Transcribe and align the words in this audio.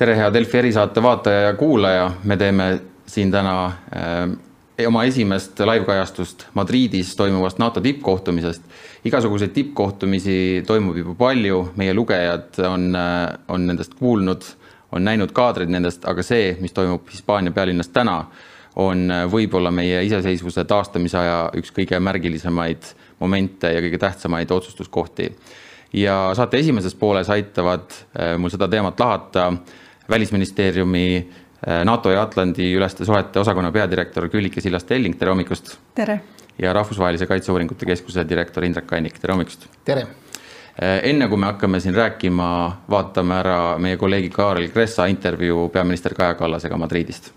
tere, 0.00 0.14
hea 0.16 0.30
Delfi 0.32 0.58
erisaate 0.58 1.02
vaataja 1.04 1.40
ja 1.50 1.56
kuulaja, 1.60 2.06
me 2.24 2.36
teeme 2.40 2.68
siin 3.06 3.30
täna 3.30 3.54
äh, 3.66 4.30
oma 4.86 5.02
esimest 5.04 5.58
live-kajastust 5.60 6.46
Madridis 6.54 7.16
toimuvast 7.16 7.58
NATO 7.60 7.80
tippkohtumisest. 7.84 8.62
igasuguseid 9.04 9.50
tippkohtumisi 9.52 10.62
toimub 10.66 10.96
juba 10.96 11.14
palju, 11.14 11.58
meie 11.76 11.94
lugejad 11.94 12.62
on, 12.68 12.94
äh, 12.96 13.26
on 13.48 13.66
nendest 13.66 13.94
kuulnud, 13.98 14.46
on 14.92 15.04
näinud 15.04 15.34
kaadreid 15.36 15.68
nendest, 15.68 16.08
aga 16.08 16.24
see, 16.24 16.56
mis 16.60 16.72
toimub 16.72 17.04
Hispaania 17.12 17.52
pealinnas 17.52 17.92
täna, 17.92 18.22
on 18.76 19.04
äh, 19.10 19.26
võib-olla 19.28 19.70
meie 19.70 20.00
iseseisvuse 20.08 20.64
taastamise 20.64 21.20
aja 21.20 21.42
üks 21.60 21.76
kõige 21.76 22.00
märgilisemaid 22.00 22.88
momente 23.20 23.74
ja 23.74 23.84
kõige 23.84 24.00
tähtsamaid 24.00 24.56
otsustuskohti. 24.56 25.28
ja 25.92 26.30
saate 26.34 26.58
esimeses 26.58 26.94
pooles 26.94 27.28
aitavad 27.28 27.92
äh, 27.92 28.38
mul 28.38 28.48
seda 28.48 28.68
teemat 28.68 29.00
lahata 29.00 29.46
välisministeeriumi 30.10 31.04
äh, 31.16 31.84
NATO 31.84 32.10
ja 32.10 32.22
Atlandi 32.22 32.72
üleste 32.74 33.04
suhete 33.04 33.40
osakonna 33.40 33.72
peadirektor 33.72 34.28
Küllike 34.28 34.60
Sillaste-Elling, 34.60 35.18
tere 35.18 35.34
hommikust! 35.34 35.76
tere! 35.94 36.20
ja 36.58 36.72
Rahvusvahelise 36.72 37.26
Kaitseuuringute 37.26 37.86
Keskuse 37.86 38.28
direktor 38.28 38.64
Indrek 38.64 38.86
Kannik, 38.86 39.18
tere 39.18 39.34
hommikust! 39.34 39.68
tere! 39.84 40.06
Äh, 40.80 41.00
enne 41.10 41.28
kui 41.28 41.38
me 41.38 41.50
hakkame 41.50 41.80
siin 41.80 41.94
rääkima, 41.94 42.48
vaatame 42.90 43.38
ära 43.42 43.60
meie 43.78 43.96
kolleegi 43.96 44.30
Kaarel 44.30 44.70
Kressa 44.70 45.06
intervjuu 45.06 45.68
peaminister 45.68 46.14
Kaja 46.14 46.34
Kallasega 46.34 46.78
Madridist 46.78 47.32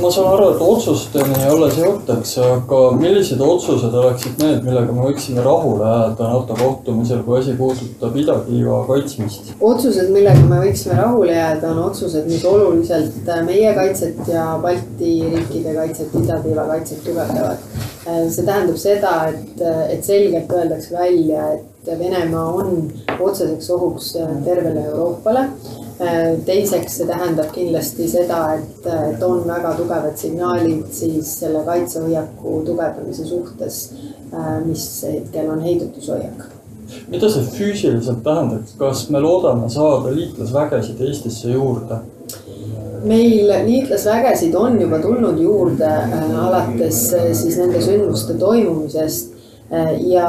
ma 0.00 0.10
saan 0.10 0.28
aru, 0.32 0.48
et 0.54 0.62
otsusteni 0.64 1.44
alles 1.48 1.76
jõutakse, 1.80 2.42
aga 2.56 2.80
millised 2.98 3.40
otsused 3.44 3.94
oleksid 4.02 4.40
need, 4.42 4.62
millega 4.66 4.94
me 4.94 5.08
võiksime 5.08 5.44
rahule 5.44 5.88
jääda 5.88 6.28
NATO 6.32 6.56
kohtumisel, 6.58 7.22
kui 7.26 7.38
asi 7.40 7.56
puudutab 7.58 8.16
idatiiva 8.22 8.82
kaitsmist? 8.88 9.52
otsused, 9.60 10.12
millega 10.14 10.44
me 10.48 10.62
võiksime 10.64 10.96
rahule 10.98 11.36
jääda, 11.36 11.74
on 11.74 11.82
otsused, 11.88 12.28
mis 12.30 12.44
oluliselt 12.48 13.32
meie 13.48 13.74
kaitset 13.76 14.22
ja 14.32 14.46
Balti 14.62 15.12
riikide 15.34 15.76
kaitset, 15.76 16.16
idatiiva 16.22 16.66
kaitset 16.70 17.04
tugevdavad. 17.04 17.68
see 18.04 18.46
tähendab 18.46 18.80
seda, 18.80 19.12
et, 19.28 19.62
et 19.92 20.04
selgelt 20.04 20.50
öeldakse 20.52 20.96
välja, 20.96 21.52
et 21.58 21.68
Venemaa 21.82 22.44
on 22.54 22.92
otseseks 23.18 23.70
ohuks 23.74 24.12
tervele 24.44 24.84
Euroopale 24.86 25.48
Äh, 25.48 25.91
teiseks, 26.46 26.96
see 26.98 27.06
tähendab 27.08 27.52
kindlasti 27.54 28.08
seda, 28.10 28.40
et, 28.58 28.86
et 28.86 29.22
on 29.26 29.42
väga 29.48 29.74
tugevad 29.78 30.16
signaalid 30.18 30.88
siis 30.94 31.34
selle 31.42 31.62
kaitsehoiaku 31.66 32.62
tugevdamise 32.66 33.26
suhtes, 33.28 33.82
äh, 34.32 34.56
mis 34.66 34.86
hetkel 35.08 35.50
on 35.52 35.62
heidutushoiak. 35.64 36.48
mida 37.08 37.28
see 37.32 37.44
füüsiliselt 37.56 38.22
tähendab, 38.24 38.72
kas 38.78 39.06
me 39.10 39.20
loodame 39.20 39.68
saada 39.72 40.14
liitlasvägesid 40.14 41.00
Eestisse 41.00 41.52
juurde? 41.52 42.02
meil 43.04 43.52
liitlasvägesid 43.66 44.54
on 44.54 44.80
juba 44.80 44.98
tulnud 45.02 45.38
juurde 45.40 45.88
äh, 45.88 46.32
alates 46.46 47.04
siis 47.32 47.58
nende 47.58 47.80
sündmuste 47.82 48.34
toimumisest 48.38 49.32
ja 50.04 50.28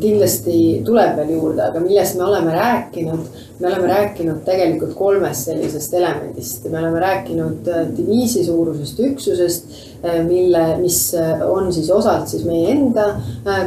kindlasti 0.00 0.82
tuleb 0.86 1.18
veel 1.18 1.34
juurde, 1.34 1.66
aga 1.66 1.80
millest 1.84 2.16
me 2.16 2.24
oleme 2.24 2.54
rääkinud 2.54 3.53
me 3.64 3.70
oleme 3.72 3.88
rääkinud 3.88 4.42
tegelikult 4.44 4.92
kolmest 4.98 5.48
sellisest 5.48 5.94
elemendist, 5.96 6.66
me 6.68 6.78
oleme 6.78 7.00
rääkinud 7.00 7.68
äh, 7.68 7.86
diviisi 7.96 8.44
suurusest 8.44 9.00
üksusest, 9.00 9.70
äh, 10.04 10.18
mille, 10.26 10.64
mis 10.82 10.98
äh, 11.16 11.40
on 11.48 11.72
siis 11.72 11.88
osalt 11.90 12.28
siis 12.28 12.44
meie 12.44 12.74
enda 12.74 13.06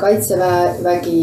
kaitsevägi, 0.01 1.21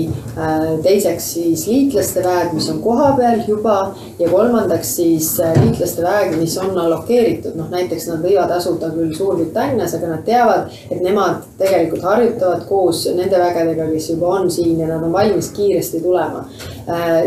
teiseks 0.82 1.30
siis 1.36 1.66
liitlaste 1.70 2.22
väed, 2.24 2.52
mis 2.56 2.68
on 2.70 2.80
kohapeal 2.82 3.44
juba 3.46 3.76
ja 4.18 4.28
kolmandaks 4.30 4.94
siis 4.96 5.30
liitlaste 5.58 6.02
väed, 6.04 6.36
mis 6.38 6.56
on 6.62 6.78
allokeeritud, 6.78 7.56
noh 7.58 7.70
näiteks 7.72 8.06
nad 8.10 8.22
võivad 8.24 8.52
asuda 8.54 8.92
küll 8.94 9.14
Suurbritannias, 9.16 9.96
aga 9.98 10.12
nad 10.12 10.24
teavad, 10.26 10.74
et 10.90 11.02
nemad 11.02 11.42
tegelikult 11.58 12.04
harjutavad 12.06 12.66
koos 12.68 13.04
nende 13.16 13.40
vägedega, 13.40 13.88
kes 13.90 14.10
juba 14.14 14.36
on 14.38 14.50
siin 14.50 14.78
ja 14.80 14.88
nad 14.90 15.02
on 15.02 15.12
valmis 15.14 15.50
kiiresti 15.56 16.02
tulema 16.04 16.44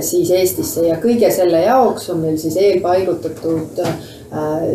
siis 0.02 0.32
Eestisse. 0.32 0.86
Ja 0.88 0.98
kõige 1.02 1.30
selle 1.34 1.62
jaoks 1.66 2.10
on 2.14 2.22
meil 2.22 2.38
siis 2.42 2.58
eelpaigutatud 2.62 3.82
äh, 3.82 3.98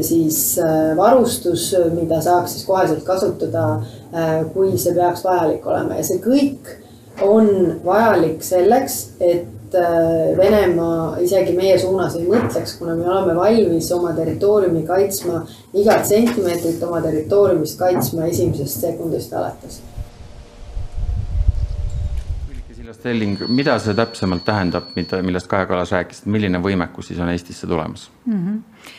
siis 0.05 0.59
äh, 0.59 0.93
varustus, 0.97 1.71
mida 1.95 2.21
saaks 2.25 2.57
siis 2.57 2.67
koheselt 2.67 3.05
kasutada, 3.07 3.67
äh, 4.13 4.39
kui 4.55 4.77
see 4.79 4.95
peaks 4.97 5.25
vajalik 5.27 5.67
olema. 5.67 5.99
Ja 5.99 6.07
see 6.07 6.23
kõik 6.25 6.73
on 7.23 7.51
vajalik 7.85 8.43
selleks, 8.47 9.03
et 9.21 9.62
Venemaa 10.37 11.19
isegi 11.23 11.55
meie 11.57 11.79
suunas 11.79 12.17
ei 12.19 12.27
mõtleks, 12.29 12.77
kuna 12.79 12.97
me 12.99 13.09
oleme 13.09 13.37
valmis 13.39 13.93
oma 13.93 14.13
territooriumi 14.17 14.83
kaitsma, 14.87 15.45
igat 15.75 16.07
sentimeetrit 16.09 16.83
oma 16.87 17.01
territooriumist 17.05 17.79
kaitsma 17.81 18.29
esimesest 18.31 18.87
sekundist 18.87 19.33
alates 19.33 19.81
Stelling, 23.03 23.41
mida 23.51 23.75
see 23.83 23.95
täpsemalt 23.99 24.45
tähendab, 24.47 24.93
mida, 24.95 25.19
millest 25.27 25.49
Kaja 25.51 25.67
Kallas 25.67 25.91
rääkis, 25.95 26.23
et 26.23 26.29
milline 26.31 26.61
võimekus 26.63 27.09
siis 27.11 27.19
on 27.23 27.33
Eestisse 27.33 27.67
tulemas 27.67 28.05
mm? 28.27 28.37
-hmm. 28.37 28.91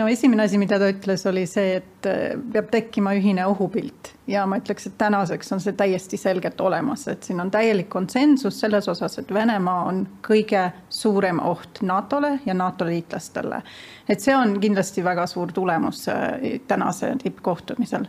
no 0.00 0.08
esimene 0.10 0.42
asi, 0.42 0.58
mida 0.58 0.78
ta 0.80 0.88
ütles, 0.90 1.26
oli 1.30 1.44
see, 1.46 1.76
et 1.76 2.08
äh, 2.10 2.34
peab 2.52 2.72
tekkima 2.72 3.14
ühine 3.14 3.46
ohupilt 3.46 4.10
ja 4.26 4.46
ma 4.46 4.58
ütleks, 4.60 4.86
et 4.86 4.98
tänaseks 4.98 5.52
on 5.52 5.60
see 5.60 5.72
täiesti 5.76 6.16
selgelt 6.16 6.60
olemas, 6.60 7.08
et 7.08 7.22
siin 7.22 7.40
on 7.40 7.50
täielik 7.50 7.88
konsensus 7.92 8.60
selles 8.60 8.88
osas, 8.88 9.18
et 9.18 9.34
Venemaa 9.34 9.84
on 9.90 10.04
kõige 10.26 10.70
suurem 10.88 11.40
oht 11.44 11.82
NATO-le 11.82 12.38
ja 12.46 12.54
NATO 12.54 12.86
liitlastele. 12.86 13.62
et 14.08 14.20
see 14.20 14.36
on 14.36 14.58
kindlasti 14.60 15.04
väga 15.04 15.26
suur 15.26 15.52
tulemus 15.52 16.08
äh, 16.08 16.60
tänase 16.68 17.16
tippkohtumisel 17.22 18.06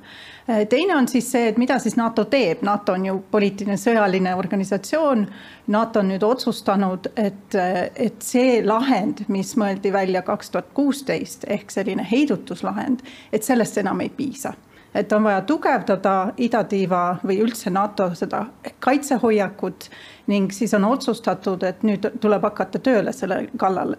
Äh, 0.50 0.68
teine 0.68 0.96
on 0.96 1.08
siis 1.08 1.32
see, 1.32 1.48
et 1.48 1.58
mida 1.58 1.80
siis 1.82 1.96
NATO 1.98 2.26
teeb, 2.30 2.62
NATO 2.62 2.94
on 2.94 3.06
ju 3.06 3.16
poliitiline 3.32 3.78
sõjaline 3.82 4.36
organisatsioon. 4.38 5.26
NATO 5.74 6.04
on 6.04 6.12
nüüd 6.14 6.24
otsustanud, 6.24 7.10
et, 7.18 7.58
et 7.96 8.22
see 8.22 8.60
lahend, 8.66 9.24
mis 9.28 9.56
mõeldi 9.58 9.90
välja 9.94 10.22
kaks 10.26 10.54
tuhat 10.54 10.70
kuusteist 10.78 11.48
ehk 11.50 11.74
selline 11.74 12.06
heidutuslahend, 12.12 13.02
et 13.34 13.44
sellest 13.44 13.82
enam 13.82 14.06
ei 14.06 14.14
piisa 14.14 14.54
et 14.96 15.12
on 15.14 15.24
vaja 15.24 15.42
tugevdada 15.42 16.16
idatiiva 16.38 17.18
või 17.28 17.40
üldse 17.44 17.70
NATO 17.74 18.10
seda 18.16 18.46
kaitsehoiakut 18.80 19.90
ning 20.32 20.54
siis 20.56 20.74
on 20.74 20.88
otsustatud, 20.88 21.64
et 21.68 21.84
nüüd 21.86 22.08
tuleb 22.22 22.48
hakata 22.48 22.80
tööle 22.80 23.14
selle 23.14 23.44
kallal. 23.62 23.94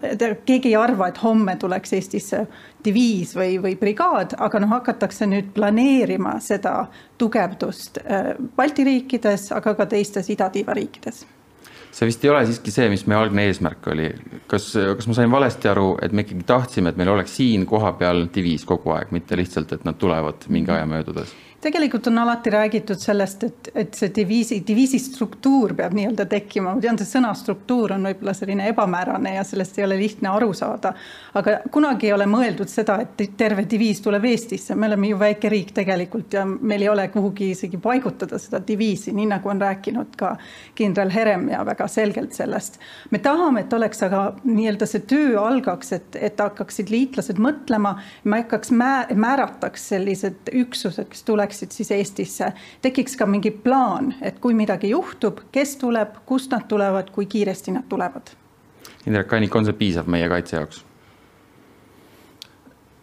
keegi 0.45 0.73
ei 0.73 0.75
arva, 0.75 1.07
et 1.07 1.23
homme 1.23 1.55
tuleks 1.55 1.93
Eestisse 1.93 2.43
diviis 2.85 3.35
või, 3.35 3.61
või 3.63 3.77
brigaad, 3.79 4.35
aga 4.37 4.59
noh, 4.59 4.73
hakatakse 4.75 5.29
nüüd 5.29 5.53
planeerima 5.55 6.39
seda 6.43 6.75
tugevdust 7.17 8.03
äh, 8.03 8.33
Balti 8.55 8.83
riikides, 8.83 9.51
aga 9.55 9.75
ka 9.77 9.85
teistes 9.85 10.29
idatiiva 10.33 10.75
riikides 10.75 11.25
see 11.97 12.05
vist 12.09 12.25
ei 12.25 12.29
ole 12.29 12.43
siiski 12.45 12.73
see, 12.73 12.89
mis 12.93 13.05
meie 13.09 13.17
algne 13.23 13.47
eesmärk 13.49 13.89
oli. 13.93 14.11
kas, 14.47 14.69
kas 14.99 15.09
ma 15.09 15.17
sain 15.17 15.31
valesti 15.33 15.71
aru, 15.71 15.89
et 16.05 16.13
me 16.13 16.25
ikkagi 16.25 16.45
tahtsime, 16.47 16.93
et 16.93 16.99
meil 16.99 17.13
oleks 17.15 17.37
siin 17.39 17.65
kohapeal 17.69 18.27
diviis 18.33 18.65
kogu 18.69 18.93
aeg, 18.93 19.13
mitte 19.15 19.39
lihtsalt, 19.39 19.73
et 19.73 19.85
nad 19.87 19.97
tulevad 19.97 20.45
mingi 20.53 20.73
aja 20.75 20.85
möödudes? 20.89 21.33
Tegelikult 21.61 22.07
on 22.07 22.17
alati 22.17 22.49
räägitud 22.49 22.99
sellest, 22.99 23.43
et, 23.43 23.69
et 23.75 23.93
see 23.97 24.11
diviisi, 24.15 24.59
diviisi 24.67 24.99
struktuur 25.01 25.73
peab 25.77 25.95
nii-öelda 25.97 26.27
tekkima, 26.29 26.75
ma 26.75 26.81
tean, 26.81 26.99
see 27.01 27.09
sõna 27.09 27.31
struktuur 27.37 27.95
on 27.95 28.05
võib-olla 28.05 28.33
selline 28.37 28.67
ebamäärane 28.69 29.33
ja 29.35 29.45
sellest 29.47 29.79
ei 29.79 29.85
ole 29.87 29.97
lihtne 29.97 30.29
aru 30.29 30.51
saada. 30.53 30.93
aga 31.33 31.57
kunagi 31.73 32.07
ei 32.07 32.13
ole 32.13 32.27
mõeldud 32.29 32.69
seda, 32.69 32.99
et 33.01 33.33
terve 33.37 33.65
diviis 33.69 34.01
tuleb 34.05 34.25
Eestisse, 34.29 34.75
me 34.75 34.85
oleme 34.87 35.09
ju 35.09 35.19
väike 35.19 35.49
riik 35.49 35.73
tegelikult 35.79 36.33
ja 36.37 36.45
meil 36.45 36.85
ei 36.85 36.89
ole 36.89 37.07
kuhugi 37.13 37.49
isegi 37.55 37.77
paigutada 37.81 38.37
seda 38.39 38.61
diviisi, 38.67 39.13
nii 39.17 39.25
nagu 39.33 39.49
on 39.49 39.61
rääkinud 39.61 40.13
ka 40.17 40.35
kindral 40.77 41.09
Herem 41.13 41.49
ja 41.49 41.63
väga 41.65 41.87
selgelt 41.87 42.37
sellest. 42.37 42.77
me 43.09 43.19
tahame, 43.19 43.65
et 43.65 43.73
oleks 43.73 44.03
aga 44.03 44.21
nii-öelda 44.43 44.85
see 44.85 45.01
töö 45.09 45.41
algaks, 45.41 45.91
et, 45.97 46.21
et 46.21 46.39
hakkaksid 46.39 46.93
liitlased 46.93 47.41
mõtlema, 47.41 47.97
me 48.23 48.43
hakkaks 48.43 48.71
määrataks 49.15 49.89
sellised 49.89 50.53
üksused, 50.53 51.09
kes 51.09 51.23
tulevad 51.23 51.47
tuleksid 51.57 51.71
siis 51.71 51.91
Eestisse, 51.91 52.51
tekiks 52.81 53.17
ka 53.17 53.25
mingi 53.25 53.51
plaan, 53.51 54.13
et 54.21 54.39
kui 54.39 54.53
midagi 54.53 54.89
juhtub, 54.91 55.39
kes 55.51 55.77
tuleb, 55.77 56.21
kust 56.25 56.51
nad 56.51 56.67
tulevad, 56.67 57.09
kui 57.11 57.25
kiiresti 57.25 57.71
nad 57.71 57.87
tulevad. 57.89 58.29
Indrek 59.05 59.27
Kannik, 59.27 59.55
on 59.55 59.65
see 59.65 59.73
piisav 59.73 60.07
meie 60.07 60.29
kaitse 60.29 60.57
jaoks? 60.57 60.83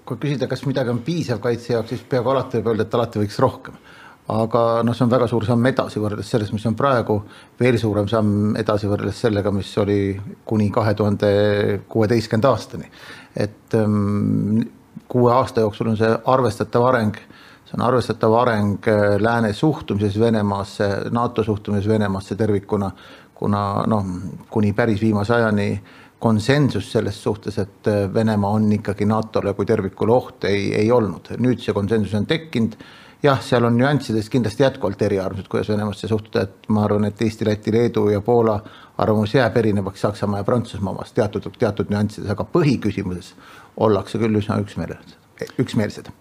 kui 0.04 0.18
küsida, 0.20 0.44
kas 0.44 0.66
midagi 0.68 0.90
on 0.92 0.98
piisav 1.00 1.38
kaitse 1.40 1.72
jaoks, 1.72 1.88
siis 1.88 2.02
peaaegu 2.04 2.28
alati 2.28 2.58
võib 2.58 2.74
öelda, 2.74 2.84
et 2.84 2.94
alati 2.94 3.22
võiks 3.22 3.38
rohkem. 3.40 3.74
aga 4.28 4.82
noh, 4.84 4.94
see 4.96 5.04
on 5.04 5.10
väga 5.10 5.26
suur 5.28 5.44
samm 5.44 5.66
edasi 5.66 6.00
võrreldes 6.00 6.28
sellest, 6.28 6.52
mis 6.52 6.66
on 6.68 6.76
praegu, 6.76 7.22
veel 7.60 7.78
suurem 7.80 8.08
samm 8.08 8.54
edasi 8.56 8.88
võrreldes 8.88 9.20
sellega, 9.20 9.50
mis 9.52 9.72
oli 9.80 10.20
kuni 10.44 10.68
kahe 10.70 10.94
tuhande 10.94 11.30
kuueteistkümnenda 11.88 12.50
aastani. 12.50 12.90
et 13.34 13.74
ähm, 13.80 14.60
kuue 15.08 15.32
aasta 15.32 15.64
jooksul 15.64 15.88
on 15.88 15.96
see 15.96 16.12
arvestatav 16.36 16.84
areng 16.84 17.16
see 17.74 17.82
on 17.82 17.88
arvestatav 17.88 18.34
areng 18.38 18.88
äh, 18.88 19.16
lääne 19.18 19.52
suhtumises 19.52 20.18
Venemaasse, 20.20 21.10
NATO 21.10 21.42
suhtumises 21.44 21.88
Venemaasse 21.88 22.36
tervikuna, 22.36 22.90
kuna 23.34 23.84
noh, 23.86 24.04
kuni 24.50 24.72
päris 24.72 25.00
viimase 25.00 25.34
ajani 25.34 25.82
konsensus 26.18 26.92
selles 26.92 27.22
suhtes, 27.22 27.58
et 27.58 27.86
Venemaa 28.14 28.50
on 28.50 28.72
ikkagi 28.72 29.04
NATO-le 29.04 29.54
kui 29.54 29.66
tervikule 29.66 30.12
oht, 30.12 30.44
ei, 30.44 30.72
ei 30.74 30.92
olnud. 30.92 31.34
nüüd 31.38 31.60
see 31.60 31.74
konsensus 31.74 32.14
on 32.14 32.26
tekkinud. 32.26 32.78
Jah, 33.24 33.40
seal 33.40 33.64
on 33.64 33.76
nüanssides 33.76 34.28
kindlasti 34.28 34.62
jätkuvalt 34.62 35.02
eriarvamused, 35.02 35.48
kuidas 35.48 35.68
Venemasse 35.72 36.08
suhtuda, 36.08 36.42
et 36.44 36.68
ma 36.68 36.84
arvan, 36.84 37.06
et 37.08 37.22
Eesti, 37.24 37.46
Läti, 37.48 37.72
Leedu 37.72 38.10
ja 38.12 38.20
Poola 38.20 38.58
arvamus 39.00 39.34
jääb 39.34 39.56
erinevaks 39.56 40.04
Saksamaa 40.04 40.42
ja 40.42 40.44
Prantsusmaa 40.44 40.92
omast 40.92 41.16
teatud, 41.16 41.48
teatud 41.58 41.92
nüanssides, 41.92 42.28
aga 42.30 42.44
põhiküsimuses 42.44 43.32
ollakse 43.76 44.20
küll 44.20 44.42
üsna 44.42 44.60
üksmeelsed, 44.60 45.16
üksmeelsed 45.58 46.12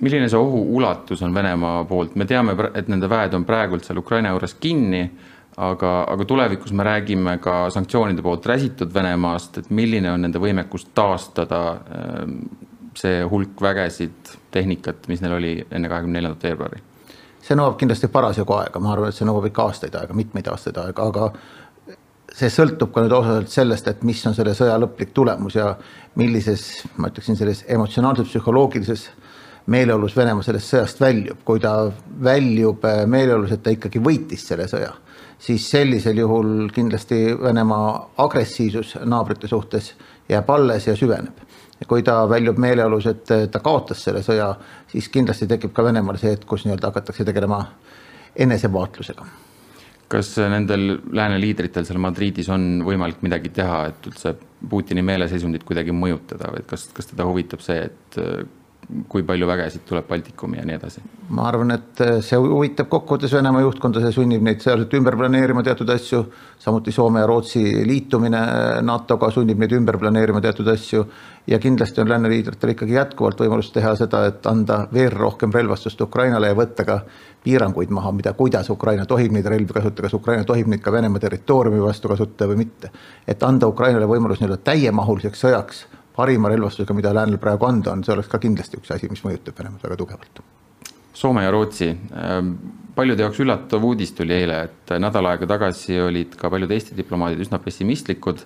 milline 0.00 0.28
see 0.30 0.38
ohu 0.38 0.62
ulatus 0.76 1.22
on 1.22 1.34
Venemaa 1.34 1.84
poolt, 1.88 2.14
me 2.14 2.26
teame, 2.30 2.54
et 2.74 2.88
nende 2.88 3.08
väed 3.10 3.34
on 3.34 3.46
praegult 3.48 3.86
seal 3.86 3.98
Ukraina 3.98 4.30
juures 4.34 4.54
kinni, 4.60 5.02
aga, 5.56 5.92
aga 6.10 6.26
tulevikus 6.28 6.72
me 6.72 6.86
räägime 6.86 7.38
ka 7.42 7.68
sanktsioonide 7.70 8.22
poolt 8.22 8.46
räsitud 8.46 8.94
Venemaast, 8.94 9.58
et 9.58 9.70
milline 9.70 10.12
on 10.12 10.26
nende 10.26 10.42
võimekus 10.42 10.88
taastada 10.94 11.60
ähm, 11.98 12.38
see 12.98 13.22
hulk 13.30 13.60
vägesid, 13.62 14.34
tehnikat, 14.54 15.08
mis 15.10 15.22
neil 15.22 15.36
oli 15.38 15.54
enne 15.70 15.90
kahekümne 15.90 16.20
neljandat 16.20 16.50
veebruari? 16.50 16.82
see 17.44 17.56
nõuab 17.58 17.74
kindlasti 17.76 18.08
parasjagu 18.08 18.54
aega, 18.56 18.80
ma 18.80 18.94
arvan, 18.94 19.10
et 19.12 19.18
see 19.18 19.26
nõuab 19.28 19.50
ikka 19.50 19.66
aastaid 19.68 19.96
aega, 20.00 20.14
mitmeid 20.16 20.46
aastaid 20.48 20.78
aega, 20.80 21.10
aga 21.10 21.26
see 22.34 22.48
sõltub 22.50 22.88
ka 22.94 23.02
nüüd 23.04 23.12
osaliselt 23.12 23.52
sellest, 23.52 23.90
et 23.90 24.06
mis 24.06 24.22
on 24.26 24.36
selle 24.36 24.54
sõja 24.56 24.78
lõplik 24.80 25.12
tulemus 25.14 25.58
ja 25.58 25.74
millises, 26.16 26.64
ma 26.96 27.10
ütleksin, 27.12 27.36
selles 27.36 27.60
emotsionaalselt 27.68 28.30
psühholoogilises 28.30 29.10
meeleolus 29.66 30.16
Venemaa 30.16 30.44
sellest 30.44 30.72
sõjast 30.72 31.00
väljub. 31.00 31.38
kui 31.44 31.60
ta 31.60 31.90
väljub 32.22 32.84
äh, 32.84 33.04
meeleolus, 33.06 33.52
et 33.52 33.62
ta 33.62 33.72
ikkagi 33.72 34.00
võitis 34.02 34.46
selle 34.48 34.68
sõja, 34.68 34.92
siis 35.38 35.70
sellisel 35.70 36.18
juhul 36.18 36.68
kindlasti 36.74 37.34
Venemaa 37.40 38.10
agressiivsus 38.24 38.98
naabrite 39.04 39.48
suhtes 39.48 39.94
jääb 40.28 40.50
alles 40.50 40.86
ja 40.86 40.96
süveneb. 40.96 41.40
kui 41.88 42.02
ta 42.02 42.28
väljub 42.28 42.58
meeleolus, 42.58 43.06
et 43.06 43.30
äh, 43.30 43.48
ta 43.48 43.60
kaotas 43.60 44.04
selle 44.04 44.22
sõja, 44.22 44.54
siis 44.88 45.08
kindlasti 45.08 45.46
tekib 45.46 45.72
ka 45.72 45.84
Venemaal 45.84 46.18
see 46.18 46.30
hetk, 46.30 46.46
kus 46.48 46.64
nii-öelda 46.64 46.92
hakatakse 46.92 47.24
tegelema 47.24 47.64
enesevaatlusega 48.36 49.26
kas 50.08 50.36
nendel 50.38 50.98
lääne 51.16 51.40
liidritel 51.40 51.86
seal 51.88 51.98
Madridis 51.98 52.48
on 52.52 52.84
võimalik 52.86 53.22
midagi 53.24 53.50
teha, 53.50 53.86
et 53.88 54.06
üldse 54.06 54.34
Putini 54.70 55.02
meeleseisundit 55.02 55.64
kuidagi 55.66 55.92
mõjutada 55.92 56.52
või 56.52 56.62
kas, 56.68 56.84
kas 56.94 57.08
teda 57.10 57.24
huvitab 57.26 57.60
see, 57.64 57.88
et 57.88 58.18
kui 59.08 59.22
palju 59.24 59.46
vägesid 59.48 59.84
tuleb 59.88 60.06
Baltikumi 60.08 60.58
ja 60.58 60.64
nii 60.66 60.76
edasi? 60.76 61.02
ma 61.34 61.46
arvan, 61.48 61.72
et 61.72 62.00
äh, 62.04 62.18
see 62.24 62.36
huvitab 62.40 62.90
kokkuvõttes 62.92 63.32
Venemaa 63.32 63.62
juhtkonda, 63.64 64.02
see 64.04 64.12
sunnib 64.12 64.42
neid 64.44 64.60
sealselt 64.60 64.92
ümber 64.98 65.16
planeerima 65.16 65.62
teatud 65.64 65.88
asju, 65.90 66.20
samuti 66.60 66.92
Soome 66.92 67.22
ja 67.22 67.28
Rootsi 67.30 67.62
liitumine 67.88 68.40
äh, 68.40 68.82
NATO-ga 68.84 69.30
sunnib 69.32 69.62
neid 69.62 69.72
ümber 69.76 69.98
planeerima 70.00 70.42
teatud 70.44 70.68
asju 70.74 71.06
ja 71.46 71.58
kindlasti 71.58 72.04
on 72.04 72.12
lääneliidritel 72.12 72.74
ikkagi 72.74 72.98
jätkuvalt 72.98 73.40
võimalus 73.40 73.72
teha 73.72 73.94
seda, 73.96 74.24
et 74.28 74.46
anda 74.46 74.84
veel 74.92 75.12
rohkem 75.16 75.52
relvastust 75.54 76.00
Ukrainale 76.04 76.52
ja 76.52 76.58
võtta 76.58 76.84
ka 76.84 77.00
piiranguid 77.44 77.92
maha, 77.92 78.12
mida, 78.16 78.32
kuidas 78.36 78.70
Ukraina 78.72 79.08
tohib 79.08 79.32
neid 79.32 79.48
relvi 79.48 79.72
kasutada, 79.72 80.06
kas 80.06 80.20
Ukraina 80.20 80.44
tohib 80.48 80.68
neid 80.68 80.84
ka 80.84 80.92
Venemaa 80.92 81.24
territooriumi 81.24 81.82
vastu 81.84 82.12
kasutada 82.12 82.52
või 82.52 82.64
mitte. 82.64 82.92
et 83.26 83.42
anda 83.42 83.68
Ukrainale 83.68 84.08
võimalus 84.08 84.40
nii-öelda 84.40 84.60
täiemahuliseks 84.64 85.44
sõjaks 85.46 85.86
parima 86.16 86.50
relvastusega, 86.52 86.94
mida 86.96 87.14
läänel 87.14 87.40
praegu 87.42 87.66
anda 87.68 87.92
on, 87.92 88.04
see 88.04 88.14
oleks 88.14 88.30
ka 88.30 88.40
kindlasti 88.42 88.78
üks 88.80 88.92
asi, 88.94 89.10
mis 89.10 89.24
mõjutab 89.24 89.58
Venemaad 89.58 89.82
väga 89.86 89.98
tugevalt. 90.00 90.44
Soome 91.14 91.44
ja 91.44 91.50
Rootsi, 91.54 91.90
ähm, 92.18 92.54
paljude 92.94 93.22
jaoks 93.22 93.42
üllatav 93.42 93.84
uudis 93.86 94.14
tuli 94.14 94.34
eile, 94.34 94.62
et 94.68 94.94
nädal 95.02 95.30
aega 95.30 95.46
tagasi 95.54 95.98
olid 96.02 96.34
ka 96.38 96.50
paljud 96.50 96.72
Eesti 96.74 96.96
diplomaadid 96.98 97.44
üsna 97.44 97.60
pessimistlikud, 97.62 98.42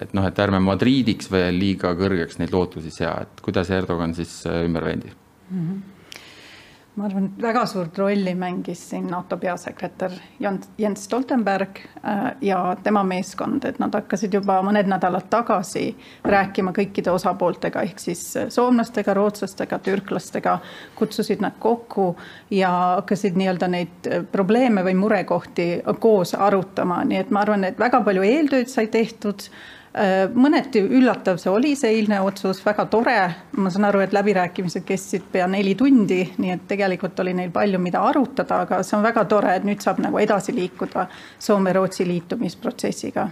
et 0.00 0.14
noh, 0.16 0.28
et 0.28 0.40
ärme 0.44 0.60
Madridiks 0.64 1.28
veel 1.32 1.56
liiga 1.60 1.92
kõrgeks 1.96 2.40
neid 2.40 2.52
lootusi 2.52 2.92
sea, 2.92 3.18
et 3.24 3.44
kuidas 3.44 3.72
Erdogan 3.72 4.16
siis 4.16 4.38
äh, 4.48 4.64
ümber 4.68 4.88
vendi 4.88 5.12
mm? 5.12 5.60
-hmm 5.60 5.95
ma 6.96 7.04
arvan, 7.04 7.28
väga 7.42 7.66
suurt 7.68 7.98
rolli 7.98 8.32
mängis 8.34 8.80
siin 8.90 9.06
NATO 9.12 9.36
peasekretär 9.36 10.12
Jens 10.40 11.04
Stoltenberg 11.04 11.78
äh, 12.04 12.32
ja 12.40 12.76
tema 12.82 13.02
meeskond, 13.04 13.64
et 13.68 13.78
nad 13.78 13.94
hakkasid 13.94 14.34
juba 14.34 14.58
mõned 14.64 14.88
nädalad 14.88 15.28
tagasi 15.30 15.90
rääkima 16.24 16.72
kõikide 16.76 17.12
osapooltega 17.12 17.84
ehk 17.84 18.00
siis 18.00 18.24
soomlastega, 18.48 19.14
rootslastega, 19.14 19.78
türklastega, 19.84 20.58
kutsusid 20.96 21.44
nad 21.44 21.60
kokku 21.60 22.14
ja 22.50 22.72
hakkasid 22.96 23.36
nii-öelda 23.36 23.68
neid 23.68 24.10
probleeme 24.32 24.84
või 24.86 24.96
murekohti 24.96 25.70
koos 26.00 26.34
arutama, 26.34 27.02
nii 27.04 27.24
et 27.26 27.30
ma 27.30 27.44
arvan, 27.44 27.68
et 27.68 27.78
väga 27.78 28.00
palju 28.08 28.24
eeltööd 28.24 28.72
sai 28.72 28.88
tehtud 28.88 29.50
Äh, 29.50 29.75
mõneti 30.34 30.82
üllatav 30.84 31.38
see 31.40 31.50
oli, 31.52 31.70
see 31.78 31.94
eilne 31.96 32.18
otsus, 32.20 32.60
väga 32.64 32.84
tore. 32.92 33.16
ma 33.56 33.70
saan 33.72 33.88
aru, 33.88 34.02
et 34.04 34.12
läbirääkimised 34.12 34.84
kestsid 34.84 35.24
pea 35.32 35.46
neli 35.48 35.74
tundi, 35.74 36.20
nii 36.38 36.52
et 36.52 36.66
tegelikult 36.68 37.20
oli 37.24 37.32
neil 37.34 37.50
palju, 37.50 37.80
mida 37.80 38.02
arutada, 38.04 38.60
aga 38.66 38.82
see 38.84 38.96
on 38.98 39.06
väga 39.06 39.24
tore, 39.24 39.56
et 39.56 39.64
nüüd 39.64 39.80
saab 39.80 40.02
nagu 40.04 40.18
edasi 40.20 40.54
liikuda 40.56 41.06
Soome-Rootsi 41.48 42.06
liitumisprotsessiga. 42.08 43.28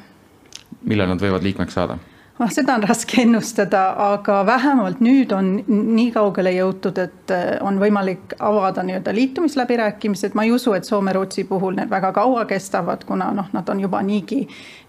millal 0.84 1.08
nad 1.08 1.20
võivad 1.20 1.42
liikmeks 1.44 1.74
saada? 1.74 1.98
Ah, 2.38 2.50
seda 2.50 2.74
on 2.74 2.82
raske 2.82 3.22
ennustada, 3.22 3.82
aga 4.10 4.40
vähemalt 4.46 4.98
nüüd 5.04 5.32
on 5.36 5.50
nii 5.68 6.08
kaugele 6.14 6.50
jõutud, 6.56 6.98
et 6.98 7.30
eh, 7.30 7.44
on 7.62 7.78
võimalik 7.78 8.34
avada 8.42 8.82
nii-öelda 8.82 9.14
liitumisläbirääkimised. 9.14 10.34
ma 10.34 10.44
ei 10.44 10.52
usu, 10.52 10.72
et 10.74 10.84
Soome-Rootsi 10.84 11.44
puhul 11.46 11.78
need 11.78 11.90
väga 11.90 12.10
kaua 12.12 12.44
kestavad, 12.50 13.04
kuna 13.06 13.30
noh, 13.34 13.52
nad 13.52 13.68
on 13.68 13.80
juba 13.80 14.02
niigi 14.02 14.40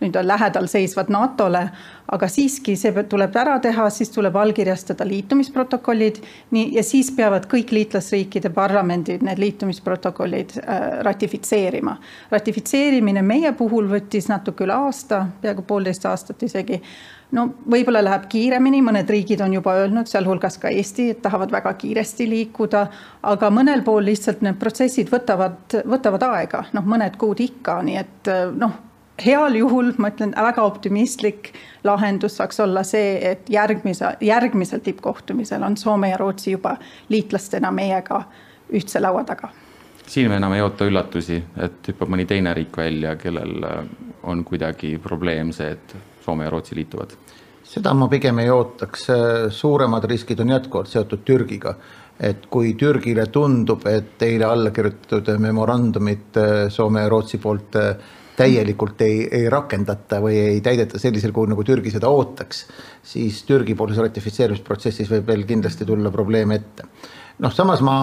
nii-öelda 0.01 0.25
lähedal 0.27 0.68
seisvad 0.71 1.13
NATO-le. 1.13 1.69
aga 2.12 2.27
siiski 2.30 2.75
see 2.77 3.03
tuleb 3.09 3.36
ära 3.36 3.59
teha, 3.59 3.89
siis 3.89 4.09
tuleb 4.09 4.36
allkirjastada 4.36 5.07
liitumisprotokollid. 5.07 6.21
nii 6.51 6.75
ja 6.75 6.83
siis 6.83 7.12
peavad 7.12 7.45
kõik 7.45 7.71
liitlasriikide 7.71 8.50
parlamendid 8.50 9.21
need 9.21 9.38
liitumisprotokollid 9.38 10.57
äh, 10.57 10.88
ratifitseerima. 11.01 11.97
ratifitseerimine 12.31 13.21
meie 13.21 13.53
puhul 13.53 13.89
võttis 13.89 14.30
natuke 14.30 14.63
üle 14.65 14.74
aasta, 14.74 15.27
peaaegu 15.42 15.62
poolteist 15.62 16.06
aastat 16.06 16.44
isegi 16.44 16.81
no 17.31 17.45
võib-olla 17.72 18.04
läheb 18.06 18.27
kiiremini, 18.30 18.81
mõned 18.86 19.10
riigid 19.10 19.42
on 19.42 19.54
juba 19.57 19.75
öelnud, 19.81 20.10
sealhulgas 20.10 20.57
ka 20.62 20.69
Eesti, 20.69 21.10
et 21.16 21.22
tahavad 21.25 21.51
väga 21.51 21.74
kiiresti 21.80 22.27
liikuda, 22.30 22.86
aga 23.24 23.51
mõnel 23.54 23.83
pool 23.86 24.06
lihtsalt 24.06 24.44
need 24.45 24.60
protsessid 24.62 25.10
võtavad, 25.13 25.80
võtavad 25.86 26.27
aega, 26.30 26.66
noh, 26.77 26.86
mõned 26.86 27.18
kuud 27.22 27.42
ikka, 27.44 27.80
nii 27.86 27.98
et 28.01 28.31
noh, 28.56 28.77
heal 29.25 29.56
juhul 29.56 29.94
ma 29.97 30.11
ütlen, 30.11 30.33
väga 30.35 30.64
optimistlik 30.64 31.54
lahendus 31.83 32.38
saaks 32.40 32.59
olla 32.59 32.83
see, 32.83 33.18
et 33.31 33.49
järgmise, 33.49 34.16
järgmisel 34.21 34.83
tippkohtumisel 34.83 35.64
on 35.64 35.78
Soome 35.78 36.09
ja 36.11 36.18
Rootsi 36.18 36.52
juba 36.52 36.76
liitlastena 37.09 37.71
meiega 37.71 38.26
ühtse 38.73 38.99
laua 39.02 39.23
taga. 39.23 39.52
Siin 40.06 40.30
me 40.30 40.38
enam 40.38 40.54
ei 40.54 40.61
oota 40.61 40.85
üllatusi, 40.85 41.40
et 41.57 41.88
hüppab 41.90 42.11
mõni 42.14 42.28
teine 42.30 42.54
riik 42.54 42.78
välja, 42.78 43.16
kellel 43.18 43.64
on 44.23 44.44
kuidagi 44.45 44.99
probleem 45.02 45.49
see, 45.56 45.71
et 45.73 45.95
Soome 46.25 46.47
ja 46.47 46.53
Rootsi 46.53 46.75
liituvad? 46.75 47.13
seda 47.65 47.94
ma 47.97 48.07
pigem 48.07 48.39
ei 48.44 48.49
ootaks, 48.53 49.07
suuremad 49.53 50.05
riskid 50.09 50.39
on 50.44 50.53
jätkuvalt 50.53 50.91
seotud 50.91 51.23
Türgiga. 51.25 51.75
et 52.19 52.45
kui 52.47 52.73
Türgile 52.79 53.25
tundub, 53.27 53.81
et 53.91 54.21
eile 54.23 54.45
alla 54.47 54.69
kirjutatud 54.71 55.35
memorandumit 55.44 56.37
äh, 56.39 56.51
Soome 56.71 57.01
ja 57.01 57.09
Rootsi 57.11 57.37
poolt 57.44 57.75
äh, 57.75 57.97
täielikult 58.37 59.01
ei, 59.03 59.17
ei 59.31 59.49
rakendata 59.49 60.21
või 60.23 60.37
ei 60.39 60.61
täideta 60.63 60.99
sellisel 60.99 61.33
kujul, 61.35 61.51
nagu 61.51 61.65
Türgi 61.67 61.91
seda 61.91 62.07
ootaks, 62.07 62.65
siis 63.03 63.41
Türgi 63.44 63.75
poolses 63.75 63.99
ratifitseerimisprotsessis 64.05 65.11
võib 65.11 65.27
veel 65.27 65.44
kindlasti 65.49 65.87
tulla 65.87 66.11
probleeme 66.11 66.55
ette. 66.55 66.87
noh, 67.44 67.51
samas 67.51 67.83
ma 67.83 67.97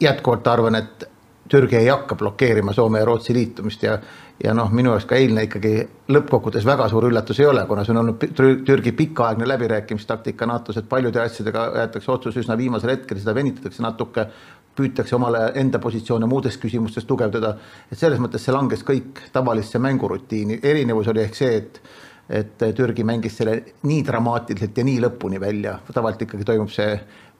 jätkuvalt 0.00 0.46
arvan, 0.46 0.78
et 0.78 1.08
Türgi 1.48 1.76
ei 1.76 1.88
hakka 1.88 2.16
blokeerima 2.16 2.72
Soome 2.72 2.98
ja 2.98 3.04
Rootsi 3.04 3.34
liitumist 3.34 3.82
ja 3.82 3.98
ja 4.44 4.54
noh, 4.54 4.70
minu 4.74 4.90
jaoks 4.90 5.06
ka 5.06 5.18
eilne 5.18 5.44
ikkagi 5.46 5.74
lõppkokkuvõttes 6.10 6.64
väga 6.66 6.88
suur 6.90 7.06
üllatus 7.08 7.38
ei 7.40 7.46
ole, 7.46 7.62
kuna 7.68 7.84
see 7.84 7.94
on 7.94 8.00
olnud 8.00 8.24
Türgi 8.66 8.92
pikaaegne 8.96 9.46
läbirääkimistaktika 9.46 10.48
NATO-s, 10.50 10.80
et 10.80 10.88
paljude 10.90 11.20
asjadega 11.22 11.68
jäetakse 11.78 12.10
otsus 12.12 12.38
üsna 12.42 12.56
viimasel 12.58 12.96
hetkel, 12.96 13.20
seda 13.22 13.34
venitatakse 13.36 13.82
natuke, 13.84 14.26
püütakse 14.74 15.14
omale 15.14 15.44
enda 15.60 15.78
positsioone 15.78 16.26
muudes 16.26 16.58
küsimustes 16.58 17.06
tugevdada, 17.06 17.54
et 17.92 17.98
selles 17.98 18.18
mõttes 18.18 18.42
see 18.42 18.54
langes 18.54 18.82
kõik 18.86 19.22
tavalisse 19.32 19.78
mängurutiini, 19.78 20.58
erinevus 20.62 21.12
oli 21.14 21.22
ehk 21.26 21.38
see, 21.38 21.60
et 21.60 21.84
et 22.24 22.62
Türgi 22.72 23.04
mängis 23.04 23.34
selle 23.36 23.58
nii 23.84 24.00
dramaatiliselt 24.00 24.78
ja 24.80 24.84
nii 24.88 24.96
lõpuni 25.04 25.36
välja, 25.40 25.74
tavaliselt 25.92 26.24
ikkagi 26.24 26.46
toimub 26.48 26.70
see 26.72 26.94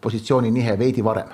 positsiooni 0.04 0.50
nihe 0.52 0.76
veidi 0.78 1.00
varem 1.04 1.32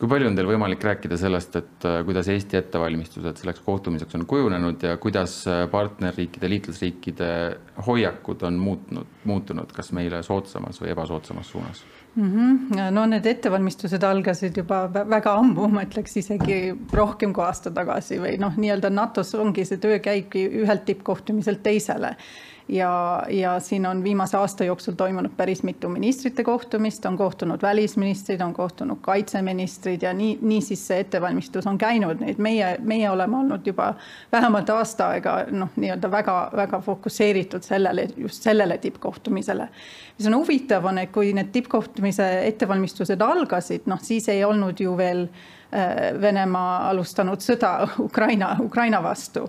kui 0.00 0.08
palju 0.08 0.30
on 0.30 0.36
teil 0.36 0.48
võimalik 0.48 0.84
rääkida 0.84 1.16
sellest, 1.20 1.56
et 1.60 1.86
äh, 1.88 2.00
kuidas 2.08 2.28
Eesti 2.32 2.56
ettevalmistused 2.56 3.42
selleks 3.42 3.60
kohtumiseks 3.66 4.16
on 4.16 4.24
kujunenud 4.28 4.82
ja 4.86 4.96
kuidas 5.00 5.42
äh, 5.50 5.66
partnerriikide, 5.70 6.48
liitlasriikide 6.48 7.30
hoiakud 7.86 8.46
on 8.48 8.56
muutnud, 8.60 9.10
muutunud, 9.28 9.72
kas 9.76 9.92
meile 9.96 10.22
soodsamas 10.24 10.80
või 10.80 10.94
ebasoodsamas 10.94 11.52
suunas? 11.52 11.84
mm. 12.14 12.30
-hmm. 12.30 12.90
no 12.96 13.06
need 13.06 13.26
ettevalmistused 13.26 14.02
algasid 14.02 14.56
juba 14.56 14.82
väga 14.94 15.34
ammu, 15.42 15.68
ma 15.68 15.84
ütleks 15.84 16.16
isegi 16.16 16.60
rohkem 16.92 17.36
kui 17.36 17.44
aasta 17.44 17.70
tagasi 17.70 18.18
või 18.22 18.38
noh, 18.40 18.56
nii-öelda 18.56 18.90
NATO-s 18.90 19.34
ongi 19.34 19.64
see 19.68 19.78
töö 19.78 19.98
käibki 19.98 20.46
ühelt 20.64 20.84
tippkohtumiselt 20.88 21.62
teisele 21.62 22.16
ja, 22.70 23.22
ja 23.28 23.60
siin 23.60 23.86
on 23.86 24.04
viimase 24.04 24.36
aasta 24.36 24.64
jooksul 24.64 24.94
toimunud 24.94 25.32
päris 25.36 25.62
mitu 25.62 25.88
ministrite 25.88 26.44
kohtumist, 26.44 27.06
on 27.06 27.16
kohtunud 27.16 27.62
välisministrid, 27.62 28.40
on 28.40 28.54
kohtunud 28.54 28.98
kaitseministrid 29.00 30.02
ja 30.02 30.12
nii, 30.14 30.38
nii 30.42 30.60
siis 30.60 30.86
see 30.86 31.00
ettevalmistus 31.00 31.66
on 31.66 31.78
käinud, 31.78 32.20
nii 32.20 32.30
et 32.30 32.38
meie, 32.38 32.70
meie 32.82 33.10
oleme 33.10 33.36
olnud 33.36 33.66
juba 33.66 33.94
vähemalt 34.32 34.70
aasta 34.70 35.08
aega 35.08 35.36
noh, 35.50 35.70
nii-öelda 35.76 36.10
väga-väga 36.10 36.80
fokusseeritud 36.80 37.66
sellele, 37.66 38.08
just 38.16 38.42
sellele 38.42 38.78
tippkohtumisele. 38.78 39.68
mis 40.18 40.26
on 40.26 40.36
huvitav, 40.36 40.84
on, 40.84 40.98
et 40.98 41.12
kui 41.12 41.32
need 41.32 41.50
tippkohtumise 41.52 42.28
ettevalmistused 42.46 43.20
algasid, 43.20 43.86
noh 43.86 44.02
siis 44.02 44.28
ei 44.28 44.44
olnud 44.44 44.80
ju 44.80 44.96
veel 44.96 45.26
Venemaa 46.20 46.88
alustanud 46.88 47.42
sõda 47.44 47.74
Ukraina, 48.06 48.56
Ukraina 48.60 49.02
vastu. 49.02 49.44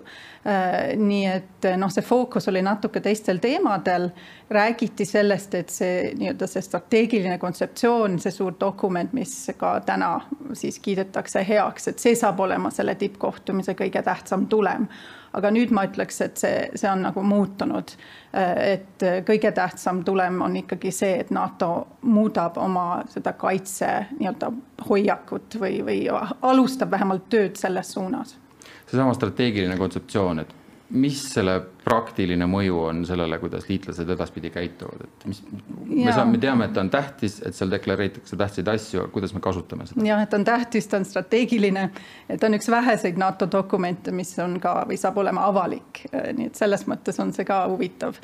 Äh, 0.45 0.93
nii 0.97 1.25
et 1.29 1.67
noh, 1.77 1.89
see 1.93 2.05
fookus 2.05 2.49
oli 2.49 2.61
natuke 2.65 3.01
teistel 3.01 3.41
teemadel. 3.41 4.09
räägiti 4.51 5.05
sellest, 5.05 5.53
et 5.55 5.69
see 5.69 6.11
nii-öelda 6.17 6.47
see 6.47 6.61
strateegiline 6.61 7.37
kontseptsioon, 7.39 8.19
see 8.19 8.31
suur 8.31 8.53
dokument, 8.59 9.13
mis 9.13 9.33
ka 9.57 9.79
täna 9.85 10.19
siis 10.53 10.79
kiidetakse 10.79 11.45
heaks, 11.47 11.87
et 11.87 11.99
see 11.99 12.15
saab 12.15 12.39
olema 12.39 12.69
selle 12.71 12.95
tippkohtumise 12.95 13.77
kõige 13.79 14.03
tähtsam 14.03 14.47
tulem 14.51 14.87
aga 15.37 15.51
nüüd 15.53 15.71
ma 15.75 15.85
ütleks, 15.87 16.19
et 16.25 16.41
see, 16.41 16.65
see 16.75 16.89
on 16.91 17.05
nagu 17.05 17.23
muutunud. 17.23 17.93
Et 18.33 19.03
kõige 19.27 19.51
tähtsam 19.51 20.03
tulem 20.07 20.41
on 20.41 20.55
ikkagi 20.61 20.91
see, 20.95 21.17
et 21.19 21.31
NATO 21.35 21.87
muudab 22.01 22.57
oma 22.57 23.03
seda 23.11 23.33
kaitse 23.33 23.89
nii-öelda 24.19 24.51
hoiakut 24.87 25.57
või, 25.59 25.81
või 25.85 25.99
alustab 26.41 26.91
vähemalt 26.91 27.27
tööd 27.29 27.59
selles 27.59 27.91
suunas. 27.93 28.37
seesama 28.87 29.13
strateegiline 29.13 29.77
kontseptsioon, 29.77 30.39
et 30.39 30.55
mis 30.89 31.21
selle 31.33 31.61
praktiline 31.81 32.45
mõju 32.45 32.77
on 32.85 33.01
sellele, 33.09 33.39
kuidas 33.41 33.65
liitlased 33.69 34.09
edaspidi 34.13 34.51
käituvad, 34.53 35.01
et 35.07 35.25
mis, 35.29 35.39
me 35.87 36.13
saame, 36.13 36.35
me 36.35 36.41
teame, 36.41 36.67
et 36.67 36.75
ta 36.75 36.83
on 36.83 36.91
tähtis, 36.93 37.39
et 37.45 37.57
seal 37.57 37.71
deklareeritakse 37.73 38.37
tähtsaid 38.37 38.69
asju, 38.69 39.07
kuidas 39.13 39.33
me 39.33 39.41
kasutame 39.41 39.87
seda? 39.89 40.05
jah, 40.05 40.21
et 40.21 40.35
on 40.37 40.45
tähtis, 40.45 40.87
ta 40.91 40.99
on 41.01 41.07
strateegiline, 41.09 41.87
ta 42.35 42.47
on 42.47 42.57
üks 42.59 42.69
väheseid 42.71 43.17
NATO 43.21 43.49
dokumente, 43.51 44.13
mis 44.13 44.33
on 44.43 44.59
ka 44.61 44.75
või 44.89 44.99
saab 45.01 45.17
olema 45.23 45.47
avalik, 45.49 46.03
nii 46.11 46.51
et 46.51 46.61
selles 46.61 46.85
mõttes 46.89 47.17
on 47.23 47.33
see 47.33 47.47
ka 47.49 47.63
huvitav. 47.71 48.19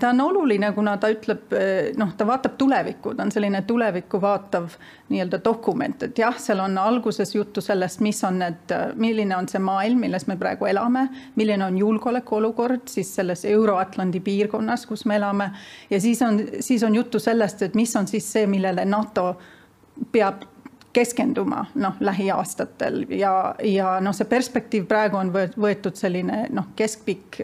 ta 0.00 0.10
on 0.10 0.20
oluline, 0.20 0.72
kuna 0.76 0.98
ta 1.00 1.08
ütleb, 1.14 1.56
noh, 1.96 2.12
ta 2.18 2.28
vaatab 2.28 2.58
tulevikku, 2.60 3.14
ta 3.16 3.24
on 3.24 3.32
selline 3.32 3.64
tulevikku 3.64 4.20
vaatav 4.20 4.76
nii-öelda 5.08 5.40
dokument, 5.44 6.04
et 6.04 6.20
jah, 6.20 6.36
seal 6.40 6.60
on 6.60 6.76
alguses 6.78 7.32
juttu 7.34 7.64
sellest, 7.64 8.04
mis 8.04 8.20
on 8.28 8.42
need, 8.44 8.76
milline 9.00 9.36
on 9.36 9.48
see 9.48 9.62
maailm, 9.62 10.04
milles 10.04 10.28
me 10.28 10.36
praegu 10.36 10.68
elame, 10.68 11.08
milline 11.40 11.64
on 11.64 11.80
julgeolekuolukord 11.80 12.73
olukord 12.74 12.88
siis 12.88 13.14
selles 13.14 13.44
Euro-Atlandi 13.44 14.20
piirkonnas, 14.20 14.86
kus 14.86 15.04
me 15.06 15.16
elame. 15.16 15.50
ja 15.90 16.00
siis 16.00 16.22
on, 16.22 16.40
siis 16.60 16.82
on 16.82 16.94
juttu 16.94 17.18
sellest, 17.18 17.62
et 17.62 17.74
mis 17.74 17.96
on 17.96 18.06
siis 18.06 18.32
see, 18.32 18.46
millele 18.46 18.84
NATO 18.84 19.36
peab 20.12 20.42
keskenduma 20.94 21.66
noh, 21.74 21.94
lähiaastatel. 22.00 23.06
Ja, 23.10 23.54
ja 23.62 24.00
noh, 24.00 24.14
see 24.14 24.28
perspektiiv 24.30 24.86
praegu 24.86 25.16
on 25.18 25.32
võetud 25.34 25.96
selline 25.98 26.46
noh, 26.54 26.68
keskpikk 26.76 27.40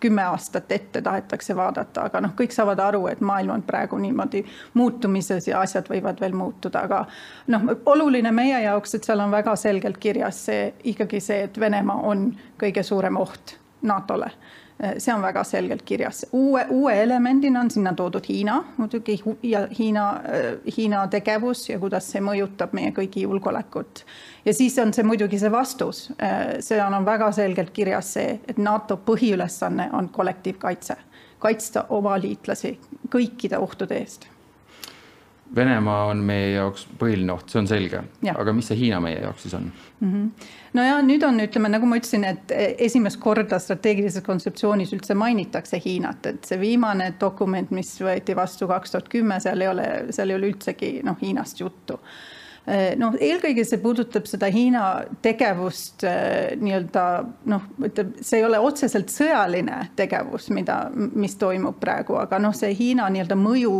kümme 0.00 0.24
aastat 0.28 0.72
ette 0.72 1.00
tahetakse 1.02 1.56
vaadata, 1.56 2.04
aga 2.10 2.20
noh, 2.20 2.34
kõik 2.36 2.52
saavad 2.52 2.78
aru, 2.84 3.06
et 3.08 3.20
maailm 3.20 3.54
on 3.54 3.62
praegu 3.64 3.96
niimoodi 3.96 4.44
muutumises 4.74 5.48
ja 5.48 5.62
asjad 5.62 5.88
võivad 5.88 6.20
veel 6.20 6.36
muutuda, 6.36 6.84
aga 6.84 7.06
noh, 7.54 7.68
oluline 7.86 8.32
meie 8.32 8.60
jaoks, 8.66 8.94
et 8.94 9.08
seal 9.08 9.24
on 9.24 9.32
väga 9.32 9.56
selgelt 9.56 9.96
kirjas 10.02 10.44
see 10.50 10.72
ikkagi 10.92 11.20
see, 11.20 11.46
et 11.48 11.60
Venemaa 11.60 12.04
on 12.12 12.28
kõige 12.60 12.84
suurem 12.84 13.16
oht 13.16 13.56
NATO-le 13.82 14.28
see 14.98 15.14
on 15.14 15.22
väga 15.22 15.44
selgelt 15.44 15.82
kirjas. 15.82 16.26
uue, 16.32 16.66
uue 16.70 17.02
elemendina 17.02 17.60
on 17.60 17.70
sinna 17.70 17.92
toodud 17.94 18.24
Hiina 18.28 18.64
muidugi 18.76 19.20
ja 19.42 19.66
Hiina, 19.78 20.20
Hiina 20.76 21.06
tegevus 21.08 21.68
ja 21.68 21.78
kuidas 21.78 22.10
see 22.10 22.20
mõjutab 22.20 22.72
meie 22.72 22.90
kõigi 22.90 23.22
julgeolekut. 23.22 24.04
ja 24.44 24.54
siis 24.54 24.78
on 24.78 24.92
see 24.92 25.04
muidugi 25.04 25.38
see 25.38 25.52
vastus, 25.52 26.08
see 26.60 26.82
on, 26.82 26.94
on 26.94 27.06
väga 27.06 27.32
selgelt 27.32 27.70
kirjas 27.70 28.12
see, 28.14 28.38
et 28.48 28.58
NATO 28.58 28.98
põhiülesanne 29.06 29.90
on 29.92 30.08
kollektiivkaitse, 30.08 30.96
kaitsta 31.38 31.86
oma 31.88 32.18
liitlasi 32.20 32.78
kõikide 33.10 33.58
ohtude 33.58 33.98
eest 33.98 34.28
Venemaa 35.56 36.06
on 36.08 36.22
meie 36.24 36.54
jaoks 36.54 36.86
põhiline 36.98 37.34
oht, 37.34 37.50
see 37.52 37.60
on 37.60 37.68
selge, 37.68 38.00
aga 38.32 38.54
mis 38.56 38.70
see 38.70 38.78
Hiina 38.78 39.00
meie 39.04 39.20
jaoks 39.20 39.44
siis 39.44 39.54
on 39.58 39.66
mm? 39.68 40.12
-hmm. 40.12 40.50
no 40.78 40.84
ja 40.86 40.98
nüüd 41.04 41.24
on, 41.28 41.40
ütleme 41.44 41.68
nagu 41.68 41.86
ma 41.86 41.98
ütlesin, 42.00 42.24
et 42.24 42.54
esimest 42.88 43.20
korda 43.20 43.58
strateegilises 43.60 44.24
kontseptsioonis 44.24 44.92
üldse 44.96 45.14
mainitakse 45.14 45.80
Hiinat, 45.84 46.26
et 46.26 46.44
see 46.44 46.60
viimane 46.60 47.12
dokument, 47.20 47.70
mis 47.70 47.94
võeti 48.00 48.36
vastu 48.36 48.68
kaks 48.68 48.96
tuhat 48.96 49.08
kümme, 49.12 49.40
seal 49.40 49.60
ei 49.60 49.68
ole, 49.68 49.88
seal 50.10 50.30
ei 50.30 50.40
ole 50.40 50.54
üldsegi 50.54 50.94
noh, 51.04 51.20
Hiinast 51.20 51.60
juttu 51.60 52.00
noh, 52.96 53.16
eelkõige 53.18 53.64
see 53.66 53.80
puudutab 53.82 54.26
seda 54.30 54.46
Hiina 54.52 54.84
tegevust 55.22 56.04
nii-öelda 56.62 57.04
noh, 57.50 57.68
ütleb, 57.82 58.14
see 58.22 58.38
ei 58.38 58.46
ole 58.46 58.60
otseselt 58.62 59.10
sõjaline 59.10 59.88
tegevus, 59.98 60.48
mida, 60.54 60.84
mis 60.94 61.34
toimub 61.40 61.80
praegu, 61.82 62.16
aga 62.22 62.38
noh, 62.42 62.54
see 62.54 62.70
Hiina 62.78 63.08
nii-öelda 63.10 63.38
mõju 63.38 63.74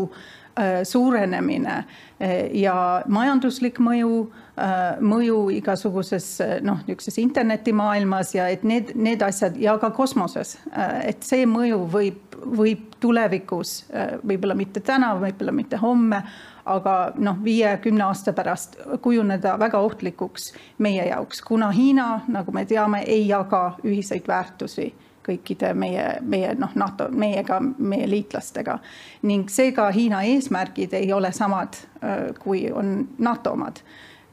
suurenemine. 0.84 1.84
Äh, 2.20 2.50
ja 2.60 3.02
majanduslik 3.08 3.78
mõju, 3.82 4.26
äh, 4.60 5.00
mõju 5.00 5.38
igasuguses 5.56 6.26
noh, 6.62 6.82
niisuguses 6.86 7.18
internetimaailmas 7.22 8.34
ja 8.36 8.48
et 8.52 8.64
need, 8.64 8.94
need 8.94 9.22
asjad 9.22 9.56
ja 9.60 9.78
ka 9.80 9.92
kosmoses, 9.96 10.58
et 11.02 11.24
see 11.24 11.46
mõju 11.48 11.82
võib, 11.92 12.36
võib 12.42 12.96
tulevikus, 13.02 13.84
võib-olla 14.22 14.54
mitte 14.58 14.82
täna, 14.84 15.12
võib-olla 15.18 15.54
mitte 15.54 15.78
homme, 15.80 16.22
aga 16.68 16.96
noh, 17.18 17.38
viie-kümne 17.42 18.04
aasta 18.06 18.34
pärast 18.36 18.76
kujuneda 19.02 19.56
väga 19.58 19.80
ohtlikuks 19.82 20.52
meie 20.82 21.08
jaoks, 21.08 21.42
kuna 21.42 21.72
Hiina, 21.74 22.22
nagu 22.30 22.54
me 22.54 22.66
teame, 22.68 23.02
ei 23.06 23.24
jaga 23.28 23.72
ühiseid 23.82 24.28
väärtusi 24.28 24.92
kõikide 25.26 25.74
meie, 25.74 26.06
meie 26.20 26.54
noh, 26.58 26.70
NATO, 26.74 27.08
meiega, 27.10 27.60
meie 27.78 28.08
liitlastega. 28.10 28.78
ning 29.22 29.50
seega 29.50 29.90
Hiina 29.90 30.22
eesmärgid 30.22 30.92
ei 30.92 31.12
ole 31.12 31.32
samad, 31.32 31.78
äh, 32.02 32.32
kui 32.38 32.70
on 32.72 33.08
NATO 33.18 33.52
omad. 33.52 33.82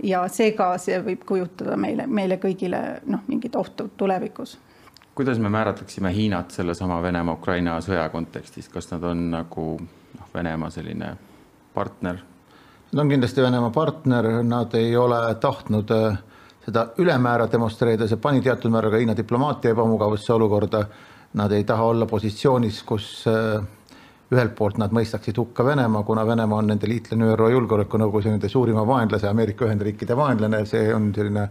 ja 0.03 0.27
seega 0.27 0.77
see 0.77 0.99
võib 1.03 1.25
kujutada 1.27 1.77
meile, 1.77 2.07
meile 2.07 2.37
kõigile 2.37 3.01
noh, 3.05 3.19
mingit 3.27 3.55
ohtu 3.55 3.91
tulevikus 3.97 4.57
kuidas 5.19 5.39
me 5.39 5.49
määratleksime 5.49 6.13
Hiinat 6.15 6.51
sellesama 6.51 7.01
Venemaa-Ukraina 7.03 7.73
sõja 7.83 8.05
kontekstis, 8.09 8.69
kas 8.71 8.87
nad 8.91 9.03
on 9.03 9.25
nagu 9.33 9.65
noh, 9.79 10.29
Venemaa 10.33 10.69
selline 10.71 11.09
partner? 11.73 12.21
Nad 12.93 13.01
on 13.03 13.09
kindlasti 13.11 13.41
Venemaa 13.43 13.69
partner, 13.69 14.29
nad 14.43 14.73
ei 14.79 14.95
ole 14.97 15.19
tahtnud 15.35 15.91
äh, 15.91 16.21
seda 16.65 16.89
ülemäära 16.97 17.47
demonstreerida, 17.51 18.07
see 18.07 18.19
pani 18.21 18.41
teatud 18.45 18.71
määral 18.73 18.93
ka 18.93 19.01
Hiina 19.01 19.15
diplomaatia 19.17 19.73
ebamugavasse 19.75 20.33
olukorda. 20.33 20.85
Nad 21.39 21.51
ei 21.53 21.63
taha 21.63 21.83
olla 21.91 22.05
positsioonis, 22.09 22.81
kus 22.89 23.25
äh, 23.29 23.61
ühelt 24.33 24.55
poolt 24.57 24.77
nad 24.81 24.93
mõistaksid 24.93 25.37
hukka 25.37 25.65
Venemaa, 25.65 26.03
kuna 26.05 26.25
Venemaa 26.25 26.61
on 26.61 26.71
nende 26.71 26.89
liitlane 26.89 27.31
ÜRO 27.33 27.49
Julgeolekunõukogus 27.53 28.25
ja 28.25 28.33
nende 28.33 28.49
suurima 28.49 28.85
vaenlase, 28.87 29.29
Ameerika 29.29 29.65
Ühendriikide 29.65 30.17
vaenlane, 30.17 30.63
see 30.69 30.89
on 30.93 31.11
selline 31.15 31.47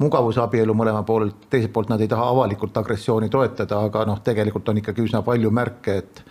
mugavusabielu 0.00 0.74
mõlema 0.74 1.02
poolelt, 1.06 1.46
teiselt 1.50 1.72
poolt 1.74 1.90
nad 1.92 2.00
ei 2.00 2.08
taha 2.08 2.30
avalikult 2.32 2.76
agressiooni 2.80 3.28
toetada, 3.30 3.82
aga 3.86 4.06
noh, 4.08 4.22
tegelikult 4.24 4.70
on 4.72 4.80
ikkagi 4.80 5.04
üsna 5.06 5.22
palju 5.26 5.50
märke, 5.54 5.96
et 6.02 6.22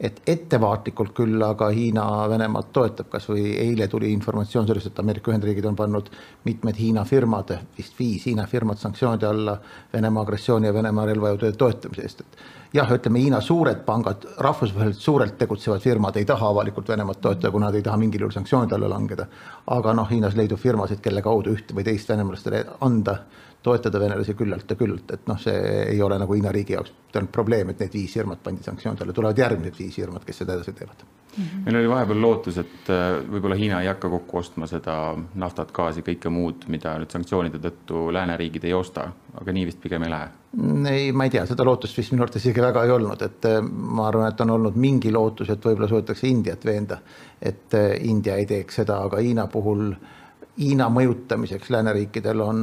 et 0.00 0.20
ettevaatlikult 0.28 1.14
küll 1.16 1.42
aga 1.42 1.68
Hiina 1.72 2.04
Venemaad 2.28 2.68
toetab, 2.72 3.08
kasvõi 3.12 3.54
eile 3.62 3.88
tuli 3.88 4.10
informatsioon 4.12 4.66
sellest, 4.68 4.90
et 4.90 5.00
Ameerika 5.00 5.32
Ühendriigid 5.32 5.64
on 5.68 5.76
pannud 5.76 6.10
mitmed 6.44 6.76
Hiina 6.76 7.04
firmad, 7.08 7.54
vist 7.78 7.96
viis 7.98 8.26
Hiina 8.28 8.44
firmat 8.50 8.82
sanktsioonide 8.82 9.26
alla 9.26 9.56
Venemaa 9.92 10.26
agressiooni 10.26 10.68
ja 10.68 10.74
Venemaa 10.76 11.06
relvajõudude 11.08 11.56
toetamise 11.56 12.04
eest, 12.04 12.20
et 12.20 12.76
jah, 12.76 12.92
ütleme 12.92 13.22
Hiina 13.24 13.40
suured 13.40 13.80
pangad, 13.86 14.28
rahvusvaheliselt 14.44 15.02
suurelt 15.02 15.38
tegutsevad 15.38 15.80
firmad 15.80 16.20
ei 16.20 16.28
taha 16.28 16.52
avalikult 16.52 16.92
Venemaad 16.92 17.22
toetada, 17.22 17.50
kuna 17.54 17.70
nad 17.70 17.80
ei 17.80 17.86
taha 17.86 17.96
mingil 18.00 18.26
juhul 18.26 18.36
sanktsioonide 18.36 18.76
alla 18.76 18.92
langeda. 18.92 19.26
aga 19.66 19.94
noh, 19.94 20.10
Hiinas 20.10 20.36
leidub 20.36 20.60
firmasid, 20.60 21.00
kelle 21.00 21.22
kaudu 21.22 21.56
ühte 21.56 21.74
või 21.74 21.84
teist 21.84 22.08
venemalastele 22.08 22.64
anda 22.80 23.18
toetada 23.66 24.00
venelasi 24.00 24.36
küllalt 24.38 24.70
ja 24.70 24.78
küllalt, 24.78 25.10
et 25.16 25.28
noh, 25.30 25.38
see 25.42 25.58
ei 25.90 26.00
ole 26.02 26.18
nagu 26.22 26.38
Hiina 26.38 26.54
riigi 26.54 26.76
jaoks 26.76 26.94
tähendab 27.12 27.32
probleem, 27.34 27.70
et 27.72 27.82
need 27.82 27.94
viis 27.96 28.14
firmat 28.14 28.42
pandi 28.44 28.64
sanktsioonide 28.66 29.04
alla, 29.04 29.14
tulevad 29.16 29.38
järgmised 29.40 29.78
viis 29.78 29.96
firmat, 29.98 30.24
kes 30.26 30.42
seda 30.42 30.54
edasi 30.54 30.74
teevad 30.76 31.02
mm. 31.02 31.44
-hmm. 31.44 31.64
meil 31.64 31.76
oli 31.80 31.88
vahepeal 31.88 32.20
lootus, 32.22 32.58
et 32.62 32.90
äh, 32.90 33.04
võib-olla 33.32 33.58
Hiina 33.58 33.80
ei 33.82 33.90
hakka 33.90 34.10
kokku 34.12 34.38
ostma 34.38 34.66
seda 34.70 34.96
naftat, 35.34 35.72
gaasi, 35.72 36.04
kõike 36.06 36.30
muud, 36.30 36.66
mida 36.72 36.96
nüüd 36.98 37.10
sanktsioonide 37.10 37.60
tõttu 37.62 38.06
lääneriigid 38.14 38.64
ei 38.64 38.74
osta, 38.74 39.08
aga 39.40 39.52
nii 39.52 39.66
vist 39.66 39.80
pigem 39.82 40.06
ei 40.06 40.10
lähe. 40.10 40.28
ei, 40.90 41.12
ma 41.12 41.24
ei 41.24 41.30
tea, 41.30 41.46
seda 41.46 41.64
lootust 41.64 41.98
vist 41.98 42.12
minu 42.12 42.22
arvates 42.26 42.44
isegi 42.44 42.62
väga 42.62 42.84
ei 42.84 42.92
olnud, 42.98 43.22
et 43.22 43.48
äh, 43.50 43.62
ma 43.62 44.08
arvan, 44.08 44.28
et 44.28 44.40
on 44.40 44.50
olnud 44.58 44.76
mingi 44.76 45.12
lootus, 45.12 45.50
et 45.50 45.64
võib-olla 45.64 45.88
suudetakse 45.88 46.28
Indiat 46.28 46.64
veenda, 46.64 47.00
et 47.40 47.74
äh, 47.74 47.96
India 48.04 48.36
ei 48.36 48.46
teeks 48.46 48.82
seda, 48.82 49.00
aga 49.08 49.22
Hiina 49.24 49.46
puhul 49.46 49.90
Hiina 50.56 50.86
mõjutamiseks 50.88 51.68
lääneriikidel 51.70 52.40
on 52.40 52.60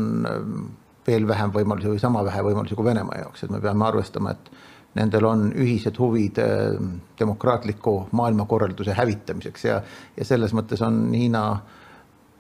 veel 1.08 1.28
vähem 1.28 1.52
võimalusi 1.54 1.92
või 1.92 2.02
sama 2.02 2.24
vähe 2.26 2.44
võimalusi 2.46 2.76
kui 2.76 2.86
Venemaa 2.86 3.20
jaoks, 3.24 3.44
et 3.44 3.52
me 3.52 3.62
peame 3.64 3.86
arvestama, 3.88 4.32
et 4.32 4.52
nendel 5.00 5.26
on 5.26 5.46
ühised 5.58 5.98
huvid 6.00 6.40
äh, 6.42 6.76
demokraatliku 7.20 7.96
maailmakorralduse 8.12 8.94
hävitamiseks 8.98 9.66
ja, 9.66 9.80
ja 10.18 10.26
selles 10.28 10.54
mõttes 10.54 10.84
on 10.86 11.08
Hiina 11.14 11.44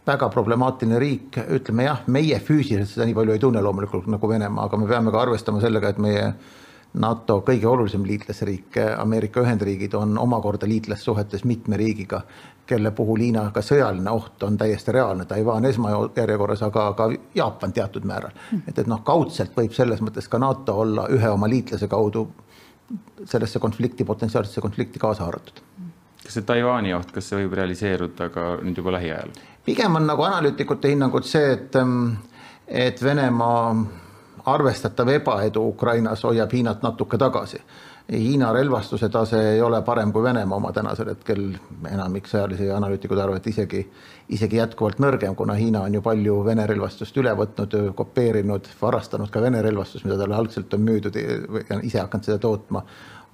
väga 0.07 0.27
problemaatiline 0.29 0.99
riik, 0.99 1.39
ütleme 1.57 1.87
jah, 1.87 2.03
meie 2.11 2.39
füüsiliselt 2.43 2.91
seda 2.91 3.07
nii 3.07 3.15
palju 3.17 3.35
ei 3.35 3.41
tunne 3.41 3.61
loomulikult 3.63 4.09
nagu 4.11 4.29
Venemaa, 4.29 4.67
aga 4.67 4.79
me 4.79 4.89
peame 4.89 5.13
ka 5.15 5.23
arvestama 5.23 5.63
sellega, 5.63 5.93
et 5.93 6.01
meie 6.03 6.27
NATO 6.93 7.39
kõige 7.41 7.65
olulisem 7.65 8.03
liitlasriik, 8.05 8.77
Ameerika 9.01 9.41
Ühendriigid, 9.41 9.95
on 9.97 10.17
omakorda 10.21 10.67
liitlassuhetes 10.69 11.41
mitme 11.49 11.79
riigiga, 11.79 12.21
kelle 12.65 12.91
puhul 12.91 13.19
Hiina 13.19 13.49
ka 13.51 13.61
sõjaline 13.61 14.11
oht 14.11 14.43
on 14.43 14.57
täiesti 14.57 14.91
reaalne, 14.95 15.25
Taiwan 15.25 15.65
esmajärjekorras, 15.65 16.63
aga 16.63 16.85
ka 16.97 17.09
Jaapan 17.35 17.73
teatud 17.73 18.05
määral. 18.07 18.31
et, 18.67 18.77
et 18.79 18.87
noh, 18.87 19.03
kaudselt 19.03 19.55
võib 19.57 19.73
selles 19.75 20.01
mõttes 20.01 20.29
ka 20.29 20.39
NATO 20.39 20.77
olla 20.85 21.07
ühe 21.11 21.29
oma 21.29 21.49
liitlase 21.49 21.87
kaudu 21.87 22.27
sellesse 23.25 23.59
konflikti, 23.59 24.05
potentsiaalsesse 24.05 24.61
konflikti 24.61 24.99
kaasa 24.99 25.23
haaratud. 25.23 25.61
kas 26.23 26.33
see 26.33 26.45
Taiwan'i 26.47 26.93
oht, 26.93 27.11
kas 27.11 27.29
see 27.29 27.41
võib 27.43 27.57
realiseeruda 27.59 28.29
ka 28.29 28.45
nüüd 28.61 28.77
juba 28.77 28.95
lähiajal? 28.97 29.33
pigem 29.65 29.95
on 29.95 30.07
nagu 30.07 30.23
analüütikute 30.23 30.91
hinnangud 30.91 31.27
see, 31.27 31.51
et, 31.53 31.75
et 32.67 33.03
Venemaa 33.03 33.75
arvestatav 34.45 35.07
ebaedu 35.07 35.67
Ukrainas 35.67 36.23
hoiab 36.23 36.51
Hiinat 36.51 36.83
natuke 36.83 37.17
tagasi. 37.17 37.61
Hiina 38.11 38.51
relvastuse 38.53 39.07
tase 39.09 39.39
ei 39.53 39.61
ole 39.61 39.81
parem 39.81 40.11
kui 40.11 40.23
Venemaa 40.23 40.57
oma 40.57 40.71
tänasel 40.75 41.13
hetkel, 41.13 41.45
enamik 41.87 42.27
sõjalisi 42.27 42.67
analüütikuid 42.75 43.19
arvavad, 43.23 43.39
et 43.39 43.47
isegi, 43.47 43.79
isegi 44.35 44.59
jätkuvalt 44.59 44.99
nõrgem, 44.99 45.37
kuna 45.39 45.55
Hiina 45.55 45.85
on 45.87 45.95
ju 45.95 46.01
palju 46.03 46.35
Vene 46.43 46.65
relvastust 46.67 47.15
üle 47.17 47.31
võtnud, 47.39 47.77
kopeerinud, 47.95 48.67
varastanud 48.81 49.31
ka 49.31 49.41
Vene 49.41 49.61
relvastust, 49.63 50.03
mida 50.03 50.17
talle 50.19 50.35
algselt 50.35 50.75
on 50.75 50.83
müüdud 50.83 51.15
ja 51.15 51.79
ise 51.79 52.01
hakanud 52.01 52.27
seda 52.27 52.41
tootma. 52.43 52.83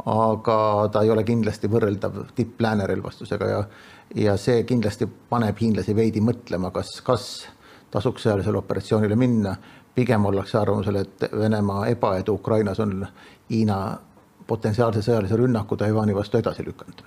aga 0.05 0.87
ta 0.93 1.01
ei 1.03 1.09
ole 1.11 1.23
kindlasti 1.27 1.67
võrreldav 1.67 2.13
tipp-lääne 2.35 2.85
relvastusega 2.87 3.47
ja, 3.49 3.63
ja 4.15 4.37
see 4.37 4.63
kindlasti 4.63 5.09
paneb 5.29 5.57
hiinlasi 5.59 5.95
veidi 5.95 6.21
mõtlema, 6.21 6.71
kas, 6.71 7.01
kas 7.01 7.25
tasuks 7.91 8.23
sõjalisele 8.23 8.61
operatsioonile 8.61 9.15
minna 9.15 9.57
pigem 9.95 10.25
ollakse 10.25 10.57
arvamusel, 10.57 10.95
et 10.95 11.25
Venemaa 11.35 11.87
ebaedu 11.87 12.37
Ukrainas 12.39 12.79
on 12.79 13.07
Hiina 13.49 13.97
potentsiaalse 14.49 15.05
sõjalise 15.05 15.37
rünnaku 15.39 15.77
Taiwan'i 15.77 16.17
vastu 16.17 16.41
edasi 16.41 16.65
lükanud 16.65 17.05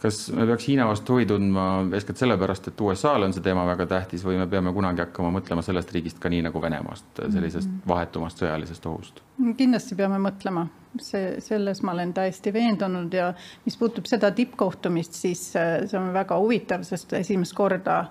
kas 0.00 0.20
me 0.32 0.46
peaks 0.48 0.68
Hiina 0.68 0.86
vastu 0.88 1.14
huvi 1.16 1.26
tundma 1.28 1.64
eeskätt 1.94 2.20
sellepärast, 2.22 2.70
et 2.70 2.80
USA-le 2.80 3.28
on 3.28 3.34
see 3.36 3.44
teema 3.44 3.66
väga 3.68 3.86
tähtis 3.90 4.24
või 4.24 4.38
me 4.40 4.46
peame 4.50 4.72
kunagi 4.72 5.04
hakkama 5.04 5.32
mõtlema 5.34 5.64
sellest 5.64 5.92
riigist 5.94 6.20
ka 6.22 6.32
nii 6.32 6.44
nagu 6.48 6.62
Venemaast, 6.62 7.08
sellisest 7.20 7.68
mhm. 7.68 7.82
vahetumast 7.88 8.40
sõjalisest 8.40 8.88
ohust? 8.88 9.20
kindlasti 9.58 9.98
peame 9.98 10.20
mõtlema, 10.22 10.66
see, 11.00 11.36
selles 11.44 11.82
ma 11.84 11.94
olen 11.96 12.14
täiesti 12.16 12.52
veendunud 12.54 13.14
ja 13.14 13.32
mis 13.66 13.76
puutub 13.80 14.08
seda 14.08 14.32
tippkohtumist, 14.36 15.20
siis 15.20 15.44
äh, 15.60 15.82
see 15.90 16.00
on 16.00 16.12
väga 16.16 16.38
huvitav, 16.40 16.84
sest 16.88 17.12
esimest 17.20 17.56
korda 17.56 18.02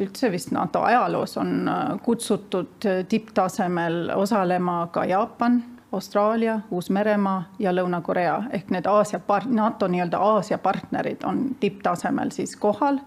üldse 0.00 0.30
vist 0.30 0.52
NATO 0.54 0.84
ajaloos 0.86 1.36
on 1.42 1.68
äh, 1.68 1.96
kutsutud 2.06 2.86
äh, 2.86 3.02
tipptasemel 3.10 4.12
osalema 4.14 4.84
ka 4.94 5.04
Jaapan, 5.10 5.62
Austraalia, 5.92 6.60
Uus-Meremaa 6.70 7.42
ja 7.58 7.72
Lõuna-Korea 7.74 8.42
ehk 8.52 8.70
need 8.70 8.86
Aasia, 8.86 9.20
NATO 9.46 9.88
nii-öelda 9.88 10.18
Aasia 10.18 10.58
partnerid 10.58 11.24
on 11.26 11.48
tipptasemel 11.60 12.30
siis 12.30 12.56
kohal 12.56 13.00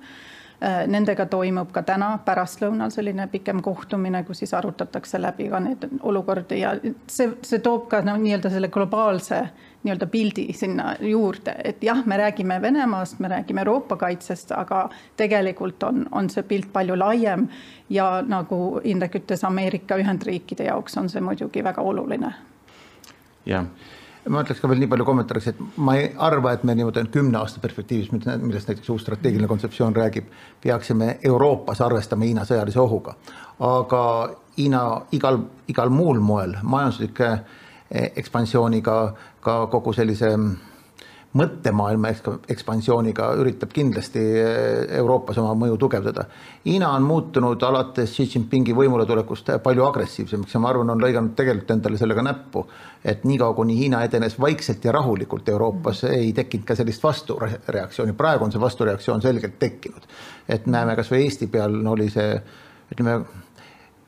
Äh, 0.63 0.85
nendega 0.87 1.25
toimub 1.27 1.73
ka 1.75 1.81
täna 1.83 2.13
pärastlõunal 2.23 2.91
selline 2.93 3.25
pikem 3.27 3.59
kohtumine, 3.61 4.21
kus 4.23 4.39
siis 4.39 4.53
arutatakse 4.55 5.19
läbi 5.19 5.49
ka 5.51 5.59
need 5.59 5.81
olukordi 6.07 6.59
ja 6.61 6.69
see, 7.11 7.33
see 7.43 7.59
toob 7.59 7.89
ka 7.91 7.99
no 8.07 8.13
nii-öelda 8.21 8.51
selle 8.53 8.69
globaalse 8.71 9.41
nii-öelda 9.83 10.07
pildi 10.13 10.45
sinna 10.55 10.93
juurde, 11.03 11.57
et 11.67 11.83
jah, 11.83 11.99
me 12.07 12.15
räägime 12.21 12.61
Venemaast, 12.63 13.19
me 13.19 13.33
räägime 13.33 13.65
Euroopa 13.65 13.97
kaitsest, 14.05 14.55
aga 14.55 14.85
tegelikult 15.19 15.83
on, 15.83 16.05
on 16.11 16.31
see 16.31 16.47
pilt 16.47 16.71
palju 16.71 16.95
laiem 16.95 17.49
ja 17.89 18.07
nagu 18.23 18.79
Indrek 18.87 19.19
ütles, 19.19 19.43
Ameerika 19.43 19.99
Ühendriikide 19.99 20.71
jaoks 20.71 20.95
on 21.01 21.11
see 21.11 21.27
muidugi 21.27 21.63
väga 21.63 21.83
oluline. 21.83 22.31
Jah 23.45 23.67
ma 24.29 24.43
ütleks 24.43 24.61
ka 24.61 24.69
veel 24.71 24.79
nii 24.79 24.87
palju 24.91 25.05
kommentaariks, 25.07 25.47
et 25.51 25.79
ma 25.83 25.97
ei 25.99 26.05
arva, 26.23 26.53
et 26.55 26.63
me 26.63 26.75
niimoodi 26.77 27.03
kümne 27.11 27.37
aasta 27.41 27.59
perspektiivis, 27.63 28.11
millest 28.13 28.69
näiteks 28.69 28.89
uus 28.93 29.03
strateegiline 29.03 29.49
kontseptsioon 29.51 29.95
räägib, 29.95 30.29
peaksime 30.63 31.17
Euroopas 31.27 31.81
arvestama 31.83 32.29
Hiina 32.29 32.45
sõjalise 32.47 32.79
ohuga. 32.79 33.15
aga 33.59 34.03
Hiina 34.57 34.83
igal, 35.11 35.39
igal 35.67 35.89
muul 35.89 36.19
moel 36.19 36.55
majanduslike 36.61 37.29
eh, 37.33 38.11
ekspansiooniga, 38.15 39.13
ka 39.41 39.67
kogu 39.67 39.93
sellise 39.93 40.31
mõttemaailma 41.33 42.11
ekspansiooniga 42.53 43.31
üritab 43.41 43.71
kindlasti 43.73 44.21
eh, 44.21 44.97
Euroopas 44.99 45.39
oma 45.41 45.55
mõju 45.57 45.77
tugevdada. 45.81 46.25
Hiina 46.65 46.91
on 46.93 47.05
muutunud 47.07 47.63
alates 47.65 48.13
Xi 48.13 48.27
Jinpingi 48.35 48.75
võimuletulekust 48.77 49.49
palju 49.63 49.85
agressiivsemaks 49.87 50.53
ja 50.53 50.61
ma 50.61 50.69
arvan, 50.69 50.93
on 50.93 51.01
lõiganud 51.01 51.33
tegelikult 51.37 51.73
endale 51.77 51.97
sellega 51.97 52.25
näppu. 52.25 52.65
et 53.03 53.23
niikaua, 53.23 53.53
kuni 53.53 53.77
Hiina 53.77 54.03
edenes 54.03 54.39
vaikselt 54.39 54.85
ja 54.85 54.91
rahulikult 54.91 55.49
Euroopas, 55.49 56.03
ei 56.03 56.33
tekkinud 56.33 56.65
ka 56.65 56.75
sellist 56.75 57.03
vastureaktsiooni, 57.03 58.13
praegu 58.13 58.45
on 58.45 58.51
see 58.51 58.61
vastureaktsioon 58.61 59.21
selgelt 59.21 59.59
tekkinud. 59.59 60.05
et 60.47 60.67
näeme 60.67 60.95
kasvõi 60.95 61.23
Eesti 61.23 61.47
peal 61.47 61.81
no, 61.81 61.91
oli 61.97 62.09
see 62.09 62.37
ütleme 62.93 63.42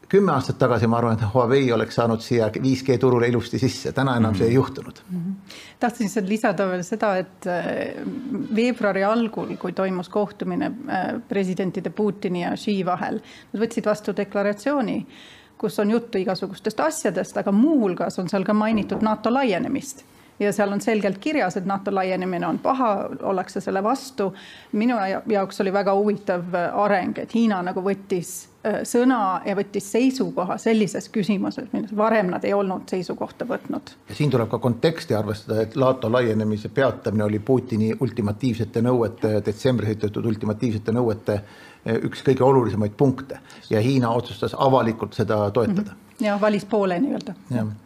kümme 0.09 0.31
aastat 0.31 0.57
tagasi 0.61 0.87
ma 0.87 0.99
arvan, 0.99 1.17
et 1.17 1.33
Huawei 1.33 1.71
oleks 1.73 1.97
saanud 1.97 2.21
siia 2.21 2.47
5G 2.53 2.97
turule 3.01 3.27
ilusti 3.27 3.59
sisse, 3.59 3.91
täna 3.91 4.17
enam 4.17 4.31
mm 4.31 4.33
-hmm. 4.33 4.37
see 4.37 4.47
ei 4.47 4.53
juhtunud 4.53 4.99
mm. 5.09 5.17
-hmm. 5.17 5.55
tahtsin 5.79 6.05
lihtsalt 6.05 6.27
lisada 6.27 6.67
veel 6.67 6.83
seda, 6.83 7.15
et 7.17 7.47
äh, 7.47 8.05
veebruari 8.55 9.03
algul, 9.03 9.57
kui 9.57 9.71
toimus 9.71 10.09
kohtumine 10.09 10.65
äh, 10.65 11.21
presidentide 11.27 11.89
Putini 11.89 12.41
ja 12.41 12.51
Xi 12.55 12.85
vahel, 12.85 13.19
nad 13.53 13.63
võtsid 13.63 13.85
vastu 13.85 14.13
deklaratsiooni, 14.17 15.07
kus 15.57 15.79
on 15.79 15.91
juttu 15.91 16.17
igasugustest 16.17 16.79
asjadest, 16.79 17.37
aga 17.37 17.51
muuhulgas 17.51 18.19
on 18.19 18.29
seal 18.29 18.43
ka 18.43 18.53
mainitud 18.53 19.01
NATO 19.01 19.33
laienemist 19.33 20.05
ja 20.39 20.51
seal 20.53 20.71
on 20.71 20.81
selgelt 20.81 21.17
kirjas, 21.17 21.57
et 21.57 21.65
NATO 21.65 21.95
laienemine 21.95 22.47
on 22.47 22.59
paha, 22.59 23.09
ollakse 23.21 23.61
selle 23.61 23.83
vastu. 23.83 24.33
minu 24.71 24.95
jaoks 25.25 25.61
oli 25.61 25.73
väga 25.73 25.93
huvitav 25.95 26.43
areng, 26.73 27.17
et 27.17 27.33
Hiina 27.35 27.61
nagu 27.61 27.81
võttis 27.81 28.54
Äh, 28.54 28.54
sõna 28.83 29.41
ja 29.45 29.55
võttis 29.57 29.87
seisukoha 29.91 30.57
sellises 30.61 31.09
küsimuses, 31.13 31.67
milles 31.73 31.93
varem 31.97 32.31
nad 32.33 32.45
ei 32.45 32.53
olnud 32.53 32.89
seisukohta 32.89 33.45
võtnud. 33.49 33.93
ja 34.09 34.15
siin 34.15 34.31
tuleb 34.33 34.49
ka 34.49 34.59
konteksti 34.59 35.15
arvestada, 35.15 35.61
et 35.61 35.75
NATO 35.75 36.11
laienemise 36.11 36.69
peatamine 36.69 37.23
oli 37.23 37.39
Putini 37.39 37.93
ultimatiivsete 37.99 38.81
nõuete, 38.81 39.39
detsembris 39.45 39.95
esitatud 39.95 40.25
ultimatiivsete 40.25 40.95
nõuete 40.95 41.39
äh, 41.39 41.65
üks 42.03 42.23
kõige 42.25 42.43
olulisemaid 42.43 42.95
punkte 42.97 43.39
ja 43.69 43.81
Hiina 43.81 44.09
otsustas 44.09 44.55
avalikult 44.57 45.13
seda 45.13 45.51
toetada 45.51 45.91
mm. 45.91 45.97
-hmm. 45.97 46.25
ja 46.25 46.37
valis 46.41 46.65
poole 46.65 46.99
nii-öelda. 46.99 47.33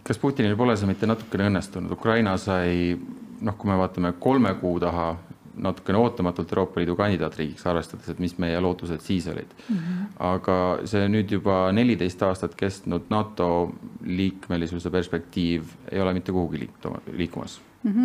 kas 0.03 0.17
Putinil 0.17 0.57
pole 0.57 0.77
see 0.77 0.87
mitte 0.87 1.07
natukene 1.07 1.49
õnnestunud, 1.49 1.91
Ukraina 1.91 2.37
sai 2.37 2.97
noh, 3.41 3.57
kui 3.57 3.71
me 3.71 3.77
vaatame 3.77 4.13
kolme 4.19 4.53
kuu 4.53 4.79
taha 4.79 5.15
natukene 5.55 5.97
ootamatult 5.97 6.51
Euroopa 6.53 6.79
Liidu 6.79 6.95
kandidaatriigiks, 6.99 7.65
arvestades, 7.67 8.09
et 8.09 8.19
mis 8.19 8.35
meie 8.41 8.59
lootused 8.61 9.01
siis 9.05 9.27
olid 9.27 9.55
mm. 9.69 9.75
-hmm. 9.75 10.11
aga 10.31 10.57
see 10.85 11.07
nüüd 11.07 11.31
juba 11.31 11.71
neliteist 11.71 12.23
aastat 12.23 12.55
kestnud 12.55 13.09
NATO 13.09 13.71
liikmelisuse 14.05 14.89
perspektiiv 14.89 15.73
ei 15.91 16.01
ole 16.01 16.13
mitte 16.13 16.31
kuhugi 16.31 16.59
liikuma, 16.65 17.01
liikumas 17.11 17.59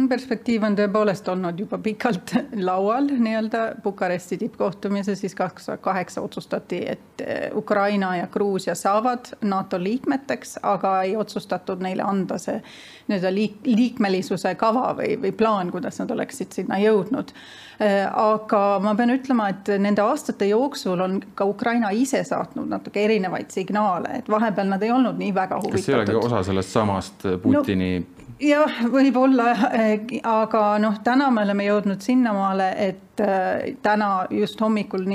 perspektiiv 0.08 0.62
on 0.62 0.76
tõepoolest 0.78 1.26
olnud 1.32 1.58
juba 1.58 1.80
pikalt 1.82 2.30
laual 2.68 3.08
nii-öelda 3.10 3.62
Bukaresti 3.82 4.38
tippkohtumisel, 4.38 5.16
siis 5.18 5.34
kaks 5.34 5.66
tuhat 5.66 5.82
kaheksa 5.82 6.22
otsustati, 6.22 6.78
et 6.94 7.24
eh, 7.24 7.50
Ukraina 7.56 8.12
ja 8.16 8.28
Gruusia 8.30 8.74
saavad 8.78 9.32
NATO 9.42 9.80
liikmeteks, 9.82 10.60
aga 10.62 11.02
ei 11.02 11.16
otsustatud 11.16 11.82
neile 11.82 12.06
anda 12.06 12.38
see 12.38 12.60
nii-öelda 13.08 13.34
liik-, 13.34 13.60
liikmelisuse 13.66 14.54
kava 14.54 14.94
või, 15.00 15.18
või 15.20 15.34
plaan, 15.34 15.74
kuidas 15.74 15.98
nad 15.98 16.14
oleksid 16.14 16.54
sinna 16.54 16.78
jõudnud. 16.78 17.34
Eh, 17.82 18.06
aga 18.06 18.62
ma 18.78 18.94
pean 18.94 19.10
ütlema, 19.10 19.50
et 19.50 19.74
nende 19.82 20.06
aastate 20.06 20.46
jooksul 20.52 21.02
on 21.02 21.18
ka 21.34 21.50
Ukraina 21.50 21.90
ise 21.90 22.22
saatnud 22.24 22.70
natuke 22.70 23.02
erinevaid 23.02 23.50
signaale, 23.50 24.20
et 24.20 24.30
vahepeal 24.30 24.70
nad 24.70 24.82
ei 24.87 24.94
olnud 24.94 25.18
nii 25.18 25.34
väga 25.34 25.58
huvitatud. 25.58 25.80
kas 25.80 25.90
see 25.90 25.96
ei 25.96 26.02
olegi 26.04 26.20
osa 26.22 26.46
sellest 26.46 26.78
samast 26.78 27.26
Putini 27.42 27.96
no, 27.98 28.23
jah, 28.40 28.79
võib-olla, 28.90 29.51
eh, 29.75 30.20
aga 30.27 30.62
noh, 30.83 30.99
täna 31.05 31.31
me 31.31 31.44
oleme 31.44 31.66
jõudnud 31.66 32.03
sinnamaale, 32.03 32.68
et 32.88 33.20
äh, 33.23 33.75
täna 33.83 34.27
just 34.31 34.61
hommikul, 34.61 35.07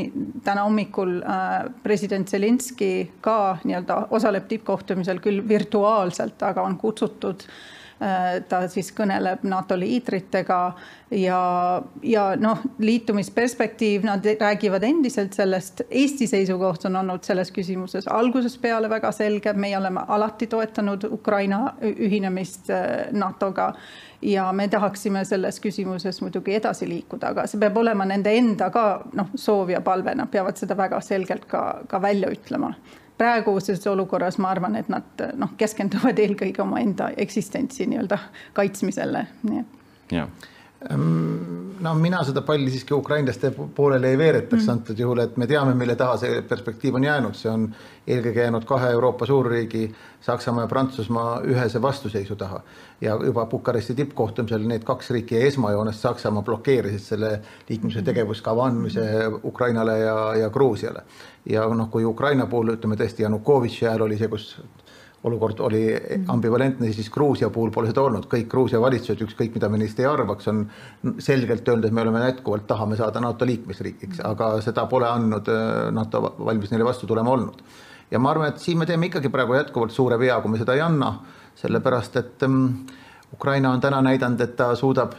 täna 0.43 0.63
hommikul 0.67 1.17
äh, 1.23 1.57
president 1.83 2.29
Zelinski 2.29 3.09
ka 3.21 3.57
nii-öelda 3.63 4.05
osaleb 4.15 4.47
tippkohtumisel 4.47 5.19
küll 5.23 5.43
virtuaalselt, 5.47 6.41
aga 6.43 6.63
on 6.63 6.77
kutsutud 6.77 7.43
ta 8.49 8.61
siis 8.71 8.93
kõneleb 8.95 9.41
NATO 9.43 9.75
liidritega 9.79 10.59
ja, 11.11 11.39
ja 12.03 12.25
noh, 12.39 12.61
liitumisperspektiiv, 12.79 14.05
nad 14.07 14.25
räägivad 14.39 14.83
endiselt 14.87 15.35
sellest. 15.35 15.83
Eesti 15.89 16.27
seisukoht 16.31 16.85
on 16.87 16.95
olnud 17.01 17.27
selles 17.27 17.51
küsimuses 17.51 18.07
algusest 18.07 18.61
peale 18.61 18.89
väga 18.89 19.11
selge, 19.11 19.53
meie 19.53 19.77
oleme 19.77 20.05
alati 20.07 20.47
toetanud 20.47 21.09
Ukraina 21.11 21.73
ühinemist 21.83 22.71
NATO-ga 23.11 23.73
ja 24.21 24.51
me 24.53 24.67
tahaksime 24.67 25.25
selles 25.25 25.59
küsimuses 25.59 26.21
muidugi 26.21 26.55
edasi 26.55 26.87
liikuda, 26.89 27.33
aga 27.33 27.47
see 27.47 27.59
peab 27.59 27.77
olema 27.83 28.07
nende 28.07 28.33
enda 28.35 28.69
ka 28.73 28.85
noh, 29.13 29.31
soov 29.35 29.71
ja 29.73 29.81
palve, 29.81 30.15
nad 30.15 30.31
peavad 30.31 30.59
seda 30.59 30.77
väga 30.77 31.01
selgelt 31.03 31.47
ka, 31.51 31.83
ka 31.87 32.01
välja 32.01 32.31
ütlema. 32.31 32.73
Praeguses 33.19 33.83
olukorras 33.87 34.39
ma 34.39 34.53
arvan, 34.55 34.77
et 34.79 34.89
nad 34.89 35.25
noh, 35.37 35.51
keskenduvad 35.59 36.19
eelkõige 36.23 36.63
omaenda 36.63 37.11
eksistentsi 37.17 37.87
nii-öelda 37.91 38.17
kaitsmisele, 38.57 39.25
nii 39.43 39.65
et. 39.65 39.83
jah 40.15 40.31
no 41.79 41.93
mina 41.95 42.21
seda 42.27 42.41
palli 42.45 42.71
siiski 42.71 42.93
ukrainlaste 42.93 43.51
poolele 43.75 44.11
ei 44.11 44.17
veeretaks 44.17 44.65
mm. 44.65 44.71
antud 44.73 44.99
juhul, 44.99 45.21
et 45.23 45.37
me 45.37 45.47
teame, 45.47 45.73
mille 45.77 45.95
taha 45.99 46.17
see 46.21 46.41
perspektiiv 46.49 46.97
on 46.99 47.07
jäänud, 47.07 47.37
see 47.37 47.51
on 47.51 47.67
eelkõige 48.07 48.45
jäänud 48.45 48.65
kahe 48.67 48.91
Euroopa 48.95 49.27
suurriigi, 49.29 49.89
Saksamaa 50.21 50.65
ja 50.65 50.67
Prantsusmaa 50.67 51.39
ühese 51.47 51.81
vastuseisu 51.81 52.35
taha. 52.35 52.61
ja 53.01 53.15
juba 53.25 53.45
Bukaresti 53.45 53.95
tippkohtumisel 53.95 54.65
need 54.67 54.83
kaks 54.83 55.11
riiki 55.15 55.37
esmajoones 55.47 56.01
Saksamaa 56.01 56.43
blokeerisid 56.43 57.05
selle 57.05 57.31
liikmuse 57.69 58.01
tegevuskava 58.01 58.65
andmise 58.65 59.05
Ukrainale 59.43 59.99
ja, 59.99 60.35
ja 60.35 60.49
Gruusiale. 60.49 61.03
ja 61.45 61.67
noh, 61.67 61.89
kui 61.89 62.05
Ukraina 62.05 62.45
puhul 62.45 62.75
ütleme 62.75 62.99
tõesti 62.99 63.23
Janukovitši 63.23 63.87
ajal 63.87 64.07
oli 64.09 64.17
see, 64.17 64.27
kus 64.27 64.51
olukord 65.23 65.59
oli 65.59 65.81
ambivalentne, 66.27 66.93
siis 66.93 67.09
Gruusia 67.11 67.49
puhul 67.49 67.73
pole 67.75 67.89
seda 67.89 68.03
olnud, 68.07 68.27
kõik 68.31 68.47
Gruusia 68.51 68.79
valitsused, 68.81 69.19
ükskõik 69.25 69.57
mida 69.57 69.69
me 69.69 69.81
neist 69.81 69.99
ei 69.99 70.07
arvaks, 70.07 70.47
on 70.51 70.63
selgelt 71.19 71.67
öelnud, 71.67 71.89
et 71.89 71.95
me 71.95 72.05
oleme 72.05 72.23
jätkuvalt, 72.23 72.67
tahame 72.69 72.95
saada 72.99 73.19
NATO 73.23 73.47
liikmesriigiks, 73.47 74.23
aga 74.25 74.53
seda 74.63 74.85
pole 74.91 75.09
andnud 75.09 75.51
äh, 75.51 75.89
NATO 75.95 76.23
valmis 76.39 76.71
neile 76.71 76.87
vastu 76.87 77.07
tulema 77.07 77.35
olnud. 77.35 77.63
ja 78.11 78.19
ma 78.19 78.31
arvan, 78.31 78.53
et 78.53 78.63
siin 78.63 78.79
me 78.79 78.87
teeme 78.89 79.09
ikkagi 79.09 79.29
praegu 79.29 79.53
jätkuvalt 79.59 79.91
suure 79.91 80.19
vea, 80.19 80.39
kui 80.41 80.51
me 80.51 80.61
seda 80.61 80.73
ei 80.73 80.81
anna, 80.81 81.11
sellepärast 81.59 82.15
et 82.17 82.47
um, 82.47 82.63
Ukraina 83.33 83.71
on 83.71 83.81
täna 83.81 83.99
näidanud, 84.01 84.39
et 84.41 84.55
ta 84.57 84.71
suudab, 84.75 85.11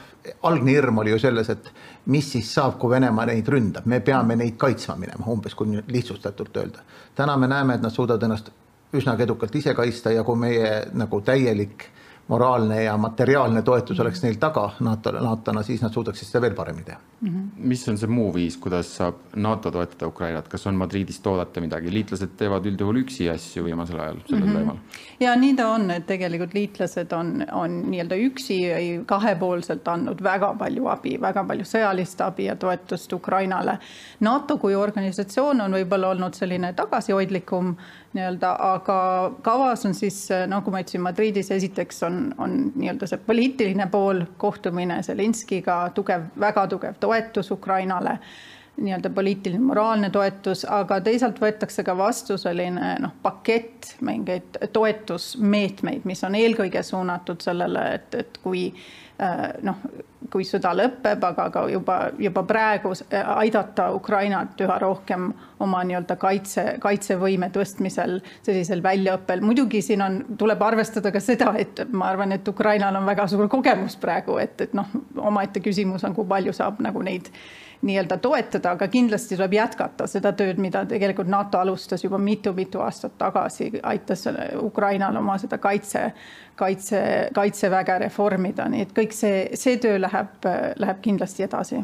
algne 0.43 0.73
hirm 0.73 0.99
oli 0.99 1.13
ju 1.13 1.19
selles, 1.21 1.51
et 1.53 1.69
mis 2.11 2.33
siis 2.33 2.49
saab, 2.55 2.79
kui 2.81 2.91
Venemaa 2.91 3.29
neid 3.29 3.49
ründab, 3.49 3.85
me 3.87 4.01
peame 4.01 4.35
neid 4.37 4.57
kaitsma 4.59 4.97
minema, 4.99 5.29
umbes 5.31 5.55
kui 5.55 5.85
lihtsustatult 5.87 6.57
öelda. 6.57 6.83
täna 7.15 7.37
me 7.37 7.47
näeme, 7.47 7.75
et 7.75 7.83
nad 7.83 7.93
suudavad 7.93 8.23
ennast 8.23 8.51
üsnagi 8.92 9.22
edukalt 9.22 9.55
ise 9.55 9.74
kaitsta 9.74 10.11
ja 10.11 10.24
kui 10.24 10.37
meie 10.37 10.70
nagu 10.92 11.20
täielik 11.20 11.88
moraalne 12.31 12.83
ja 12.83 12.96
materiaalne 12.96 13.62
toetus 13.62 14.00
oleks 14.00 14.22
neil 14.22 14.37
taga 14.38 14.68
NATO-le, 14.87 15.20
NATO-na, 15.24 15.62
siis 15.66 15.83
nad 15.83 15.94
suudaksid 15.94 16.29
seda 16.29 16.44
veel 16.44 16.55
paremini 16.55 16.87
teha 16.87 16.98
mm. 17.20 17.29
-hmm. 17.29 17.66
mis 17.72 17.88
on 17.88 17.98
see 17.98 18.09
muu 18.09 18.35
viis, 18.35 18.57
kuidas 18.57 18.92
saab 18.96 19.14
NATO 19.35 19.70
toetada 19.70 20.07
Ukrainat, 20.07 20.48
kas 20.48 20.66
on 20.66 20.79
Madridist 20.79 21.26
oodata 21.26 21.61
midagi, 21.61 21.92
liitlased 21.92 22.37
teevad 22.37 22.66
üldjuhul 22.70 23.00
üksi 23.03 23.26
asju 23.33 23.64
viimasel 23.64 24.00
ajal 24.00 24.20
sellel 24.29 24.46
mm 24.46 24.53
-hmm. 24.53 24.57
teemal? 24.57 24.76
ja 25.20 25.35
nii 25.37 25.55
ta 25.57 25.68
on, 25.68 25.90
et 25.90 26.07
tegelikult 26.07 26.55
liitlased 26.55 27.12
on, 27.12 27.33
on 27.53 27.83
nii-öelda 27.90 28.20
üksi 28.29 28.61
kahepoolselt 29.07 29.88
andnud 29.88 30.22
väga 30.22 30.55
palju 30.59 30.87
abi, 30.87 31.16
väga 31.20 31.44
palju 31.44 31.64
sõjalist 31.64 32.22
abi 32.26 32.44
ja 32.44 32.57
toetust 32.57 33.12
Ukrainale. 33.12 33.79
NATO 34.20 34.59
kui 34.59 34.74
organisatsioon 34.74 35.61
on 35.61 35.72
võib-olla 35.72 36.09
olnud 36.14 36.35
selline 36.35 36.72
tagasihoidlikum 36.72 37.76
nii-öelda, 38.12 38.55
aga 38.73 38.99
kavas 39.42 39.85
on 39.87 39.94
siis, 39.94 40.25
nagu 40.51 40.73
ma 40.73 40.83
ütlesin, 40.83 41.03
Madridis 41.05 41.51
esiteks 41.55 42.03
on, 42.07 42.23
on 42.38 42.57
nii-öelda 42.75 43.07
see 43.07 43.20
poliitiline 43.27 43.87
pool, 43.90 44.25
kohtumine 44.40 45.01
Zelinskiga, 45.07 45.83
tugev, 45.94 46.31
väga 46.40 46.66
tugev 46.73 46.99
toetus 47.01 47.51
Ukrainale 47.55 48.18
nii-öelda 48.81 49.11
poliitiline, 49.11 49.62
moraalne 49.64 50.11
toetus, 50.11 50.64
aga 50.64 51.01
teisalt 51.05 51.40
võetakse 51.42 51.85
ka 51.85 51.94
vastu 51.96 52.38
selline 52.40 52.94
noh, 53.03 53.12
pakett 53.23 53.94
mingeid 54.07 54.59
toetusmeetmeid, 54.73 56.07
mis 56.09 56.25
on 56.25 56.38
eelkõige 56.38 56.83
suunatud 56.87 57.42
sellele, 57.44 57.85
et, 57.99 58.14
et 58.14 58.40
kui 58.42 58.70
noh, 59.62 59.76
kui 60.30 60.44
sõda 60.46 60.70
lõpeb, 60.76 61.22
aga 61.26 61.46
ka 61.52 61.62
juba, 61.70 61.96
juba 62.20 62.42
praegu 62.46 62.92
aidata 63.11 63.90
Ukrainat 63.96 64.61
üha 64.62 64.76
rohkem 64.83 65.30
oma 65.61 65.83
nii-öelda 65.85 66.16
kaitse, 66.20 66.64
kaitsevõime 66.80 67.50
tõstmisel, 67.54 68.20
sellisel 68.46 68.83
väljaõppel. 68.85 69.42
muidugi 69.44 69.83
siin 69.83 70.04
on, 70.04 70.20
tuleb 70.38 70.62
arvestada 70.62 71.12
ka 71.12 71.20
seda, 71.20 71.54
et 71.59 71.83
ma 71.92 72.11
arvan, 72.12 72.33
et 72.33 72.48
Ukrainal 72.48 72.96
on 72.96 73.09
väga 73.09 73.26
suur 73.28 73.48
kogemus 73.48 73.96
praegu, 74.00 74.38
et, 74.38 74.61
et 74.61 74.76
noh, 74.76 74.87
omaette 75.16 75.61
küsimus 75.64 76.04
on, 76.04 76.14
kui 76.14 76.28
palju 76.28 76.54
saab 76.56 76.80
nagu 76.85 77.02
neid 77.02 77.33
nii-öelda 77.83 78.16
toetada, 78.21 78.75
aga 78.77 78.88
kindlasti 78.88 79.37
tuleb 79.37 79.55
jätkata 79.57 80.07
seda 80.11 80.33
tööd, 80.37 80.59
mida 80.61 80.83
tegelikult 80.88 81.31
NATO 81.33 81.59
alustas 81.59 82.05
juba 82.05 82.19
mitu-mitu 82.21 82.83
aastat 82.85 83.16
tagasi, 83.19 83.71
aitas 83.83 84.27
Ukrainal 84.61 85.16
oma 85.16 85.38
seda 85.40 85.59
kaitse, 85.59 86.11
kaitse, 86.61 87.03
kaitseväge 87.35 87.99
reformida, 88.05 88.69
nii 88.69 88.85
et 88.85 88.93
kõik 88.97 89.16
see, 89.16 89.49
see 89.55 89.81
töö 89.81 89.97
läheb, 90.01 90.51
läheb 90.77 91.01
kindlasti 91.01 91.47
edasi. 91.49 91.81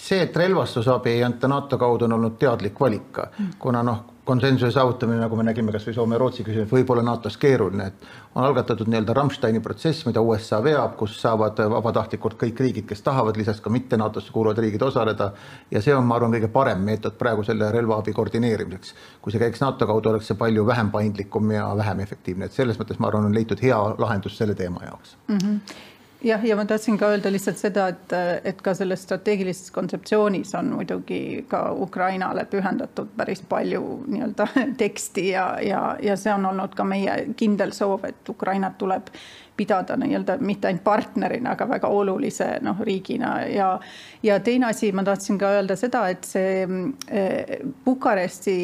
See, 0.00 0.22
et 0.22 0.36
relvastusabi 0.36 1.10
ei 1.10 1.24
anta 1.26 1.48
NATO 1.48 1.78
kaudu, 1.78 2.06
on 2.06 2.16
olnud 2.16 2.38
teadlik 2.40 2.78
valik, 2.80 3.18
kuna 3.58 3.82
noh, 3.84 4.04
konsensuse 4.24 4.70
saavutamine, 4.74 5.20
nagu 5.22 5.36
me 5.36 5.44
nägime 5.46 5.72
kasvõi 5.72 5.94
Soome 5.94 6.14
ja 6.14 6.20
Rootsi 6.20 6.44
küsimuses, 6.44 6.70
võib 6.70 6.90
olla 6.92 7.02
NATO-s 7.06 7.38
keeruline, 7.40 7.86
et 7.90 8.34
on 8.34 8.44
algatatud 8.44 8.88
nii-öelda 8.90 9.14
Rammsteini 9.16 9.62
protsess, 9.64 10.04
mida 10.06 10.22
USA 10.22 10.60
veab, 10.64 10.94
kus 11.00 11.16
saavad 11.20 11.58
vabatahtlikult 11.72 12.36
kõik 12.40 12.60
riigid, 12.60 12.86
kes 12.88 13.02
tahavad, 13.06 13.38
lisaks 13.40 13.62
ka 13.64 13.72
mitte 13.72 13.98
NATO-sse 14.00 14.32
kuuluvad 14.32 14.60
riigid 14.62 14.82
osaleda. 14.82 15.32
ja 15.70 15.82
see 15.82 15.94
on, 15.96 16.06
ma 16.06 16.16
arvan, 16.20 16.34
kõige 16.36 16.52
parem 16.52 16.84
meetod 16.84 17.18
praegu 17.18 17.44
selle 17.44 17.72
relvaabi 17.72 18.12
koordineerimiseks. 18.12 18.94
kui 19.22 19.32
see 19.32 19.40
käiks 19.40 19.60
NATO 19.60 19.86
kaudu, 19.86 20.10
oleks 20.10 20.26
see 20.26 20.38
palju 20.38 20.66
vähem 20.66 20.90
paindlikum 20.90 21.50
ja 21.50 21.70
vähem 21.76 22.00
efektiivne, 22.00 22.44
et 22.44 22.52
selles 22.52 22.78
mõttes 22.78 22.98
ma 22.98 23.08
arvan, 23.08 23.30
on 23.30 23.34
leitud 23.34 23.62
hea 23.62 23.78
lahendus 23.98 24.36
selle 24.36 24.54
teema 24.54 24.84
jaoks 24.84 25.16
mm. 25.28 25.38
-hmm 25.38 25.88
jah, 26.22 26.44
ja 26.46 26.56
ma 26.56 26.64
tahtsin 26.64 26.98
ka 26.98 27.08
öelda 27.14 27.32
lihtsalt 27.32 27.58
seda, 27.58 27.88
et, 27.88 28.14
et 28.44 28.62
ka 28.62 28.74
selles 28.76 29.02
strateegilises 29.06 29.70
kontseptsioonis 29.74 30.54
on 30.58 30.72
muidugi 30.76 31.44
ka 31.48 31.70
Ukrainale 31.72 32.44
pühendatud 32.50 33.12
päris 33.16 33.42
palju 33.48 33.82
nii-öelda 34.06 34.48
teksti 34.82 35.28
ja, 35.28 35.46
ja, 35.64 35.84
ja 36.02 36.16
see 36.20 36.32
on 36.34 36.46
olnud 36.52 36.74
ka 36.76 36.84
meie 36.84 37.16
kindel 37.36 37.74
soov, 37.76 38.04
et 38.08 38.28
Ukrainat 38.28 38.78
tuleb 38.78 39.12
pidada 39.60 39.96
nii-öelda 40.00 40.38
mitte 40.40 40.70
ainult 40.70 40.84
partnerina, 40.84 41.52
aga 41.52 41.66
väga 41.68 41.88
olulise 41.92 42.46
noh, 42.64 42.78
riigina 42.86 43.34
ja. 43.48 43.74
ja 44.22 44.38
teine 44.40 44.70
asi, 44.70 44.92
ma 44.92 45.04
tahtsin 45.04 45.38
ka 45.40 45.50
öelda 45.58 45.76
seda, 45.76 46.06
et 46.08 46.24
see 46.24 46.64
eh, 47.08 47.58
Bukaresti 47.84 48.56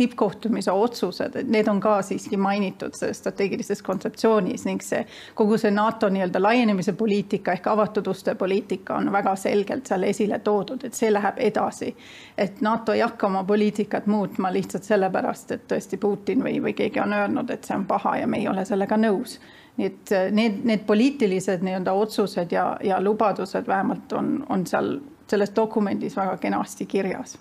tippkohtumise 0.00 0.72
otsused, 0.72 1.34
et 1.36 1.48
need 1.52 1.68
on 1.68 1.80
ka 1.80 1.98
siiski 2.02 2.38
mainitud 2.40 2.94
selles 2.96 3.18
strateegilises 3.20 3.82
kontseptsioonis 3.84 4.64
ning 4.64 4.80
see 4.84 5.02
kogu 5.36 5.58
see 5.60 5.70
NATO 5.76 6.08
nii-öelda 6.08 6.40
laienemise 6.40 6.94
poliitika 6.96 7.52
ehk 7.52 7.68
avatud 7.68 8.08
uste 8.08 8.34
poliitika 8.40 8.96
on 8.96 9.12
väga 9.12 9.34
selgelt 9.36 9.90
seal 9.90 10.08
esile 10.08 10.38
toodud, 10.46 10.86
et 10.88 10.96
see 10.96 11.12
läheb 11.12 11.42
edasi. 11.50 11.90
et 12.38 12.60
NATO 12.64 12.96
ei 12.96 13.04
hakka 13.04 13.26
oma 13.26 13.44
poliitikat 13.44 14.06
muutma 14.06 14.52
lihtsalt 14.52 14.88
sellepärast, 14.88 15.52
et 15.52 15.68
tõesti 15.68 16.00
Putin 16.00 16.44
või, 16.44 16.62
või 16.64 16.72
keegi 16.72 17.00
on 17.04 17.12
öelnud, 17.12 17.50
et 17.50 17.68
see 17.68 17.76
on 17.76 17.84
paha 17.84 18.16
ja 18.22 18.26
me 18.26 18.40
ei 18.40 18.48
ole 18.48 18.64
sellega 18.64 18.96
nõus 18.96 19.36
nii 19.76 19.86
et 19.86 20.16
need, 20.32 20.64
need 20.64 20.88
poliitilised 20.88 21.60
nii-öelda 21.64 21.92
otsused 21.92 22.52
ja, 22.52 22.76
ja 22.84 23.04
lubadused 23.04 23.68
vähemalt 23.68 24.12
on, 24.12 24.32
on 24.48 24.66
seal 24.66 24.96
selles 25.30 25.52
dokumendis 25.56 26.16
väga 26.16 26.36
kenasti 26.40 26.86
kirjas 26.86 27.36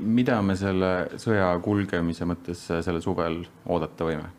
mida 0.00 0.40
me 0.42 0.56
selle 0.56 1.18
sõja 1.20 1.52
kulgemise 1.62 2.26
mõttes 2.28 2.66
sellel 2.68 3.02
suvel 3.02 3.42
oodata 3.66 4.08
võime? 4.08 4.30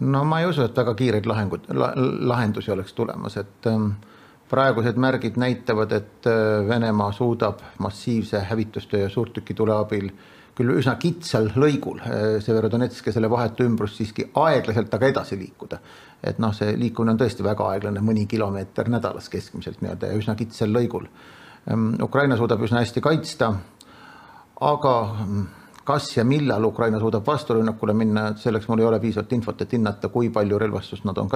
no 0.00 0.24
ma 0.24 0.40
ei 0.40 0.48
usu, 0.50 0.64
et 0.66 0.76
väga 0.76 0.94
kiireid 0.98 1.26
lahengud 1.30 1.68
la,, 1.74 1.92
lahendusi 1.96 2.72
oleks 2.74 2.94
tulemas, 2.96 3.36
et 3.38 3.68
ähm, 3.70 3.92
praegused 4.50 4.98
märgid 4.98 5.38
näitavad, 5.40 5.92
et 5.92 6.26
äh, 6.30 6.68
Venemaa 6.68 7.12
suudab 7.12 7.62
massiivse 7.78 8.40
hävitustöö 8.50 9.06
ja 9.06 9.12
suurtükitule 9.12 9.74
abil 9.76 10.10
küll 10.56 10.72
üsna 10.78 10.96
kitsal 11.00 11.50
lõigul 11.54 12.00
äh, 12.00 12.26
Severodonetsk 12.42 13.10
ja 13.10 13.16
selle 13.16 13.30
vahetu 13.30 13.66
ümbrus 13.66 13.96
siiski 13.98 14.30
aeglaselt, 14.34 14.94
aga 14.94 15.12
edasi 15.12 15.38
liikuda. 15.38 15.78
et 16.24 16.38
noh, 16.42 16.54
see 16.56 16.74
liikumine 16.78 17.14
on 17.14 17.18
tõesti 17.20 17.44
väga 17.44 17.70
aeglane, 17.74 18.00
mõni 18.02 18.26
kilomeeter 18.26 18.88
nädalas 18.90 19.28
keskmiselt 19.30 19.82
nii-öelda 19.82 20.10
ja 20.10 20.18
üsna 20.18 20.34
kitsal 20.34 20.72
lõigul 20.72 21.06
Ukraina 22.02 22.36
suudab 22.38 22.62
üsna 22.62 22.78
hästi 22.84 23.00
kaitsta, 23.02 23.48
aga 24.62 24.92
mm, 25.26 25.46
kas 25.86 26.16
ja 26.16 26.24
millal 26.24 26.64
Ukraina 26.64 26.98
suudab 27.02 27.26
vasturünnakule 27.26 27.94
minna, 27.94 28.28
selleks 28.38 28.68
mul 28.68 28.82
ei 28.82 28.86
ole 28.86 29.00
piisavalt 29.02 29.32
infot, 29.34 29.62
et 29.62 29.72
hinnata, 29.74 30.10
kui 30.14 30.30
palju 30.34 30.58
relvastust 30.58 31.06
nad 31.06 31.18
on 31.18 31.30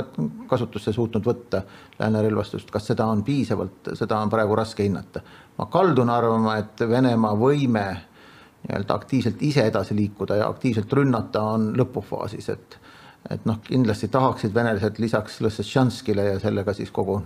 kasutusse 0.51 0.93
suutnud 0.95 1.27
võtta, 1.27 1.63
lääne 1.99 2.23
relvastust, 2.27 2.71
kas 2.71 2.87
seda 2.93 3.07
on 3.11 3.25
piisavalt, 3.27 3.93
seda 3.99 4.19
on 4.19 4.31
praegu 4.31 4.59
raske 4.59 4.87
hinnata. 4.87 5.23
ma 5.59 5.67
kaldun 5.67 6.11
arvama, 6.11 6.57
et 6.57 6.81
Venemaa 6.89 7.35
võime 7.37 7.87
nii-öelda 8.61 8.95
aktiivselt 8.95 9.43
ise 9.43 9.67
edasi 9.67 9.97
liikuda 9.97 10.37
ja 10.37 10.49
aktiivselt 10.49 10.93
rünnata 10.93 11.43
on 11.43 11.73
lõpufaasis, 11.77 12.49
et 12.53 12.79
et 13.29 13.45
noh, 13.45 13.59
kindlasti 13.65 14.09
tahaksid 14.09 14.55
venelased 14.55 15.01
lisaks 15.03 15.41
Lõssetšanskile 15.45 16.25
ja 16.25 16.39
sellega 16.41 16.73
siis 16.77 16.91
kogu 16.95 17.19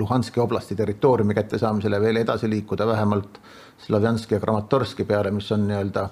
Luhanski 0.00 0.40
oblasti 0.40 0.76
territooriumi 0.78 1.36
kättesaamisele 1.36 2.00
veel 2.00 2.22
edasi 2.22 2.48
liikuda 2.50 2.86
vähemalt 2.86 3.40
Slavjanski 3.84 4.34
ja 4.34 4.40
Kramatorski 4.40 5.04
peale, 5.04 5.30
mis 5.34 5.50
on 5.52 5.66
nii-öelda 5.68 6.08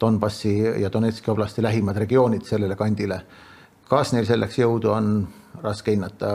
Donbassi 0.00 0.54
ja 0.80 0.88
Donetski 0.92 1.30
oblasti 1.30 1.62
lähimad 1.62 1.96
regioonid 1.96 2.46
sellele 2.48 2.76
kandile. 2.76 3.20
kas 3.90 4.12
neil 4.12 4.24
selleks 4.24 4.58
jõudu 4.58 4.92
on, 4.94 5.28
raske 5.62 5.90
hinnata. 5.90 6.28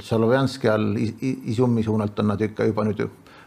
Slavjanski 0.00 0.68
all 0.68 0.98
Izumi 1.22 1.82
suunalt 1.82 2.18
on 2.20 2.28
nad 2.28 2.40
ikka 2.40 2.64
juba 2.68 2.84
nüüd 2.84 3.00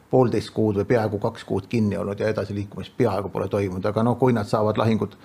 poolteist 0.10 0.50
kuud 0.54 0.80
või 0.82 0.88
peaaegu 0.89 1.19
kaks 1.19 1.43
kuud 1.45 1.67
kinni 1.69 1.98
olnud 1.98 2.19
ja 2.19 2.30
edasiliikumist 2.34 2.98
peaaegu 2.98 3.30
pole 3.30 3.48
toimunud, 3.48 3.86
aga 3.86 4.04
noh, 4.04 4.17
kui 4.17 4.34
nad 4.34 4.50
saavad 4.50 4.78
lahingud 4.82 5.15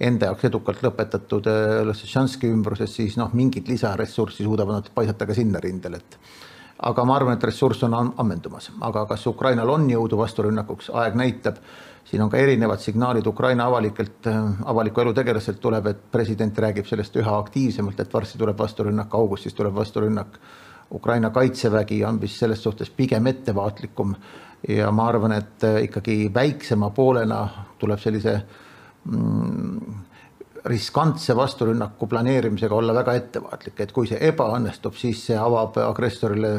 enda 0.00 0.30
jaoks 0.30 0.46
edukalt 0.48 0.82
lõpetatud 0.84 1.48
äh, 1.50 1.78
Lõssetšanski 1.88 2.50
ümbruses, 2.52 2.92
siis 2.94 3.16
noh, 3.18 3.32
mingit 3.34 3.68
lisaressurssi 3.68 4.46
suudavad 4.46 4.78
nad 4.78 4.90
paisata 4.94 5.26
ka 5.26 5.36
sinna 5.36 5.60
rindele, 5.62 5.98
et 5.98 6.18
aga 6.88 7.04
ma 7.04 7.16
arvan, 7.18 7.34
et 7.34 7.46
ressurss 7.48 7.82
on 7.86 7.96
ammendumas, 7.98 8.70
aga 8.86 9.04
kas 9.10 9.26
Ukrainal 9.26 9.70
on 9.74 9.88
jõudu 9.90 10.18
vasturünnakuks, 10.20 10.92
aeg 10.94 11.18
näitab. 11.18 11.62
siin 12.08 12.22
on 12.22 12.30
ka 12.30 12.38
erinevad 12.40 12.80
signaalid 12.80 13.26
Ukraina 13.26 13.66
avalikelt, 13.66 14.26
äh, 14.26 14.44
avaliku 14.64 15.00
elu 15.00 15.12
tegelastelt 15.14 15.60
tuleb, 15.60 15.86
et 15.86 16.10
president 16.10 16.58
räägib 16.58 16.86
sellest 16.86 17.16
üha 17.16 17.38
aktiivsemalt, 17.38 18.00
et 18.00 18.14
varsti 18.14 18.38
tuleb 18.38 18.58
vasturünnak, 18.58 19.14
augustis 19.14 19.54
tuleb 19.54 19.74
vasturünnak. 19.74 20.38
Ukraina 20.94 21.30
kaitsevägi 21.30 22.04
on 22.04 22.20
vist 22.20 22.38
selles 22.38 22.62
suhtes 22.62 22.90
pigem 22.90 23.26
ettevaatlikum 23.26 24.14
ja 24.68 24.90
ma 24.90 25.08
arvan, 25.08 25.32
et 25.32 25.64
äh, 25.64 25.82
ikkagi 25.82 26.30
väiksema 26.34 26.90
poolena 26.90 27.48
tuleb 27.78 27.98
sellise 27.98 28.40
riskantse 30.68 31.36
vasturünnaku 31.36 32.06
planeerimisega 32.06 32.74
olla 32.74 32.94
väga 32.94 33.14
ettevaatlik, 33.14 33.80
et 33.80 33.92
kui 33.92 34.08
see 34.10 34.18
ebaõnnestub, 34.28 34.96
siis 34.98 35.20
see 35.28 35.36
avab 35.38 35.78
agressorile 35.82 36.50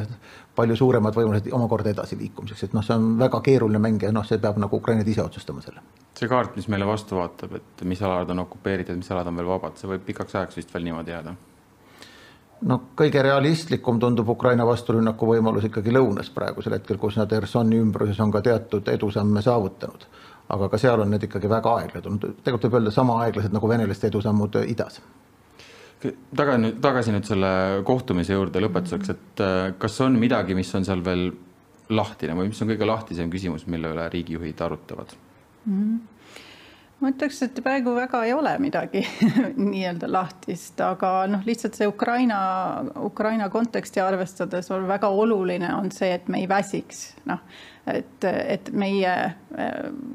palju 0.56 0.76
suuremad 0.76 1.16
võimalused 1.16 1.52
omakorda 1.56 1.94
edasiliikumiseks, 1.94 2.64
et 2.68 2.74
noh, 2.76 2.86
see 2.86 2.96
on 2.96 3.12
väga 3.20 3.42
keeruline 3.46 3.82
mäng 3.84 4.04
ja 4.04 4.12
noh, 4.16 4.26
see 4.28 4.40
peab 4.42 4.58
nagu 4.62 4.80
Ukrainad 4.82 5.08
ise 5.08 5.24
otsustama 5.24 5.62
selle. 5.66 5.84
see 6.20 6.32
kaart, 6.32 6.56
mis 6.60 6.68
meile 6.68 6.88
vastu 6.88 7.20
vaatab, 7.20 7.54
et 7.60 7.86
mis 7.88 8.02
alad 8.02 8.32
on 8.34 8.46
okupeeritud, 8.48 8.98
mis 8.98 9.12
alad 9.12 9.30
on 9.32 9.38
veel 9.40 9.52
vabad, 9.52 9.78
see 9.80 9.92
võib 9.92 10.04
pikaks 10.08 10.36
ajaks 10.36 10.60
vist 10.60 10.74
veel 10.74 10.90
niimoodi 10.90 11.16
jääda 11.16 11.36
no 12.68 12.80
kõige 13.00 13.22
realistlikum 13.24 14.00
tundub 14.00 14.30
Ukraina 14.30 14.66
vasturünnaku 14.68 15.28
võimalus 15.34 15.70
ikkagi 15.70 15.94
lõunas 15.96 16.32
praegusel 16.36 16.76
hetkel, 16.76 16.98
kus 17.00 17.16
nad 17.20 17.32
Hersoni 17.32 17.80
ümbruses 17.80 18.20
on 18.20 18.32
ka 18.32 18.42
teatud 18.44 18.88
edusamme 18.92 19.44
saavutanud 19.46 20.08
aga 20.50 20.70
ka 20.70 20.82
seal 20.82 21.04
on 21.04 21.12
need 21.14 21.26
ikkagi 21.28 21.50
väga 21.52 21.76
aeglased 21.82 22.10
olnud, 22.10 22.28
tegelikult 22.44 22.68
võib 22.68 22.80
öelda 22.80 22.94
sama 22.94 23.20
aeglased 23.26 23.56
nagu 23.56 23.70
venelaste 23.70 24.10
edusammud 24.10 24.60
idas. 24.66 25.02
tagasi, 26.36 26.74
tagasi 26.82 27.16
nüüd 27.16 27.28
selle 27.28 27.52
kohtumise 27.86 28.34
juurde 28.34 28.64
lõpetuseks, 28.64 29.16
et 29.16 29.44
äh, 29.46 29.58
kas 29.78 30.00
on 30.06 30.20
midagi, 30.20 30.56
mis 30.58 30.74
on 30.76 30.88
seal 30.88 31.04
veel 31.06 31.30
lahtine 31.90 32.38
või 32.38 32.52
mis 32.52 32.62
on 32.62 32.70
kõige 32.70 32.88
lahtisem 32.88 33.30
küsimus, 33.34 33.66
mille 33.68 33.92
üle 33.94 34.08
riigijuhid 34.14 34.62
arutavad 34.62 35.18
mm? 35.66 35.76
-hmm 35.76 36.00
ma 37.00 37.14
ütleks, 37.14 37.38
et 37.46 37.60
praegu 37.64 37.94
väga 37.96 38.24
ei 38.28 38.34
ole 38.36 38.52
midagi 38.60 39.06
nii-öelda 39.72 40.10
lahtist, 40.12 40.80
aga 40.84 41.12
noh, 41.32 41.46
lihtsalt 41.48 41.78
see 41.80 41.88
Ukraina, 41.88 42.40
Ukraina 43.08 43.50
konteksti 43.50 44.04
arvestades 44.04 44.68
on 44.76 44.88
väga 44.90 45.08
oluline 45.08 45.72
on 45.78 45.92
see, 45.96 46.12
et 46.18 46.28
me 46.28 46.42
ei 46.44 46.50
väsiks, 46.52 47.14
noh 47.30 47.40
et, 47.94 48.26
et 48.26 48.72
meie 48.72 49.14
äh, 49.14 49.34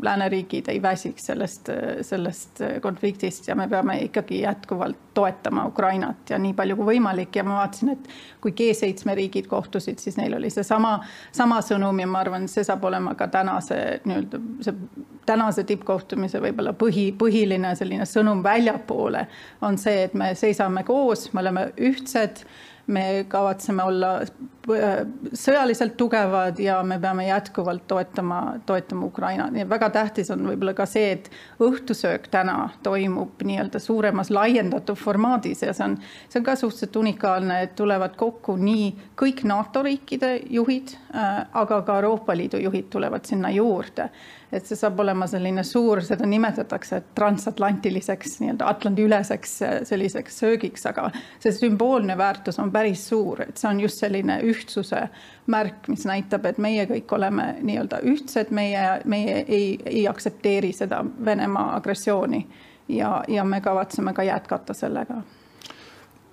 lääneriigid 0.02 0.68
ei 0.72 0.82
väsiks 0.82 1.26
sellest, 1.30 1.70
sellest 2.02 2.62
konfliktist 2.82 3.48
ja 3.48 3.56
me 3.58 3.68
peame 3.68 3.98
ikkagi 4.06 4.40
jätkuvalt 4.42 5.00
toetama 5.14 5.66
Ukrainat 5.70 6.30
ja 6.30 6.38
nii 6.38 6.54
palju 6.58 6.76
kui 6.76 6.88
võimalik. 6.94 7.37
Ja 7.37 7.44
ma 7.46 7.60
vaatasin, 7.60 7.94
et 7.94 8.08
kui 8.42 8.54
G7 8.56 9.14
riigid 9.14 9.46
kohtusid, 9.50 9.98
siis 10.02 10.18
neil 10.18 10.34
oli 10.37 10.50
seesama, 10.50 10.98
sama 11.32 11.60
sõnum 11.64 12.00
ja 12.00 12.08
ma 12.10 12.22
arvan, 12.24 12.48
see 12.50 12.66
saab 12.66 12.84
olema 12.90 13.14
ka 13.18 13.28
tänase 13.32 13.80
nii-öelda 14.04 14.42
see 14.64 15.04
tänase 15.26 15.64
tippkohtumise 15.64 16.40
võib-olla 16.42 16.74
põhi, 16.76 17.08
põhiline 17.18 17.74
selline 17.78 18.06
sõnum 18.08 18.42
väljapoole 18.44 19.26
on 19.64 19.78
see, 19.80 20.04
et 20.08 20.14
me 20.18 20.32
seisame 20.38 20.84
koos, 20.84 21.30
me 21.32 21.44
oleme 21.44 21.68
ühtsed 21.80 22.44
me 22.86 23.24
kavatseme 23.28 23.82
olla 23.82 24.10
äh, 24.20 25.06
sõjaliselt 25.32 25.96
tugevad 25.96 26.58
ja 26.60 26.82
me 26.82 26.98
peame 27.00 27.26
jätkuvalt 27.26 27.86
toetama, 27.88 28.54
toetama 28.66 29.06
Ukraina. 29.06 29.48
nii 29.50 29.64
et 29.64 29.70
väga 29.70 29.90
tähtis 29.90 30.30
on 30.30 30.44
võib-olla 30.48 30.74
ka 30.76 30.86
see, 30.86 31.12
et 31.16 31.30
õhtusöök 31.64 32.28
täna 32.30 32.68
toimub 32.82 33.42
nii-öelda 33.44 33.80
suuremas 33.80 34.30
laiendatud 34.30 35.00
formaadis 35.00 35.62
ja 35.62 35.72
see 35.72 35.88
on, 35.88 35.98
see 36.28 36.40
on 36.40 36.46
ka 36.46 36.56
suhteliselt 36.60 36.96
unikaalne, 36.96 37.62
et 37.62 37.74
tulevad 37.76 38.16
kokku 38.20 38.56
nii 38.60 38.92
kõik 39.20 39.44
NATO 39.48 39.82
riikide 39.82 40.36
juhid, 40.50 40.96
äh, 41.14 41.44
aga 41.52 41.82
ka 41.82 42.00
Euroopa 42.02 42.36
Liidu 42.36 42.60
juhid 42.60 42.90
tulevad 42.92 43.24
sinna 43.24 43.50
juurde 43.54 44.10
et 44.54 44.66
see 44.66 44.78
saab 44.78 45.00
olema 45.02 45.26
selline 45.30 45.64
suur, 45.66 46.00
seda 46.04 46.26
nimetatakse 46.28 47.00
transatlantiliseks 47.16 48.38
nii-öelda 48.42 48.68
Atlandi-üleseks 48.70 49.54
äh, 49.66 49.76
selliseks 49.88 50.38
söögiks, 50.42 50.86
aga 50.90 51.08
see 51.42 51.52
sümboolne 51.54 52.16
väärtus 52.18 52.60
on 52.62 52.72
päris 52.74 53.06
suur, 53.08 53.42
et 53.48 53.58
see 53.60 53.70
on 53.70 53.80
just 53.82 54.02
selline 54.02 54.38
ühtsuse 54.46 55.06
märk, 55.50 55.88
mis 55.92 56.06
näitab, 56.08 56.46
et 56.50 56.60
meie 56.62 56.86
kõik 56.90 57.14
oleme 57.16 57.48
nii-öelda 57.62 58.02
ühtsed, 58.10 58.52
meie, 58.54 58.84
meie 59.10 59.40
ei, 59.44 59.70
ei 59.86 60.04
aktsepteeri 60.10 60.72
seda 60.76 61.02
Venemaa 61.24 61.74
agressiooni 61.76 62.44
ja, 62.88 63.16
ja 63.28 63.44
me 63.44 63.60
kavatseme 63.64 64.14
ka 64.14 64.22
jätkata 64.26 64.76
sellega. 64.76 65.22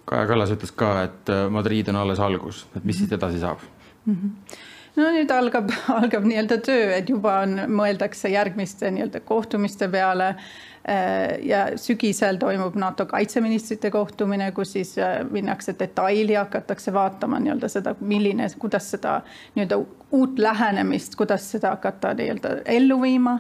Kaja 0.06 0.28
Kallas 0.28 0.52
ütles 0.52 0.74
ka, 0.76 0.96
et 1.08 1.32
Madrid 1.50 1.88
on 1.90 2.02
alles 2.02 2.20
algus, 2.20 2.66
et 2.76 2.86
mis 2.86 2.98
siit 3.00 3.14
edasi 3.18 3.40
saab 3.40 3.64
mm? 4.06 4.14
-hmm 4.14 4.70
no 4.96 5.12
nüüd 5.16 5.32
algab, 5.34 5.72
algab 6.02 6.26
nii-öelda 6.28 6.58
töö, 6.66 6.90
et 6.96 7.10
juba 7.10 7.42
on, 7.46 7.64
mõeldakse 7.72 8.32
järgmiste 8.34 8.92
nii-öelda 8.92 9.24
kohtumiste 9.28 9.90
peale. 9.92 10.36
Äh, 10.82 11.36
ja 11.46 11.66
sügisel 11.78 12.40
toimub 12.42 12.74
NATO 12.82 13.06
kaitseministrite 13.06 13.92
kohtumine, 13.94 14.48
kus 14.52 14.72
siis 14.74 14.96
äh, 14.98 15.20
minnakse 15.30 15.76
detaili, 15.80 16.34
hakatakse 16.34 16.94
vaatama 16.94 17.40
nii-öelda 17.40 17.70
seda, 17.70 17.94
milline, 18.00 18.48
kuidas 18.60 18.90
seda 18.96 19.20
nii-öelda 19.56 19.78
uut 20.18 20.42
lähenemist, 20.42 21.16
kuidas 21.16 21.46
seda 21.52 21.76
hakata 21.76 22.16
nii-öelda 22.18 22.56
ellu 22.66 22.98
viima. 23.02 23.38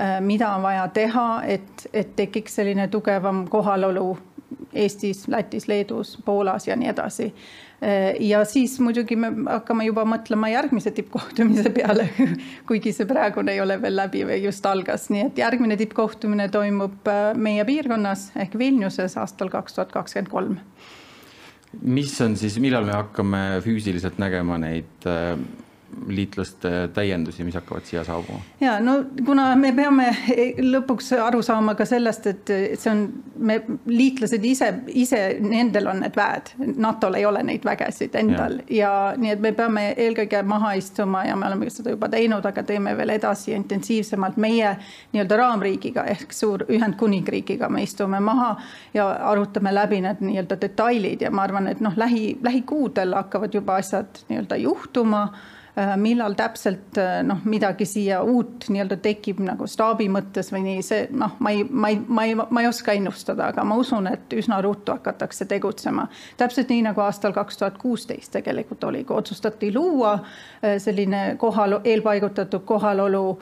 Äh, 0.00 0.16
mida 0.24 0.54
on 0.56 0.64
vaja 0.64 0.88
teha, 0.88 1.28
et, 1.44 1.86
et 1.92 2.16
tekiks 2.16 2.56
selline 2.56 2.88
tugevam 2.88 3.44
kohalolu 3.52 4.16
Eestis, 4.72 5.26
Lätis, 5.28 5.68
Leedus, 5.68 6.18
Poolas 6.24 6.68
ja 6.68 6.76
nii 6.76 6.88
edasi 6.88 7.32
ja 8.20 8.40
siis 8.44 8.72
muidugi 8.82 9.16
me 9.16 9.30
hakkame 9.46 9.84
juba 9.86 10.02
mõtlema 10.08 10.50
järgmise 10.50 10.90
tippkohtumise 10.96 11.70
peale, 11.74 12.08
kuigi 12.68 12.92
see 12.94 13.06
praegune 13.06 13.54
ei 13.54 13.62
ole 13.62 13.76
veel 13.82 13.94
läbi 14.00 14.24
või 14.26 14.40
just 14.42 14.66
algas, 14.66 15.06
nii 15.14 15.28
et 15.28 15.38
järgmine 15.38 15.78
tippkohtumine 15.78 16.48
toimub 16.54 17.06
äh, 17.10 17.30
meie 17.38 17.66
piirkonnas 17.68 18.32
ehk 18.42 18.58
Vilniuses 18.58 19.14
aastal 19.22 19.52
kaks 19.52 19.78
tuhat 19.78 19.94
kakskümmend 19.94 20.32
kolm. 20.32 20.58
mis 21.82 22.18
on 22.24 22.36
siis, 22.40 22.58
millal 22.58 22.88
me 22.88 22.96
hakkame 22.96 23.42
füüsiliselt 23.62 24.18
nägema 24.18 24.58
neid 24.58 25.06
äh, 25.06 25.38
liitlaste 26.06 26.88
täiendusi, 26.94 27.44
mis 27.44 27.54
hakkavad 27.54 27.84
siia 27.84 28.04
saabuma? 28.04 28.38
ja 28.60 28.78
no 28.80 28.98
kuna 29.24 29.50
me 29.56 29.72
peame 29.72 30.08
lõpuks 30.60 31.12
aru 31.22 31.42
saama 31.42 31.74
ka 31.78 31.86
sellest, 31.88 32.26
et 32.26 32.52
see 32.78 32.90
on, 32.90 33.02
me 33.38 33.60
liitlased 33.86 34.44
ise, 34.44 34.70
ise, 34.88 35.20
nendel 35.40 35.88
on 35.90 36.02
need 36.04 36.16
väed, 36.16 36.52
NATO-l 36.76 37.18
ei 37.18 37.26
ole 37.26 37.42
neid 37.46 37.64
vägesid 37.64 38.14
endal. 38.20 38.60
Ja, 38.68 38.76
ja 38.78 38.92
nii 39.16 39.32
et 39.34 39.42
me 39.42 39.52
peame 39.56 39.84
eelkõige 39.96 40.42
maha 40.46 40.74
istuma 40.78 41.24
ja 41.26 41.36
me 41.36 41.48
oleme 41.48 41.70
seda 41.72 41.92
juba 41.94 42.10
teinud, 42.12 42.44
aga 42.46 42.62
teeme 42.66 42.94
veel 42.98 43.14
edasi 43.16 43.54
intensiivsemalt. 43.56 44.36
Meie 44.40 44.74
nii-öelda 45.12 45.38
raamriigiga 45.40 46.04
ehk 46.12 46.32
suur 46.36 46.64
Ühendkuningriigiga 46.68 47.68
me 47.72 47.82
istume 47.86 48.20
maha 48.20 48.54
ja 48.94 49.08
arutame 49.30 49.72
läbi 49.74 50.02
need 50.04 50.22
nii-öelda 50.24 50.60
detailid. 50.60 51.22
Ja 51.24 51.30
ma 51.30 51.46
arvan, 51.48 51.68
et 51.70 51.80
noh, 51.84 51.96
lähi, 51.96 52.38
lähikuudel 52.42 53.14
hakkavad 53.16 53.54
juba 53.54 53.78
asjad 53.82 54.24
nii-öelda 54.28 54.60
juhtuma 54.64 55.28
millal 55.96 56.34
täpselt 56.34 56.98
äh, 56.98 57.20
noh, 57.22 57.38
midagi 57.44 57.86
siia 57.86 58.22
uut 58.22 58.66
nii-öelda 58.68 58.96
tekib 59.02 59.38
nagu 59.44 59.66
staabi 59.70 60.08
mõttes 60.10 60.50
või 60.52 60.64
nii, 60.64 60.82
see 60.82 61.04
noh, 61.14 61.36
ma 61.44 61.52
ei, 61.54 61.64
ma 61.70 61.92
ei, 61.92 62.00
ma 62.06 62.24
ei, 62.26 62.34
ma 62.38 62.62
ei 62.64 62.68
oska 62.70 62.94
ennustada, 62.96 63.50
aga 63.52 63.64
ma 63.68 63.76
usun, 63.78 64.08
et 64.10 64.32
üsna 64.34 64.58
ruttu 64.64 64.92
hakatakse 64.96 65.46
tegutsema. 65.50 66.08
täpselt 66.36 66.72
nii 66.72 66.82
nagu 66.88 67.02
aastal 67.04 67.34
kaks 67.36 67.60
tuhat 67.60 67.78
kuusteist 67.78 68.32
tegelikult 68.34 68.84
oli, 68.90 69.04
kui 69.04 69.16
otsustati 69.16 69.70
luua 69.74 70.14
äh, 70.14 70.78
selline 70.82 71.36
kohal, 71.38 71.78
eelpaigutatud 71.84 72.64
kohalolu 72.66 73.38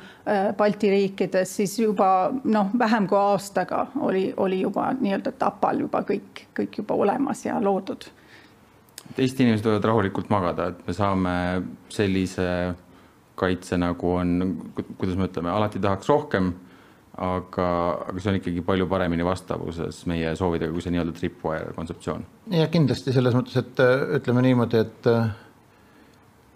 Balti 0.57 0.91
riikides, 0.91 1.53
siis 1.57 1.79
juba 1.79 2.33
noh, 2.45 2.73
vähem 2.79 3.07
kui 3.07 3.19
aastaga 3.19 3.87
oli, 4.03 4.33
oli 4.37 4.61
juba 4.61 4.91
nii-öelda 4.99 5.33
Tapal 5.39 5.85
juba 5.87 6.03
kõik, 6.09 6.49
kõik 6.57 6.81
juba 6.83 6.99
olemas 6.99 7.45
ja 7.47 7.61
loodud 7.63 8.09
Eesti 9.17 9.47
inimesed 9.47 9.65
võivad 9.65 9.87
rahulikult 9.89 10.29
magada, 10.33 10.71
et 10.73 10.83
me 10.87 10.95
saame 10.97 11.35
sellise 11.93 12.47
kaitse, 13.37 13.79
nagu 13.81 14.13
on, 14.17 14.33
kuidas 14.97 15.17
me 15.17 15.29
ütleme, 15.29 15.53
alati 15.53 15.81
tahaks 15.81 16.09
rohkem, 16.11 16.51
aga, 17.17 17.69
aga 18.11 18.21
see 18.21 18.33
on 18.33 18.39
ikkagi 18.41 18.65
palju 18.65 18.89
paremini 18.91 19.25
vastavuses 19.25 20.03
meie 20.11 20.35
soovidega 20.37 20.73
kui 20.73 20.85
see 20.85 20.93
nii-öelda 20.93 21.17
tripwire 21.17 21.73
kontseptsioon. 21.77 22.27
ja 22.53 22.69
kindlasti 22.73 23.15
selles 23.17 23.37
mõttes, 23.37 23.57
et 23.61 23.81
ütleme 24.21 24.45
niimoodi, 24.45 24.83
et 24.85 25.09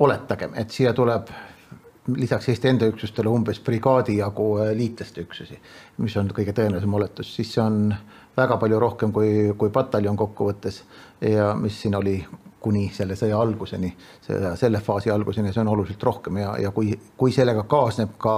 oletagem, 0.00 0.52
et 0.60 0.72
siia 0.72 0.92
tuleb 0.96 1.32
lisaks 2.16 2.48
Eesti 2.48 2.68
enda 2.70 2.88
üksustele 2.90 3.28
umbes 3.30 3.60
brigaadi 3.64 4.16
jagu 4.18 4.52
liitlaste 4.76 5.24
üksusi, 5.24 5.56
mis 6.00 6.16
on 6.16 6.30
kõige 6.34 6.54
tõenäolisem 6.56 6.94
oletus, 6.96 7.32
siis 7.36 7.52
see 7.54 7.62
on 7.62 7.94
väga 8.36 8.56
palju 8.60 8.78
rohkem 8.80 9.12
kui, 9.12 9.50
kui 9.58 9.72
pataljon 9.72 10.16
kokkuvõttes 10.18 10.82
ja 11.24 11.52
mis 11.58 11.76
siin 11.82 11.96
oli 11.98 12.16
kuni 12.60 12.90
selle 12.94 13.16
sõja 13.16 13.38
alguseni, 13.40 13.90
selle 14.20 14.80
faasi 14.84 15.10
alguseni, 15.10 15.52
see 15.52 15.62
on 15.62 15.72
oluliselt 15.72 16.02
rohkem 16.02 16.40
ja, 16.42 16.54
ja 16.60 16.72
kui, 16.76 16.92
kui 17.16 17.32
sellega 17.32 17.64
kaasneb 17.68 18.18
ka 18.20 18.36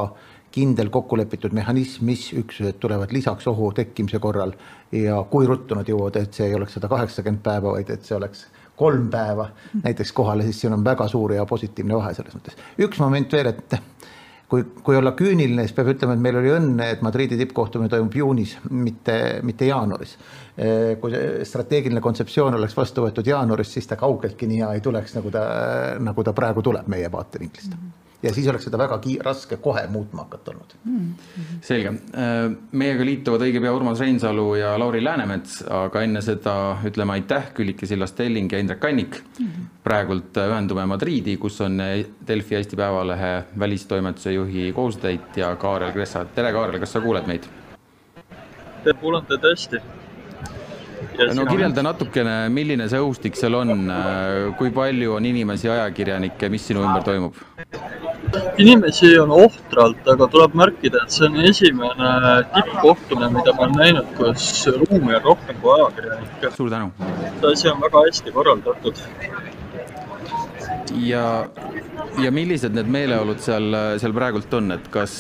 kindel 0.53 0.91
kokkulepitud 0.93 1.55
mehhanism, 1.57 2.05
mis 2.07 2.27
üksused 2.37 2.77
tulevad 2.81 3.13
lisaks 3.13 3.47
ohu 3.49 3.71
tekkimise 3.73 4.21
korral 4.21 4.53
ja 4.93 5.23
kui 5.31 5.49
ruttu 5.49 5.79
nad 5.79 5.89
jõuavad, 5.89 6.21
et 6.21 6.37
see 6.37 6.51
ei 6.51 6.57
oleks 6.59 6.77
sada 6.77 6.91
kaheksakümmend 6.93 7.43
päeva, 7.45 7.73
vaid 7.79 7.91
et 7.95 8.05
see 8.05 8.17
oleks 8.19 8.45
kolm 8.77 9.09
päeva 9.13 9.49
näiteks 9.83 10.13
kohale, 10.13 10.45
siis 10.49 10.61
siin 10.61 10.77
on 10.77 10.85
väga 10.85 11.09
suur 11.09 11.33
ja 11.37 11.47
positiivne 11.49 11.97
vahe 11.97 12.13
selles 12.17 12.37
mõttes. 12.37 12.59
üks 12.85 13.01
moment 13.01 13.33
veel, 13.33 13.53
et 13.53 13.77
kui, 14.53 14.65
kui 14.85 14.97
olla 14.99 15.15
küüniline, 15.17 15.65
siis 15.65 15.77
peab 15.77 15.93
ütlema, 15.95 16.17
et 16.17 16.25
meil 16.25 16.37
oli 16.43 16.53
õnne, 16.53 16.91
et 16.93 17.05
Madridi 17.05 17.39
tippkohtumine 17.41 17.89
toimub 17.93 18.17
juunis, 18.17 18.59
mitte, 18.71 19.17
mitte 19.49 19.69
jaanuaris. 19.71 20.17
Kui 21.01 21.13
strateegiline 21.49 22.01
kontseptsioon 22.05 22.59
oleks 22.59 22.77
vastu 22.77 23.07
võetud 23.07 23.27
jaanuaris, 23.27 23.71
siis 23.73 23.87
ta 23.89 23.97
kaugeltki 23.97 24.47
nii 24.51 24.59
hea 24.61 24.75
ei 24.77 24.85
tuleks, 24.85 25.15
nagu 25.17 25.33
ta, 25.33 25.45
nagu 25.97 26.25
ta 26.27 26.35
praegu 26.37 26.63
tuleb 26.63 26.91
meie 26.93 27.09
vaatevinklist 27.13 27.73
mm. 27.73 27.79
-hmm 27.79 28.03
ja 28.23 28.33
siis 28.35 28.49
oleks 28.49 28.67
seda 28.69 28.79
väga 28.79 28.99
raske 29.25 29.57
kohe 29.63 29.83
muutma 29.91 30.23
hakata 30.23 30.51
olnud 30.51 30.75
mm. 30.85 30.99
-hmm. 30.99 31.61
selge, 31.61 31.89
äh, 31.89 32.53
meiega 32.73 33.05
liituvad 33.05 33.43
õige 33.47 33.61
pea 33.61 33.73
Urmas 33.73 34.01
Reinsalu 34.01 34.55
ja 34.55 34.79
Lauri 34.79 35.05
Läänemets, 35.05 35.65
aga 35.71 36.03
enne 36.03 36.23
seda 36.23 36.55
ütleme 36.85 37.13
aitäh 37.13 37.53
Küllike 37.55 37.87
Sillas-Telling 37.87 38.53
ja 38.53 38.59
Indrek 38.59 38.81
Kannik 38.81 39.17
mm. 39.39 39.47
-hmm. 39.47 39.65
praegult 39.85 40.37
äh, 40.37 40.49
ühendume 40.49 40.87
Madriidi, 40.87 41.37
kus 41.37 41.61
on 41.61 41.79
Delfi 42.29 42.55
Eesti 42.55 42.77
Päevalehe 42.77 43.45
välistoimetuse 43.59 44.33
juhi 44.33 44.73
kohusetäitja 44.73 45.57
Kaarel 45.57 45.93
Kressa. 45.93 46.25
tere, 46.25 46.53
Kaarel, 46.53 46.79
kas 46.79 46.93
sa 46.93 47.01
kuuled 47.01 47.27
meid? 47.27 47.43
kuulan 49.01 49.27
teid 49.27 49.51
hästi 49.51 50.02
no 51.35 51.47
kirjelda 51.49 51.85
natukene, 51.85 52.35
milline 52.53 52.89
see 52.91 53.01
õhustik 53.03 53.39
seal 53.39 53.57
on, 53.59 53.87
kui 54.59 54.73
palju 54.75 55.17
on 55.19 55.27
inimesi, 55.29 55.71
ajakirjanikke, 55.73 56.51
mis 56.53 56.69
sinu 56.71 56.85
ümber 56.87 57.07
toimub? 57.07 57.39
inimesi 58.63 59.11
on 59.21 59.33
ohtralt, 59.35 60.07
aga 60.09 60.29
tuleb 60.33 60.55
märkida, 60.57 61.03
et 61.05 61.17
see 61.17 61.27
on 61.29 61.41
esimene 61.49 62.13
tippkohtumine, 62.55 63.33
mida 63.35 63.55
ma 63.57 63.67
olen 63.67 63.77
näinud, 63.81 64.15
kus 64.19 64.47
ruumi 64.79 65.17
on 65.19 65.27
rohkem 65.27 65.59
kui 65.65 65.75
ajakirjanikke. 65.79 66.55
suur 66.57 66.71
tänu! 66.73 66.93
see 67.41 67.53
asi 67.53 67.73
on 67.75 67.83
väga 67.83 68.07
hästi 68.07 68.39
korraldatud. 68.39 69.05
Ja 71.01 71.47
ja 72.23 72.31
millised 72.35 72.75
need 72.77 72.89
meeleolud 72.93 73.41
seal, 73.41 73.75
seal 74.01 74.15
praegult 74.17 74.53
on, 74.59 74.75
et 74.75 74.89
kas, 74.93 75.15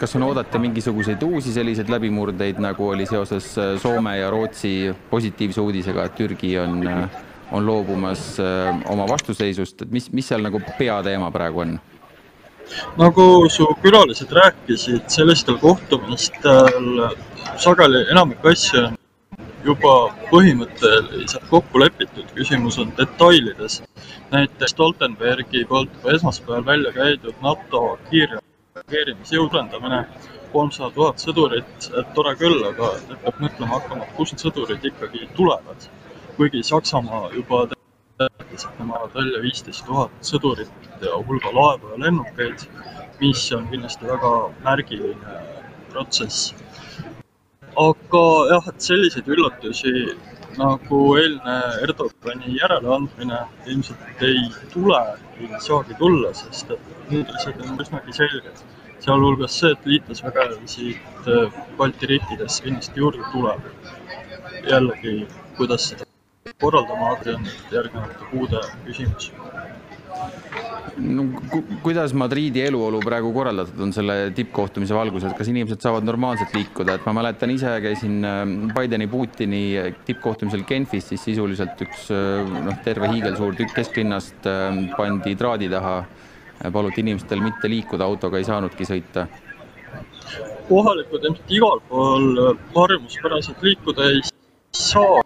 kas 0.00 0.16
on 0.18 0.26
oodata 0.26 0.58
mingisuguseid 0.62 1.22
uusi 1.22 1.52
selliseid 1.54 1.90
läbimurdeid, 1.92 2.58
nagu 2.62 2.88
oli 2.94 3.06
seoses 3.06 3.52
Soome 3.82 4.16
ja 4.18 4.30
Rootsi 4.30 4.94
positiivse 5.10 5.60
uudisega, 5.62 6.08
et 6.08 6.16
Türgi 6.18 6.56
on, 6.58 6.80
on 7.52 7.66
loobumas 7.66 8.24
oma 8.90 9.06
vastuseisust, 9.10 9.86
et 9.86 9.94
mis, 9.94 10.10
mis 10.12 10.28
seal 10.28 10.42
nagu 10.44 10.62
peateema 10.78 11.30
praegu 11.34 11.66
on? 11.66 11.78
nagu 13.00 13.48
su 13.48 13.64
külalised 13.82 14.32
rääkisid, 14.34 15.06
sellistel 15.08 15.56
kohtumistel 15.62 17.04
sageli 17.56 18.04
enamik 18.12 18.44
asju 18.44 18.84
on 18.84 18.97
juba 19.68 19.94
põhimõtteliselt 20.30 21.44
kokku 21.50 21.80
lepitud, 21.82 22.28
küsimus 22.36 22.78
on 22.80 22.92
detailides. 22.96 23.82
näiteks 24.30 24.72
Stoltenbergi 24.72 25.64
poolt 25.68 25.92
juba 25.96 26.14
esmaspäeval 26.16 26.64
välja 26.66 26.92
käidud 26.92 27.42
NATO 27.44 27.82
kiirreageerimisjõu 28.10 29.48
suurendamine, 29.48 30.00
kolmsada 30.52 30.90
tuhat 30.94 31.24
sõdurit, 31.24 31.88
tore 32.16 32.34
küll, 32.40 32.62
aga 32.70 32.92
peab 33.10 33.42
mõtlema 33.44 33.74
hakkama, 33.74 34.08
kust 34.16 34.40
sõdurid 34.44 34.84
ikkagi 34.92 35.28
tulevad. 35.36 35.88
kuigi 36.36 36.62
Saksamaa 36.62 37.30
juba 37.34 37.66
teatas, 37.68 38.64
et 38.64 38.78
nemad 38.78 39.14
välja 39.14 39.42
viisteist 39.42 39.84
tuhat 39.86 40.10
sõdurit 40.30 41.02
ja 41.02 41.18
hulga 41.28 41.52
laevu 41.52 41.92
ja 41.92 42.00
lennukeid, 42.06 42.64
mis 43.20 43.52
on 43.52 43.68
kindlasti 43.68 44.06
väga 44.06 44.32
märgiline 44.64 45.42
protsess 45.90 46.54
aga 47.76 48.24
jah, 48.52 48.68
et 48.72 48.80
selliseid 48.80 49.28
üllatusi 49.34 49.92
nagu 50.58 51.00
eilne 51.20 51.56
Erdogani 51.84 52.56
järeleandmine 52.56 53.38
ilmselt 53.66 54.22
ei 54.28 54.42
tule, 54.72 55.00
ei 55.40 55.60
saagi 55.66 55.94
tulla, 56.00 56.32
sest 56.34 56.72
et 56.74 57.10
need 57.12 57.30
asjad 57.36 57.62
on 57.66 57.80
üsnagi 57.84 58.16
selged. 58.20 58.64
sealhulgas 59.04 59.58
see, 59.60 59.70
et 59.76 59.84
liitlasvägesid 59.86 61.28
äh, 61.34 61.58
Balti 61.78 62.06
riikidesse 62.10 62.64
kindlasti 62.64 63.00
juurde 63.00 63.22
tuleb. 63.32 63.60
jällegi, 64.70 65.28
kuidas 65.56 65.88
seda 65.90 66.04
korraldama 66.60 67.12
hakata, 67.12 67.36
on 67.38 67.46
järgnevate 67.72 68.24
kuude 68.32 68.60
küsimus 68.86 69.30
no 70.96 71.24
ku, 71.50 71.60
kuidas 71.84 72.12
Madriidi 72.16 72.62
eluolu 72.66 73.00
praegu 73.04 73.30
korraldatud 73.34 73.80
on 73.84 73.92
selle 73.94 74.16
tippkohtumise 74.36 74.96
valguses, 74.96 75.34
kas 75.38 75.50
inimesed 75.50 75.82
saavad 75.84 76.06
normaalselt 76.06 76.54
liikuda, 76.56 76.98
et 76.98 77.06
ma 77.08 77.14
mäletan 77.20 77.52
ise 77.54 77.74
käisin 77.84 78.18
ähm, 78.26 78.54
Bideni, 78.74 79.08
Putini 79.10 79.62
tippkohtumisel 80.08 80.64
Genfis, 80.68 81.08
siis 81.12 81.24
sisuliselt 81.30 81.80
üks 81.86 82.08
äh, 82.14 82.48
noh, 82.66 82.80
terve 82.86 83.10
hiigelsuur 83.12 83.56
tükk 83.58 83.76
kesklinnast 83.78 84.48
ähm, 84.50 84.88
pandi 84.96 85.36
traadi 85.38 85.70
taha. 85.72 86.00
paluti 86.74 87.04
inimestel 87.04 87.38
mitte 87.38 87.68
liikuda, 87.70 88.02
autoga 88.02 88.40
ei 88.40 88.44
saanudki 88.44 88.82
sõita. 88.88 89.28
kohalikud 90.68 91.24
ilmselt 91.24 91.52
igal 91.54 91.80
pool 91.88 92.42
äh, 92.42 92.66
harjumuspäraselt 92.74 93.62
liikuda 93.62 94.10
ei 94.10 94.20
saa 94.74 95.22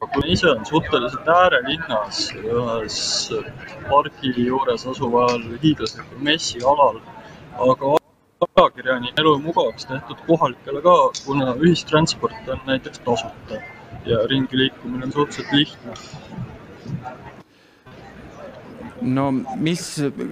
Pakun 0.00 0.26
ise 0.28 0.50
on 0.50 0.66
suhteliselt 0.66 1.28
äärelinnas 1.28 2.18
ühes 2.36 2.98
pargi 3.88 4.32
juures 4.46 4.84
asuval 4.86 5.38
hiiglaslikul 5.62 6.18
messialal, 6.28 6.98
aga 7.68 7.94
ajakirjanik 8.44 9.16
elu 9.22 9.32
mugavaks 9.46 9.88
tehtud 9.88 10.20
kohalikele 10.26 10.82
ka, 10.84 10.96
kuna 11.24 11.54
ühistransport 11.54 12.52
on 12.52 12.60
näiteks 12.66 13.00
tasuta 13.08 13.62
ja 14.06 14.20
ringi 14.30 14.58
liikumine 14.60 15.08
on 15.08 15.12
suhteliselt 15.12 15.52
lihtne. 15.52 15.92
no 19.00 19.30
mis, 19.56 19.82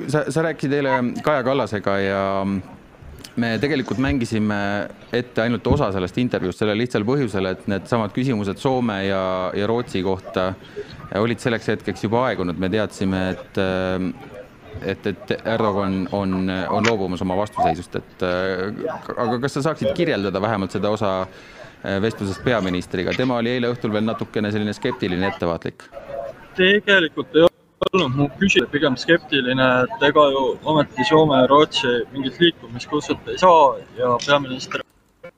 sa, 0.09 0.25
sa 0.29 0.43
rääkisid 0.43 0.73
eile 0.73 0.91
Kaja 1.23 1.43
Kallasega 1.45 1.99
ja 1.99 2.23
me 3.37 3.55
tegelikult 3.59 3.99
mängisime 4.03 4.57
ette 5.13 5.43
ainult 5.43 5.67
osa 5.67 5.91
sellest 5.95 6.19
intervjuust 6.23 6.63
sellel 6.63 6.79
lihtsal 6.79 7.07
põhjusel, 7.07 7.49
et 7.51 7.67
needsamad 7.71 8.15
küsimused 8.15 8.61
Soome 8.63 9.01
ja, 9.09 9.25
ja 9.57 9.67
Rootsi 9.71 10.03
kohta 10.07 10.53
olid 11.19 11.43
selleks 11.43 11.69
hetkeks 11.73 12.07
juba 12.07 12.25
aegunud, 12.29 12.59
me 12.59 12.71
teadsime, 12.73 13.27
et 13.35 13.61
et, 14.85 15.07
et 15.07 15.35
Erdogan 15.39 16.01
on, 16.13 16.49
on 16.51 16.87
loobumas 16.87 17.23
oma 17.23 17.37
vastuseisust, 17.39 17.99
et 18.01 18.25
aga 18.27 19.39
kas 19.43 19.59
sa 19.59 19.69
saaksid 19.71 19.95
kirjeldada 19.97 20.43
vähemalt 20.43 20.75
seda 20.75 20.91
osa 20.95 21.13
vestlusest 22.03 22.43
peaministriga, 22.45 23.15
tema 23.17 23.39
oli 23.43 23.55
eile 23.55 23.71
õhtul 23.75 23.93
veel 23.95 24.07
natukene 24.07 24.51
selline 24.55 24.75
skeptiline, 24.77 25.31
ettevaatlik? 25.35 25.87
tegelikult 26.55 27.35
ei 27.35 27.47
olnud 27.93 28.17
mu 28.17 28.29
küsija 28.39 28.67
pigem 28.71 28.97
skeptiline, 28.97 29.69
et 29.85 30.09
ega 30.09 30.25
ju 30.35 30.45
ometi 30.65 31.05
Soome 31.09 31.43
ja 31.43 31.47
Rootsi 31.51 31.93
mingit 32.13 32.41
liikumiskutsut 32.41 33.29
ei 33.29 33.39
saa 33.39 33.77
ja 33.99 34.17
peaminister 34.27 34.85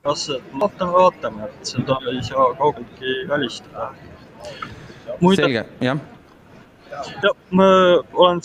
kas, 0.07 0.29
vaatame, 0.61 0.93
vaatame, 0.93 1.49
et 1.49 1.71
seda 1.73 1.99
ei 2.13 2.23
saa 2.23 2.49
kaugeltki 2.59 3.15
välistada. 3.29 3.91
selge, 5.37 5.65
jah. 5.81 5.99
ja 7.23 7.31
ma 7.51 7.67
olen, 8.13 8.41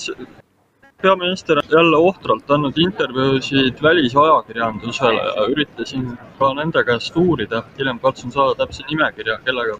peaminister 1.01 1.62
jälle 1.71 1.97
ohtralt 1.97 2.51
andnud 2.51 2.77
intervjuusid 2.77 3.82
välisajakirjandusele 3.84 5.21
ja 5.21 5.45
üritasin 5.54 6.17
ka 6.39 6.54
nende 6.54 6.83
käest 6.83 7.17
uurida, 7.17 7.63
hiljem 7.77 8.00
katsun 8.00 8.31
saada 8.31 8.56
täpse 8.56 8.83
nimekirja, 8.89 9.39
kellega 9.46 9.77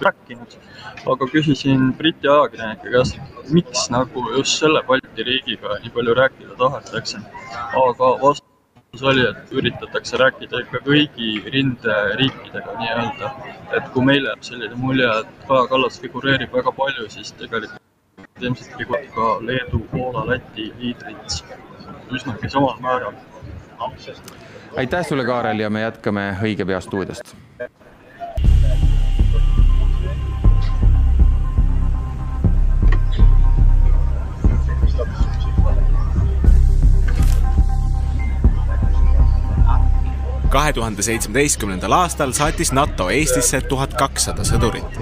rääkinud, 0.00 0.52
aga 1.06 1.26
küsisin 1.32 1.92
Briti 1.96 2.28
ajakirjanike 2.28 2.90
käest, 2.92 3.18
miks 3.50 3.88
nagu 3.90 4.24
just 4.36 4.58
selle 4.60 4.82
Balti 4.86 5.24
riigiga 5.24 5.78
nii 5.82 5.92
palju 5.94 6.14
rääkida 6.14 6.56
tahetakse. 6.58 7.18
aga 7.86 8.10
vastus 8.22 9.02
oli, 9.02 9.24
et 9.28 9.52
üritatakse 9.52 10.16
rääkida 10.16 10.60
ikka 10.60 10.82
kõigi 10.84 11.30
rinderiikidega 11.56 12.76
nii-öelda. 12.82 13.32
et 13.76 13.88
kui 13.94 14.04
meile 14.04 14.28
jääb 14.28 14.42
selline 14.42 14.74
mulje, 14.74 15.08
et 15.20 15.46
Kaja 15.48 15.66
Kallas 15.66 16.00
figureerib 16.00 16.52
väga 16.52 16.72
palju, 16.72 17.08
siis 17.08 17.32
tegelikult 17.32 17.80
ilmselt 18.40 18.76
figureerib 18.76 19.14
ka 19.14 19.38
Leedu, 19.40 19.84
Poola, 19.92 20.26
Läti 20.26 20.72
liidrid 20.78 21.42
üsnagi 22.12 22.50
samal 22.50 22.76
määral 22.80 23.14
aitäh 24.76 25.06
sulle, 25.06 25.24
Kaarel, 25.24 25.58
ja 25.58 25.70
me 25.70 25.80
jätkame 25.80 26.34
õige 26.42 26.66
pea 26.66 26.80
stuudiost 26.80 27.36
kahe 40.50 40.72
tuhande 40.72 41.02
seitsmeteistkümnendal 41.02 41.92
aastal 41.92 42.32
saatis 42.32 42.72
NATO 42.72 43.10
Eestisse 43.10 43.60
tuhat 43.60 43.94
kakssada 43.94 44.42
sõdurit. 44.42 44.98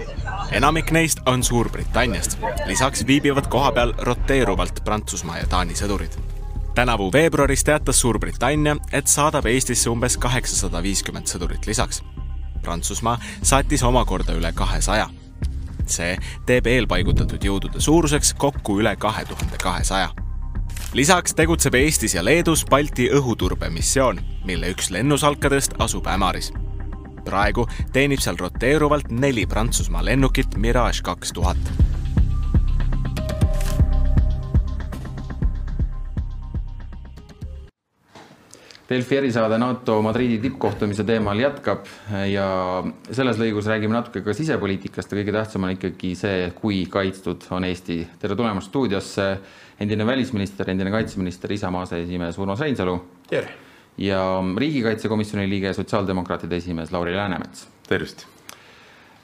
enamik 0.53 0.91
neist 0.91 1.19
on 1.27 1.43
Suurbritanniast, 1.43 2.39
lisaks 2.67 3.07
viibivad 3.07 3.49
kohapeal 3.49 3.93
roteeruvalt 3.99 4.85
Prantsusmaa 4.85 5.39
ja 5.39 5.47
Taani 5.47 5.75
sõdurid. 5.75 6.19
tänavu 6.75 7.13
veebruaris 7.13 7.65
teatas 7.65 8.01
Suurbritannia, 8.01 8.77
et 8.93 9.07
saadab 9.07 9.47
Eestisse 9.47 9.91
umbes 9.91 10.17
kaheksasada 10.17 10.83
viiskümmend 10.83 11.27
sõdurit 11.27 11.67
lisaks. 11.67 12.03
Prantsusmaa 12.63 13.19
saatis 13.43 13.83
omakorda 13.83 14.33
üle 14.33 14.53
kahesaja. 14.53 15.09
see 15.87 16.19
teeb 16.47 16.67
eelpaigutatud 16.67 17.45
jõudude 17.45 17.81
suuruseks 17.81 18.35
kokku 18.35 18.81
üle 18.81 18.97
kahe 18.97 19.25
tuhande 19.25 19.57
kahesaja 19.63 20.28
lisaks 20.95 21.35
tegutseb 21.35 21.75
Eestis 21.75 22.15
ja 22.15 22.23
Leedus 22.25 22.65
Balti 22.71 23.11
õhuturbemissioon, 23.13 24.21
mille 24.49 24.73
üks 24.73 24.91
lennusalkadest 24.91 25.77
asub 25.79 26.07
Ämaris. 26.09 26.53
praegu 27.25 27.67
teenib 27.93 28.23
seal 28.25 28.39
roteeruvalt 28.41 29.11
neli 29.13 29.45
Prantsusmaa 29.47 30.05
lennukit 30.05 30.57
Mirage 30.57 31.03
kaks 31.05 31.33
tuhat. 31.33 31.59
Delfi 38.89 39.17
erisaade 39.17 39.59
NATO 39.59 40.03
Madridi 40.03 40.39
tippkohtumise 40.41 41.05
teemal 41.05 41.37
jätkab 41.39 41.85
ja 42.33 42.49
selles 43.13 43.37
lõigus 43.37 43.69
räägime 43.69 43.93
natuke 43.93 44.23
ka 44.25 44.33
sisepoliitikast 44.33 45.13
ja 45.13 45.19
kõige 45.19 45.35
tähtsam 45.37 45.67
on 45.69 45.75
ikkagi 45.75 46.15
see, 46.17 46.47
kui 46.57 46.87
kaitstud 46.89 47.45
on 47.51 47.69
Eesti. 47.69 48.07
tere 48.19 48.37
tulemast 48.37 48.73
stuudiosse, 48.73 49.27
endine 49.81 50.07
välisminister, 50.07 50.71
endine 50.71 50.91
kaitseminister, 50.91 51.53
Isamaa 51.53 51.83
aseesimees 51.87 52.39
Urmas 52.39 52.61
Reinsalu. 52.61 52.99
tere! 53.31 53.55
ja 53.99 54.23
riigikaitsekomisjoni 54.57 55.49
liige, 55.51 55.73
sotsiaaldemokraatide 55.75 56.57
esimees 56.57 56.93
Lauri 56.93 57.17
Läänemets. 57.17 57.69
tervist! 57.89 58.27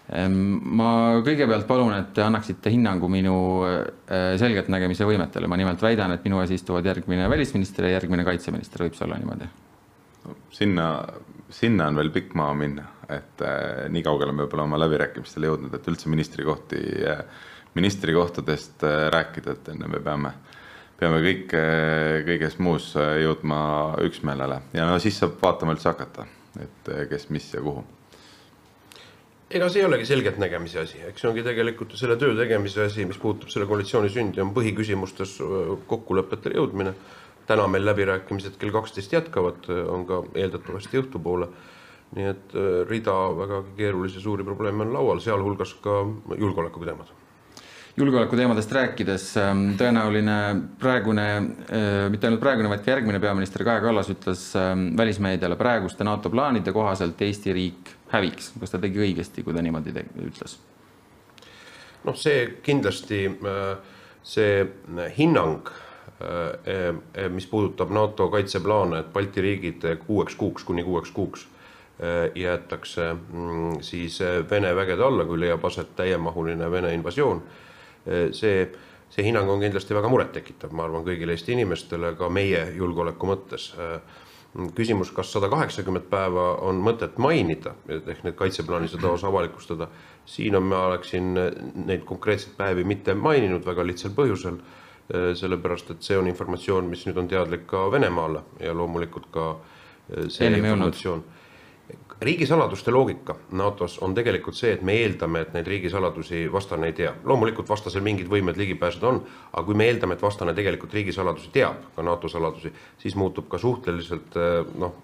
ma 0.04 0.88
kõigepealt 1.24 1.64
palun, 1.66 1.94
et 1.96 2.10
te 2.14 2.20
annaksite 2.20 2.68
hinnangu 2.70 3.08
minu 3.08 3.36
äh, 3.64 4.34
selgeltnägemise 4.40 5.06
võimetele, 5.08 5.48
ma 5.48 5.56
nimelt 5.56 5.80
väidan, 5.82 6.12
et 6.12 6.26
minu 6.28 6.42
ees 6.42 6.52
istuvad 6.58 6.84
järgmine 6.84 7.28
välisminister 7.30 7.88
ja 7.88 7.94
järgmine 7.94 8.26
kaitseminister, 8.26 8.84
võib 8.84 8.98
see 8.98 9.06
olla 9.06 9.20
niimoodi? 9.22 9.48
sinna, 10.52 10.90
sinna 11.52 11.88
on 11.88 11.96
veel 12.00 12.12
pikk 12.12 12.36
maa 12.36 12.52
minna, 12.56 12.84
et 13.08 13.42
äh, 13.44 13.88
nii 13.92 14.04
kaugele 14.04 14.32
me 14.36 14.46
pole 14.50 14.66
oma 14.66 14.78
läbirääkimistel 14.80 15.48
jõudnud, 15.48 15.74
et 15.76 15.88
üldse 15.88 16.12
ministrikohti 16.12 16.84
äh,, 17.08 17.24
ministrikohtadest 17.74 18.84
äh, 18.84 19.08
rääkida, 19.10 19.56
et 19.56 19.68
enne 19.72 19.88
me 19.90 20.00
peame, 20.02 20.30
peame 21.00 21.18
kõik 21.24 21.54
äh, 21.58 22.20
kõiges 22.28 22.58
muus 22.62 22.92
äh, 22.98 23.18
jõudma 23.24 23.58
üksmeelele 24.04 24.60
ja 24.76 24.86
no 24.88 25.00
siis 25.02 25.18
saab 25.20 25.40
vaatama 25.42 25.74
üldse 25.74 25.90
hakata, 25.90 26.28
et 26.62 26.94
kes, 27.10 27.28
mis 27.34 27.50
ja 27.54 27.62
kuhu 27.64 27.82
ega 29.54 29.68
see 29.70 29.82
ei 29.82 29.88
olegi 29.88 30.06
selgeltnägemise 30.08 30.80
asi, 30.82 31.02
eks 31.08 31.22
see 31.22 31.30
ongi 31.30 31.44
tegelikult 31.46 31.92
selle 31.98 32.16
töö 32.18 32.34
tegemise 32.38 32.86
asi, 32.86 33.06
mis 33.06 33.18
puudutab 33.22 33.52
selle 33.52 33.68
koalitsiooni 33.70 34.10
sündi, 34.10 34.42
on 34.42 34.54
põhiküsimustes 34.54 35.36
kokkulepetele 35.90 36.58
jõudmine. 36.58 36.94
täna 37.46 37.66
meil 37.68 37.84
läbirääkimised 37.84 38.54
kell 38.56 38.72
kaksteist 38.72 39.12
jätkavad, 39.12 39.68
on 39.68 40.06
ka 40.08 40.22
eeldatavasti 40.34 41.02
õhtupoole. 41.02 41.50
nii 42.14 42.26
et 42.30 42.54
rida 42.88 43.14
vägagi 43.36 43.76
keerulisi 43.76 44.20
suuri 44.20 44.44
probleeme 44.44 44.82
on 44.86 44.92
laual, 44.92 45.20
sealhulgas 45.20 45.74
ka 45.82 46.00
julgeoleku 46.38 46.84
teemad 46.84 47.12
julgeolekuteemadest 47.96 48.72
rääkides, 48.74 49.26
tõenäoline 49.78 50.38
praegune, 50.82 51.26
mitte 52.10 52.26
ainult 52.26 52.42
praegune, 52.42 52.70
vaid 52.72 52.82
ka 52.82 52.94
järgmine 52.94 53.20
peaminister 53.22 53.62
Kaja 53.66 53.82
Kallas 53.84 54.10
ütles 54.10 54.48
välismeediale 54.98 55.56
praeguste 55.60 56.06
NATO 56.06 56.30
plaanide 56.30 56.74
kohaselt 56.74 57.22
Eesti 57.22 57.54
riik 57.54 57.94
häviks. 58.10 58.52
kas 58.60 58.74
ta 58.74 58.82
tegi 58.82 58.98
õigesti, 58.98 59.46
kui 59.46 59.54
ta 59.54 59.62
niimoodi 59.62 59.94
ütles? 60.26 60.58
noh, 62.04 62.16
see 62.18 62.58
kindlasti, 62.62 63.24
see 64.22 64.66
hinnang, 65.16 65.70
mis 67.30 67.46
puudutab 67.46 67.94
NATO 67.94 68.28
kaitseplaane, 68.32 69.04
et 69.04 69.12
Balti 69.12 69.40
riigid 69.40 69.86
kuueks 70.06 70.34
kuuks 70.34 70.64
kuni 70.64 70.84
kuueks 70.84 71.10
kuuks 71.14 71.46
jäetakse 72.34 73.12
mm, 73.14 73.82
siis 73.86 74.18
Vene 74.50 74.74
vägede 74.76 75.04
alla, 75.04 75.24
kui 75.24 75.38
leiab 75.40 75.64
aset 75.64 75.94
täiemahuline 75.96 76.70
Vene 76.70 76.90
invasioon. 76.94 77.42
See, 78.04 78.66
see 79.10 79.24
hinnang 79.26 79.48
on 79.50 79.62
kindlasti 79.62 79.96
väga 79.96 80.10
murettekitav, 80.12 80.74
ma 80.76 80.86
arvan, 80.86 81.04
kõigile 81.06 81.36
Eesti 81.36 81.54
inimestele, 81.56 82.14
ka 82.18 82.28
meie 82.32 82.66
julgeoleku 82.76 83.30
mõttes. 83.30 83.72
Küsimus, 84.76 85.10
kas 85.10 85.32
sada 85.34 85.48
kaheksakümmend 85.50 86.06
päeva 86.06 86.52
on 86.62 86.78
mõtet 86.84 87.16
mainida, 87.18 87.72
ehk 87.90 88.22
need 88.22 88.36
kaitseplaani 88.38 88.86
seda 88.92 89.10
osa 89.10 89.26
avalikustada, 89.26 89.88
siin 90.30 90.54
on, 90.54 90.68
ma 90.70 90.84
oleksin 90.92 91.32
neid 91.88 92.04
konkreetseid 92.06 92.54
päevi 92.58 92.84
mitte 92.86 93.16
maininud 93.18 93.66
väga 93.66 93.86
lihtsal 93.86 94.14
põhjusel, 94.14 94.60
sellepärast 95.10 95.90
et 95.96 96.06
see 96.06 96.16
on 96.16 96.30
informatsioon, 96.30 96.86
mis 96.88 97.02
nüüd 97.08 97.18
on 97.20 97.26
teadlik 97.28 97.66
ka 97.68 97.88
Venemaale 97.92 98.44
ja 98.62 98.72
loomulikult 98.72 99.26
ka 99.34 99.48
see 100.28 100.46
Enne 100.46 100.62
informatsioon 100.62 101.24
riigisaladuste 102.24 102.90
loogika 102.90 103.34
NATO-s 103.52 103.98
on 104.02 104.14
tegelikult 104.14 104.56
see, 104.56 104.72
et 104.74 104.82
me 104.82 104.96
eeldame, 105.02 105.44
et 105.44 105.54
neid 105.56 105.68
riigisaladusi 105.68 106.44
vastane 106.52 106.90
ei 106.90 106.96
tea. 106.96 107.12
loomulikult 107.24 107.68
vastasel 107.68 108.04
mingid 108.04 108.28
võimed 108.30 108.58
ligipääsed 108.60 109.02
on, 109.04 109.20
aga 109.52 109.64
kui 109.66 109.76
me 109.78 109.88
eeldame, 109.88 110.14
et 110.14 110.22
vastane 110.22 110.54
tegelikult 110.54 110.94
riigisaladusi 110.94 111.50
teab, 111.54 111.82
ka 111.96 112.02
NATO 112.02 112.28
saladusi, 112.28 112.72
siis 112.98 113.16
muutub 113.16 113.48
ka 113.48 113.58
suhteliselt 113.58 114.38
noh, 114.78 114.94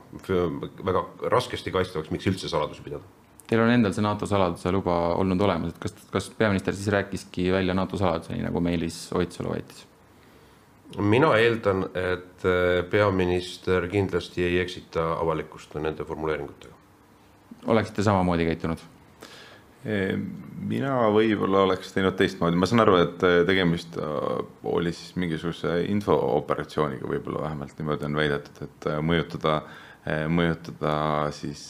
väga 0.84 1.04
raskesti 1.36 1.72
kaitstavaks, 1.74 2.10
miks 2.14 2.30
üldse 2.30 2.48
saladusi 2.48 2.84
pidada. 2.86 3.04
Teil 3.50 3.64
on 3.64 3.70
endal 3.74 3.94
see 3.94 4.04
NATO 4.06 4.26
saladuse 4.30 4.70
luba 4.72 4.96
olnud 5.18 5.40
olemas, 5.42 5.74
et 5.74 5.78
kas, 5.82 5.94
kas 6.12 6.30
peaminister 6.38 6.74
siis 6.76 6.90
rääkiski 6.94 7.50
välja 7.52 7.74
NATO 7.74 7.98
saladuse, 7.98 8.36
nii 8.36 8.46
nagu 8.46 8.62
Meelis 8.62 9.08
Oidsalu 9.14 9.54
väitis? 9.56 9.86
mina 10.98 11.28
eeldan, 11.38 11.84
et 11.94 12.42
peaminister 12.90 13.86
kindlasti 13.88 14.42
ei 14.42 14.58
eksita 14.58 15.04
avalikkust 15.22 15.76
nende 15.78 16.02
formuleeringutega 16.04 16.79
oleksite 17.66 18.06
samamoodi 18.06 18.48
käitunud? 18.48 18.88
mina 20.68 20.90
võib-olla 21.08 21.62
oleks 21.64 21.94
teinud 21.94 22.12
teistmoodi, 22.18 22.58
ma 22.60 22.66
saan 22.68 22.82
aru, 22.82 22.98
et 23.00 23.22
tegemist 23.48 23.94
oli 24.68 24.92
siis 24.92 25.14
mingisuguse 25.16 25.78
infooperatsiooniga, 25.88 27.08
võib-olla 27.08 27.46
vähemalt 27.46 27.80
niimoodi 27.80 28.04
on 28.10 28.18
väidetud, 28.20 28.60
et 28.66 28.88
mõjutada, 29.00 29.54
mõjutada 30.28 30.92
siis 31.32 31.62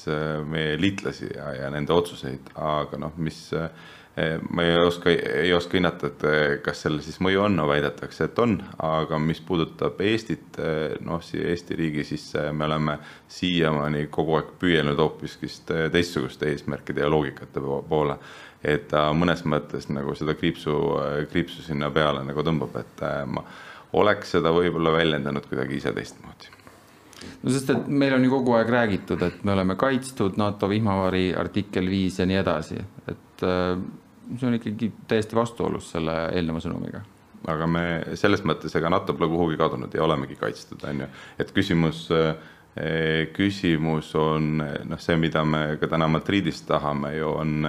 meie 0.51 0.75
liitlasi 0.83 1.31
ja, 1.37 1.53
ja 1.55 1.71
nende 1.71 1.95
otsuseid, 1.95 2.51
aga 2.59 2.99
noh, 2.99 3.15
mis 3.23 3.45
ma 4.51 4.65
ei 4.65 4.77
oska, 4.77 5.11
ei 5.11 5.53
oska 5.55 5.79
hinnata, 5.79 6.11
et 6.11 6.25
kas 6.65 6.83
sellel 6.85 7.03
siis 7.05 7.21
mõju 7.23 7.45
on, 7.47 7.57
no 7.57 7.67
väidetakse, 7.71 8.27
et 8.27 8.39
on, 8.43 8.57
aga 8.85 9.19
mis 9.23 9.41
puudutab 9.47 10.01
Eestit, 10.05 10.59
noh, 11.07 11.23
siia 11.25 11.49
Eesti 11.53 11.79
riigi, 11.79 12.05
siis 12.13 12.27
me 12.53 12.67
oleme 12.67 12.99
siiamaani 13.31 14.07
kogu 14.13 14.37
aeg 14.39 14.53
püüelnud 14.61 15.01
hoopiskist 15.01 15.73
teistsuguste 15.93 16.51
eesmärkide 16.51 17.05
ja 17.05 17.11
loogikate 17.11 17.63
poole. 17.89 18.19
et 18.65 18.89
ta 18.89 19.07
mõnes 19.17 19.41
mõttes 19.49 19.87
nagu 19.89 20.13
seda 20.15 20.35
kriipsu, 20.37 20.75
kriipsu 21.33 21.63
sinna 21.65 21.89
peale 21.91 22.25
nagu 22.29 22.43
tõmbab, 22.45 22.77
et 22.77 23.05
ma 23.27 23.45
oleks 23.97 24.37
seda 24.37 24.53
võib-olla 24.53 24.93
väljendanud 24.93 25.47
kuidagi 25.49 25.81
ise 25.81 25.93
teistmoodi 25.97 26.61
no 27.43 27.53
sest, 27.53 27.71
et 27.73 27.89
meil 27.89 28.15
on 28.17 28.25
ju 28.25 28.33
kogu 28.33 28.55
aeg 28.59 28.71
räägitud, 28.73 29.23
et 29.25 29.43
me 29.45 29.55
oleme 29.55 29.77
kaitstud, 29.81 30.39
NATO 30.41 30.69
vihmavari 30.71 31.31
artikkel 31.37 31.89
viis 31.91 32.19
ja 32.21 32.27
nii 32.29 32.39
edasi, 32.41 32.81
et 33.11 33.45
see 34.39 34.49
on 34.49 34.59
ikkagi 34.59 34.93
täiesti 35.09 35.39
vastuolus 35.39 35.93
selle 35.95 36.17
eelneva 36.35 36.63
sõnumiga. 36.63 37.03
aga 37.49 37.67
me 37.67 37.83
selles 38.21 38.43
mõttes, 38.45 38.75
ega 38.77 38.91
NATO 38.93 39.15
pole 39.17 39.31
kuhugi 39.33 39.57
kadunud 39.57 39.95
ja 39.95 40.05
olemegi 40.05 40.37
kaitstud, 40.37 40.83
on 40.85 41.01
ju, 41.01 41.07
et 41.41 41.53
küsimus, 41.57 42.03
küsimus 43.33 44.11
on 44.21 44.61
noh, 44.61 45.01
see, 45.01 45.17
mida 45.17 45.41
me 45.45 45.79
ka 45.81 45.89
täna 45.89 46.09
Madridis 46.09 46.61
tahame 46.69 47.15
ju, 47.17 47.31
on 47.41 47.65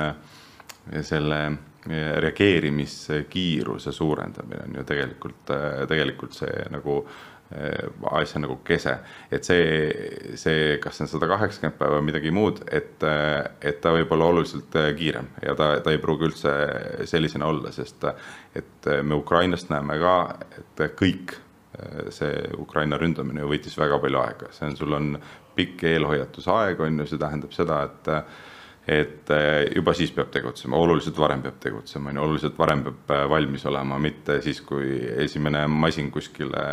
selle 1.07 1.39
reageerimiskiiruse 1.87 3.91
suurendamine 3.91 4.61
on 4.67 4.75
ju 4.75 4.83
tegelikult, 4.85 5.45
tegelikult 5.89 6.33
see 6.37 6.65
nagu 6.69 7.07
asja 8.11 8.39
nagu 8.39 8.57
kese, 8.63 8.93
et 9.33 9.47
see, 9.47 10.35
see, 10.39 10.77
kas 10.83 10.97
see 10.97 11.05
on 11.05 11.11
sada 11.11 11.27
kaheksakümmend 11.31 11.77
päeva 11.79 11.99
või 11.99 12.07
midagi 12.07 12.31
muud, 12.35 12.63
et, 12.71 13.03
et 13.03 13.81
ta 13.83 13.93
võib 13.95 14.13
olla 14.15 14.29
oluliselt 14.31 14.77
kiirem 14.97 15.27
ja 15.43 15.55
ta, 15.59 15.73
ta 15.83 15.91
ei 15.91 15.99
pruugi 16.01 16.29
üldse 16.29 16.53
sellisena 17.11 17.49
olla, 17.51 17.73
sest 17.75 18.07
et 18.55 18.91
me 19.03 19.19
Ukrainast 19.19 19.71
näeme 19.73 19.99
ka, 20.01 20.17
et 20.61 20.85
kõik 20.99 21.35
see 22.13 22.47
Ukraina 22.59 22.97
ründamine 22.99 23.43
ju 23.43 23.51
võttis 23.51 23.77
väga 23.79 23.99
palju 24.03 24.21
aega, 24.21 24.51
see 24.55 24.67
on, 24.67 24.77
sul 24.77 24.95
on 24.97 25.11
pikk 25.55 25.85
eelhoiatusaeg, 25.91 26.79
on 26.83 27.03
ju, 27.03 27.09
see 27.11 27.21
tähendab 27.21 27.55
seda, 27.55 27.83
et 27.89 28.11
et 28.87 29.29
juba 29.75 29.93
siis 29.93 30.09
peab 30.15 30.31
tegutsema, 30.33 30.77
oluliselt 30.81 31.17
varem 31.21 31.43
peab 31.45 31.59
tegutsema, 31.61 32.09
on 32.09 32.17
ju, 32.17 32.23
oluliselt 32.25 32.57
varem 32.57 32.81
peab 32.87 33.13
valmis 33.29 33.65
olema, 33.69 33.99
mitte 34.01 34.39
siis, 34.41 34.61
kui 34.65 34.97
esimene 35.25 35.67
masin 35.69 36.09
kuskile 36.11 36.63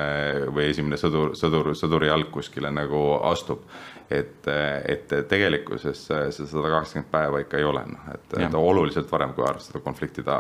või 0.55 0.71
esimene 0.71 0.97
sõdur, 1.01 1.35
sõdur, 1.39 1.75
sõduri 1.77 2.09
jalg 2.09 2.33
kuskile 2.33 2.73
nagu 2.73 3.03
astub. 3.29 3.69
et, 4.11 4.47
et 4.89 5.11
tegelikkuses 5.29 6.07
see 6.09 6.31
sada 6.33 6.71
kaheksakümmend 6.71 7.11
päeva 7.13 7.43
ikka 7.45 7.59
ei 7.61 7.65
ole, 7.69 7.85
noh, 7.93 8.11
et, 8.15 8.39
et 8.41 8.55
oluliselt 8.57 9.13
varem, 9.13 9.35
kui 9.37 9.45
arvestada 9.45 9.85
konfliktide 9.85 10.33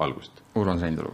algust. 0.00 0.40
Urmas 0.56 0.80
Reinsalu 0.80 1.12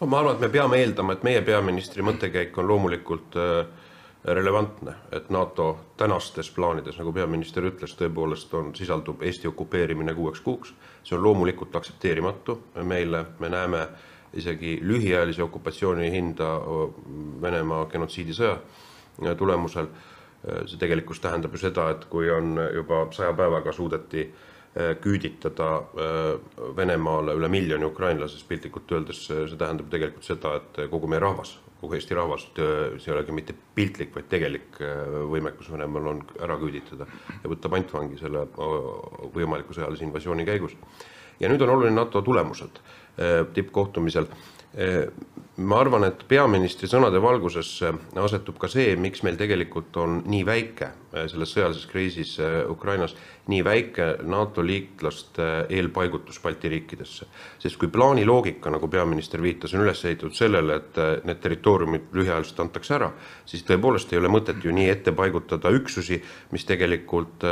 no 0.00 0.10
ma 0.10 0.20
arvan, 0.20 0.36
et 0.36 0.44
me 0.44 0.50
peame 0.52 0.78
eeldama, 0.82 1.16
et 1.16 1.24
meie 1.26 1.42
peaministri 1.46 2.04
mõttekäik 2.06 2.56
on 2.60 2.68
loomulikult 2.68 3.38
äh, 3.40 3.83
relevantne, 4.24 4.94
et 5.12 5.30
NATO 5.30 5.78
tänastes 5.96 6.50
plaanides, 6.50 6.96
nagu 6.98 7.12
peaminister 7.12 7.66
ütles, 7.68 7.92
tõepoolest 7.98 8.54
on, 8.56 8.70
sisaldub 8.74 9.22
Eesti 9.22 9.48
okupeerimine 9.48 10.14
kuueks 10.14 10.40
kuuks. 10.40 10.74
see 11.04 11.16
on 11.16 11.22
loomulikult 11.22 11.76
aktsepteerimatu 11.76 12.58
meile, 12.82 13.24
me 13.38 13.48
näeme 13.48 13.88
isegi 14.32 14.78
lühiajalise 14.82 15.42
okupatsiooni 15.42 16.10
hinda 16.10 16.48
Venemaa 17.42 17.86
genotsiidisõja 17.86 18.58
tulemusel 19.38 19.86
see 20.66 20.78
tegelikkus 20.80 21.20
tähendab 21.20 21.54
ju 21.54 21.60
seda, 21.62 21.88
et 21.94 22.04
kui 22.10 22.28
on 22.30 22.58
juba 22.74 23.06
saja 23.16 23.32
päevaga 23.36 23.72
suudeti 23.72 24.26
küüditada 25.00 25.68
Venemaale 26.76 27.36
üle 27.38 27.48
miljoni 27.48 27.86
ukrainlase, 27.86 28.34
siis 28.34 28.48
piltlikult 28.48 28.92
öeldes 28.92 29.26
see 29.28 29.58
tähendab 29.58 29.90
tegelikult 29.92 30.26
seda, 30.26 30.56
et 30.58 30.80
kogu 30.90 31.08
meie 31.10 31.22
rahvas, 31.22 31.54
kogu 31.84 31.98
Eesti 31.98 32.16
rahvas, 32.16 32.46
see 32.56 33.10
ei 33.10 33.14
olegi 33.14 33.36
mitte 33.36 33.56
piltlik, 33.76 34.14
vaid 34.16 34.28
tegelik 34.32 34.78
võimekus 35.30 35.70
Venemaal 35.72 36.10
on 36.14 36.22
ära 36.42 36.56
küüditada 36.60 37.06
ja 37.42 37.50
võtta 37.50 37.70
pantvangi 37.72 38.18
selle 38.20 38.46
võimaliku 39.34 39.76
sõjalise 39.76 40.06
invasiooni 40.08 40.46
käigus. 40.48 40.76
ja 41.40 41.48
nüüd 41.50 41.62
on 41.62 41.74
oluline 41.74 41.94
NATO 41.94 42.22
tulemused 42.22 42.78
tippkohtumisel 43.54 44.26
ma 45.56 45.78
arvan, 45.78 46.02
et 46.08 46.24
peaministri 46.26 46.88
sõnade 46.90 47.20
valguses 47.22 47.68
asetub 48.18 48.56
ka 48.58 48.66
see, 48.70 48.96
miks 48.98 49.22
meil 49.22 49.36
tegelikult 49.38 49.94
on 50.02 50.16
nii 50.26 50.42
väike 50.46 50.88
selles 51.30 51.52
sõjalises 51.54 51.86
kriisis 51.86 52.32
Ukrainas, 52.70 53.14
nii 53.52 53.60
väike 53.62 54.08
NATO 54.26 54.64
liitlaste 54.66 55.46
eelpaigutus 55.70 56.40
Balti 56.42 56.72
riikidesse. 56.72 57.26
sest 57.58 57.78
kui 57.78 57.88
plaani 57.88 58.24
loogika, 58.26 58.70
nagu 58.70 58.88
peaminister 58.90 59.42
viitas, 59.42 59.74
on 59.74 59.86
üles 59.86 60.04
ehitatud 60.04 60.34
sellele, 60.34 60.76
et 60.76 61.24
need 61.24 61.40
territooriumid 61.40 62.10
lühiajaliselt 62.12 62.66
antakse 62.66 62.98
ära, 62.98 63.12
siis 63.46 63.62
tõepoolest 63.62 64.12
ei 64.12 64.18
ole 64.18 64.32
mõtet 64.32 64.64
ju 64.64 64.74
nii 64.74 64.90
ette 64.90 65.14
paigutada 65.14 65.70
üksusi, 65.70 66.18
mis 66.50 66.66
tegelikult 66.66 67.46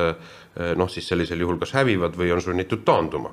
noh, 0.75 0.91
siis 0.91 1.07
sellisel 1.07 1.41
juhul 1.41 1.63
kas 1.63 1.79
hävivad 1.79 2.19
või 2.19 2.35
on 2.35 2.43
sunnitud 2.43 2.83
taanduma 2.85 3.31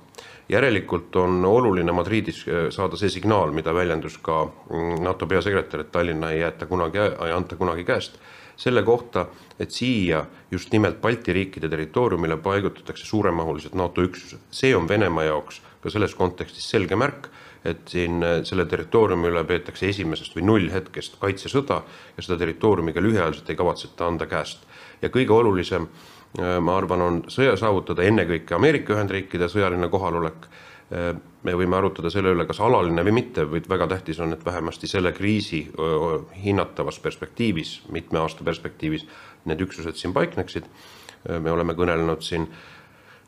järelikult 0.50 1.16
on 1.16 1.46
oluline 1.46 1.94
Madridis 2.20 2.76
saada 2.76 2.98
see 3.00 3.10
signaal, 3.14 3.54
mida 3.56 3.72
väljendus 3.72 4.18
ka 4.20 4.42
NATO 5.00 5.28
peasekretär, 5.28 5.86
et 5.86 5.92
Tallinna 5.92 6.34
ei 6.34 6.42
jäeta 6.42 6.68
kunagi, 6.68 7.00
ei 7.00 7.32
anta 7.32 7.56
kunagi 7.56 7.86
käest, 7.88 8.18
selle 8.60 8.84
kohta, 8.84 9.28
et 9.60 9.72
siia 9.72 10.26
just 10.52 10.74
nimelt 10.76 11.00
Balti 11.02 11.34
riikide 11.34 11.70
territooriumile 11.72 12.36
paigutatakse 12.44 13.06
suuremahulised 13.08 13.76
NATO 13.80 14.04
üksused. 14.04 14.40
see 14.52 14.76
on 14.76 14.88
Venemaa 14.90 15.24
jaoks 15.24 15.62
ka 15.80 15.90
selles 15.90 16.16
kontekstis 16.16 16.68
selge 16.70 16.96
märk, 16.96 17.30
et 17.64 17.88
siin 17.88 18.20
selle 18.44 18.66
territooriumi 18.66 19.32
üle 19.32 19.44
peetakse 19.48 19.88
esimesest 19.88 20.36
või 20.36 20.44
nullhetkest 20.44 21.16
kaitsesõda 21.20 21.82
ja 22.18 22.24
seda 22.24 22.38
territooriumi 22.40 22.94
ka 22.94 23.02
lühiajaliselt 23.04 23.50
ei 23.50 23.56
kavatseta 23.56 24.08
anda 24.08 24.28
käest. 24.28 24.68
ja 25.02 25.10
kõige 25.10 25.32
olulisem 25.32 25.88
ma 26.38 26.78
arvan, 26.78 27.02
on 27.02 27.22
sõja 27.32 27.56
saavutada 27.58 28.04
ennekõike 28.04 28.56
Ameerika 28.56 28.94
Ühendriikide 28.94 29.48
sõjaline 29.50 29.90
kohalolek. 29.90 30.46
Me 30.90 31.54
võime 31.54 31.78
arutada 31.78 32.10
selle 32.10 32.34
üle, 32.34 32.46
kas 32.50 32.60
alaline 32.66 33.04
või 33.06 33.14
mitte, 33.20 33.46
vaid 33.50 33.68
väga 33.70 33.88
tähtis 33.94 34.20
on, 34.24 34.34
et 34.34 34.46
vähemasti 34.46 34.90
selle 34.90 35.12
kriisi 35.14 35.62
hinnatavas 36.44 36.98
perspektiivis, 37.04 37.76
mitme 37.94 38.20
aasta 38.24 38.44
perspektiivis 38.48 39.06
need 39.50 39.62
üksused 39.62 40.00
siin 40.00 40.16
paikneksid. 40.16 40.66
me 41.30 41.52
oleme 41.52 41.76
kõnelenud 41.76 42.24
siin 42.24 42.48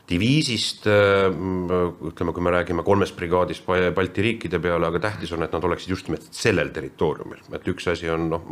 diviisist, 0.09 0.87
ütleme, 0.87 2.33
kui 2.33 2.43
me 2.43 2.51
räägime 2.51 2.83
kolmest 2.83 3.15
brigaadist 3.15 3.65
Balti 3.95 4.21
riikide 4.25 4.59
peale, 4.59 4.87
aga 4.87 4.99
tähtis 4.99 5.31
on, 5.31 5.43
et 5.43 5.53
nad 5.55 5.63
oleksid 5.63 5.93
just 5.93 6.09
nimelt 6.09 6.27
sellel 6.35 6.71
territooriumil, 6.75 7.43
et 7.55 7.67
üks 7.67 7.87
asi 7.91 8.09
on 8.09 8.29
noh, 8.31 8.47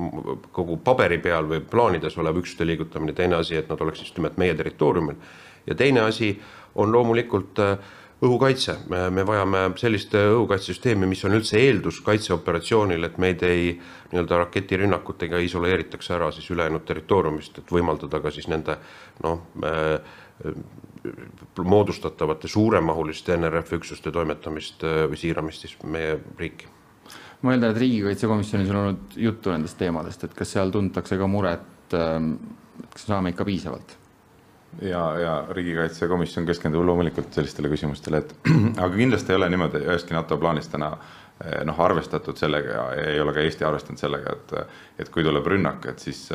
kogu 0.55 0.77
paberi 0.83 1.19
peal 1.23 1.49
või 1.49 1.59
plaanides 1.59 2.17
olev 2.21 2.39
üksuste 2.43 2.67
liigutamine, 2.67 3.15
teine 3.17 3.39
asi, 3.39 3.57
et 3.59 3.69
nad 3.71 3.81
oleksid 3.81 4.07
just 4.07 4.19
nimelt 4.19 4.37
meie 4.37 4.55
territooriumil. 4.55 5.15
ja 5.67 5.75
teine 5.75 6.05
asi 6.05 6.39
on 6.75 6.91
loomulikult 6.91 7.59
õhukaitse, 8.19 8.75
me 8.89 9.23
vajame 9.27 9.61
sellist 9.79 10.13
õhukaitsesüsteemi, 10.19 11.07
mis 11.07 11.21
on 11.27 11.37
üldse 11.37 11.59
eeldus 11.59 12.01
kaitseoperatsioonil, 12.03 13.07
et 13.07 13.19
meid 13.21 13.43
ei 13.47 13.69
nii-öelda 14.11 14.41
raketirünnakutega 14.43 15.39
isoleeritakse 15.45 16.15
ära 16.17 16.31
siis 16.35 16.49
ülejäänud 16.51 16.83
territooriumist, 16.87 17.61
et 17.61 17.71
võimaldada 17.71 18.19
ka 18.23 18.33
siis 18.35 18.49
nende 18.51 18.75
noh 19.23 19.45
moodustatavate 21.63 22.47
suuremahuliste 22.47 23.37
NRF-üksuste 23.37 24.11
toimetamist 24.11 24.83
või 24.83 25.19
siiramist 25.19 25.65
siis 25.65 25.77
meie 25.83 26.17
riiki. 26.39 26.67
ma 27.41 27.53
eeldan, 27.53 27.71
et 27.71 27.79
riigikaitsekomisjonis 27.79 28.69
on 28.73 28.81
olnud 28.81 29.15
juttu 29.15 29.51
nendest 29.51 29.77
teemadest, 29.79 30.23
et 30.23 30.35
kas 30.35 30.51
seal 30.57 30.71
tuntakse 30.75 31.17
ka 31.17 31.27
muret, 31.27 31.95
kas 31.95 33.07
saame 33.07 33.31
ikka 33.31 33.47
piisavalt? 33.47 33.98
Ja, 34.81 35.03
ja 35.19 35.33
riigikaitsekomisjon 35.55 36.45
keskendub 36.45 36.85
loomulikult 36.85 37.33
sellistele 37.33 37.71
küsimustele, 37.71 38.23
et 38.23 38.35
aga 38.83 38.91
kindlasti 38.95 39.33
ei 39.33 39.39
ole 39.41 39.49
niimoodi 39.49 39.83
üheski 39.87 40.17
NATO 40.17 40.37
plaanis 40.37 40.69
täna 40.71 40.93
noh, 41.65 41.79
arvestatud 41.79 42.37
sellega 42.37 42.71
ja 42.73 43.11
ei 43.13 43.19
ole 43.21 43.33
ka 43.33 43.43
Eesti 43.43 43.65
arvestanud 43.65 44.01
sellega, 44.01 44.33
et, 44.35 44.73
et 45.03 45.11
kui 45.13 45.23
tuleb 45.23 45.45
rünnak, 45.47 45.85
et 45.91 46.01
siis 46.03 46.25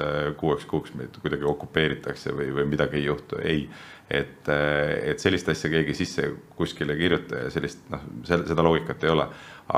kuueks 0.41 0.65
kuuks 0.71 0.95
meid 0.97 1.19
kuidagi 1.21 1.45
okupeeritakse 1.49 2.33
või, 2.37 2.49
või 2.57 2.69
midagi 2.73 3.03
ei 3.03 3.11
juhtu, 3.11 3.41
ei. 3.45 3.67
Et, 4.05 4.49
et 4.49 5.21
sellist 5.21 5.49
asja 5.49 5.71
keegi 5.73 5.95
sisse 5.97 6.27
kuskile 6.59 6.93
ei 6.93 7.01
kirjuta 7.07 7.47
ja 7.47 7.53
sellist 7.53 7.87
noh, 7.93 8.03
seda 8.29 8.65
loogikat 8.65 9.05
ei 9.05 9.13
ole. 9.15 9.25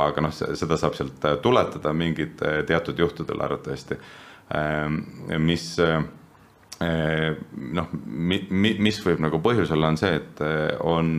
aga 0.03 0.25
noh, 0.25 0.33
seda 0.35 0.79
saab 0.79 0.97
sealt 0.99 1.27
tuletada 1.43 1.93
mingid 1.95 2.43
teatud 2.67 2.99
juhtudel 2.99 3.45
arvatavasti, 3.47 3.99
mis 5.39 5.69
noh, 6.81 7.89
mis 8.07 9.01
võib 9.05 9.23
nagu 9.25 9.41
põhjus 9.41 9.73
olla, 9.73 9.89
on 9.89 9.99
see, 10.01 10.19
et 10.19 10.43
on, 10.85 11.17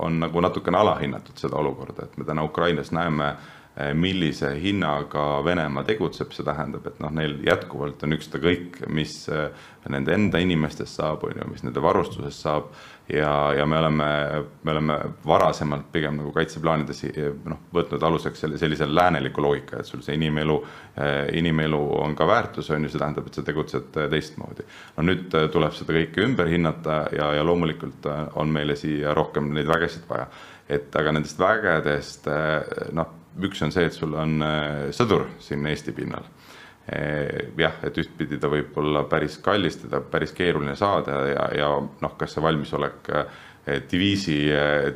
on 0.00 0.18
nagu 0.22 0.40
natukene 0.40 0.80
alahinnatud 0.80 1.36
seda 1.40 1.58
olukorda, 1.60 2.06
et 2.06 2.16
me 2.16 2.24
täna 2.28 2.44
Ukrainas 2.46 2.92
näeme 2.96 3.34
millise 3.94 4.54
hinnaga 4.58 5.44
Venemaa 5.44 5.84
tegutseb, 5.86 6.32
see 6.34 6.46
tähendab, 6.46 6.86
et 6.88 6.98
noh, 7.04 7.12
neil 7.14 7.36
jätkuvalt 7.46 8.02
on 8.02 8.16
ükskõik, 8.16 8.80
mis 8.90 9.20
nende 9.88 10.16
enda 10.16 10.40
inimestest 10.42 10.98
saab, 10.98 11.28
on 11.28 11.36
ju, 11.38 11.50
mis 11.52 11.62
nende 11.66 11.82
varustusest 11.84 12.46
saab. 12.46 12.72
Ja, 13.12 13.54
ja 13.54 13.66
me 13.66 13.78
oleme, 13.78 14.06
me 14.62 14.70
oleme 14.70 14.98
varasemalt 15.26 15.88
pigem 15.92 16.18
nagu 16.20 16.32
kaitseplaanides 16.34 17.02
noh, 17.48 17.60
võtnud 17.74 18.02
aluseks 18.04 18.44
selle 18.44 18.60
sellise 18.60 18.88
lääneliku 18.88 19.42
loogika, 19.42 19.80
et 19.80 19.88
sul 19.88 20.02
see 20.04 20.18
inimelu, 20.18 20.58
inimelu 21.40 21.80
on 22.02 22.16
ka 22.18 22.26
väärtus, 22.28 22.70
on 22.74 22.84
ju, 22.84 22.92
see 22.92 23.00
tähendab, 23.00 23.28
et 23.28 23.38
sa 23.38 23.44
tegutsed 23.46 24.00
teistmoodi. 24.12 24.66
no 24.96 25.06
nüüd 25.08 25.38
tuleb 25.52 25.76
seda 25.76 25.96
kõike 25.96 26.24
ümber 26.26 26.52
hinnata 26.52 27.00
ja, 27.16 27.32
ja 27.38 27.46
loomulikult 27.46 28.08
on 28.36 28.52
meile 28.52 28.76
siia 28.76 29.14
rohkem 29.16 29.52
neid 29.56 29.70
vägesid 29.70 30.08
vaja. 30.08 30.28
et 30.68 30.96
aga 30.96 31.12
nendest 31.16 31.40
vägedest 31.40 32.28
noh 32.92 33.14
üks 33.38 33.62
on 33.62 33.72
see, 33.72 33.86
et 33.86 33.94
sul 33.94 34.14
on 34.18 34.42
sõdur 34.94 35.28
siin 35.42 35.66
Eesti 35.70 35.94
pinnal. 35.94 36.26
Jah, 37.58 37.74
et 37.84 37.98
ühtpidi 38.00 38.38
ta 38.40 38.48
võib 38.48 38.76
olla 38.80 39.02
päris 39.10 39.36
kallis, 39.44 39.76
teda 39.82 40.00
päris 40.00 40.32
keeruline 40.32 40.76
saada 40.76 41.18
ja, 41.28 41.44
ja 41.58 41.68
noh, 41.76 42.16
kas 42.16 42.36
see 42.36 42.44
valmisolek 42.44 43.10
diviisi, 43.90 44.36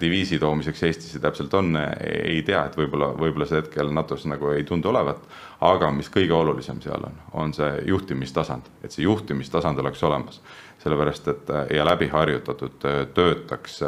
diviisi 0.01 0.39
toomiseks 0.41 0.83
Eestisse 0.83 1.21
täpselt 1.21 1.55
on, 1.55 1.77
ei 1.77 2.41
tea, 2.47 2.63
et 2.65 2.77
võib-olla, 2.79 3.11
võib-olla 3.19 3.47
see 3.49 3.61
hetkel 3.61 3.93
NATO-s 3.93 4.25
nagu 4.31 4.55
ei 4.55 4.65
tundu 4.65 4.89
olevat. 4.89 5.21
aga 5.61 5.91
mis 5.95 6.09
kõige 6.11 6.33
olulisem 6.35 6.81
seal 6.83 7.05
on, 7.07 7.19
on 7.33 7.53
see 7.55 7.83
juhtimistasand, 7.87 8.71
et 8.83 8.91
see 8.91 9.05
juhtimistasand 9.05 9.79
oleks 9.79 10.03
olemas. 10.03 10.41
sellepärast, 10.83 11.29
et 11.29 11.51
ja 11.77 11.85
läbi 11.85 12.09
harjutatud 12.09 12.83
töötaks, 13.15 13.83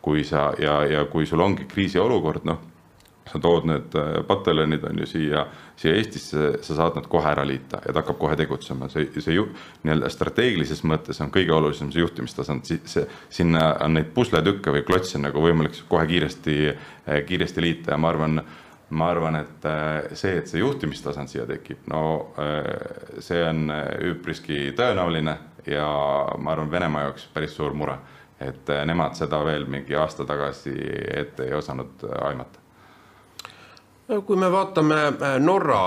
kui 0.00 0.24
sa 0.24 0.52
ja, 0.58 0.84
ja 0.86 1.04
kui 1.04 1.26
sul 1.26 1.40
ongi 1.40 1.66
kriisiolukord, 1.68 2.44
noh 2.44 2.58
sa 3.28 3.38
tood 3.38 3.66
need 3.68 3.96
pataljonid 4.26 4.84
on 4.88 5.02
ju 5.02 5.06
siia, 5.06 5.46
siia 5.78 5.94
Eestisse, 5.94 6.50
sa 6.62 6.76
saad 6.76 6.96
nad 6.98 7.06
kohe 7.10 7.30
ära 7.30 7.44
liita 7.46 7.80
ja 7.84 7.92
ta 7.92 8.02
hakkab 8.02 8.18
kohe 8.18 8.36
tegutsema, 8.38 8.88
see, 8.90 9.06
see 9.22 9.36
ju 9.36 9.46
nii-öelda 9.84 10.10
strateegilises 10.10 10.82
mõttes 10.88 11.20
on 11.22 11.30
kõige 11.34 11.54
olulisem 11.54 11.92
see 11.94 12.02
juhtimistasand, 12.02 12.66
see, 12.66 13.04
sinna 13.30 13.70
on 13.84 13.94
neid 13.94 14.10
pusletükke 14.16 14.74
või 14.74 14.84
klotse 14.88 15.20
nagu 15.22 15.42
võimalik 15.44 15.78
kohe 15.90 16.06
kiiresti, 16.10 16.58
kiiresti 17.28 17.64
liita 17.64 17.94
ja 17.94 18.00
ma 18.02 18.10
arvan, 18.10 18.42
ma 18.90 19.10
arvan, 19.12 19.38
et 19.38 19.70
äh, 19.70 20.10
see, 20.18 20.34
et 20.42 20.50
see 20.50 20.64
juhtimistasand 20.64 21.30
siia 21.30 21.46
tekib, 21.46 21.86
no 21.92 22.04
äh, 22.42 23.20
see 23.22 23.42
on 23.46 23.68
üpriski 24.10 24.72
tõenäoline 24.78 25.38
ja 25.68 25.88
ma 26.38 26.56
arvan, 26.56 26.72
Venemaa 26.74 27.08
jaoks 27.08 27.30
päris 27.34 27.54
suur 27.54 27.76
mure, 27.76 28.00
et 28.42 28.70
nemad 28.86 29.18
seda 29.18 29.44
veel 29.46 29.66
mingi 29.70 29.94
aasta 29.98 30.26
tagasi 30.26 30.74
ette 31.22 31.46
ei 31.46 31.54
osanud 31.58 32.06
aimata 32.22 32.67
kui 34.08 34.36
me 34.40 34.48
vaatame 34.52 34.96
Norra 35.44 35.82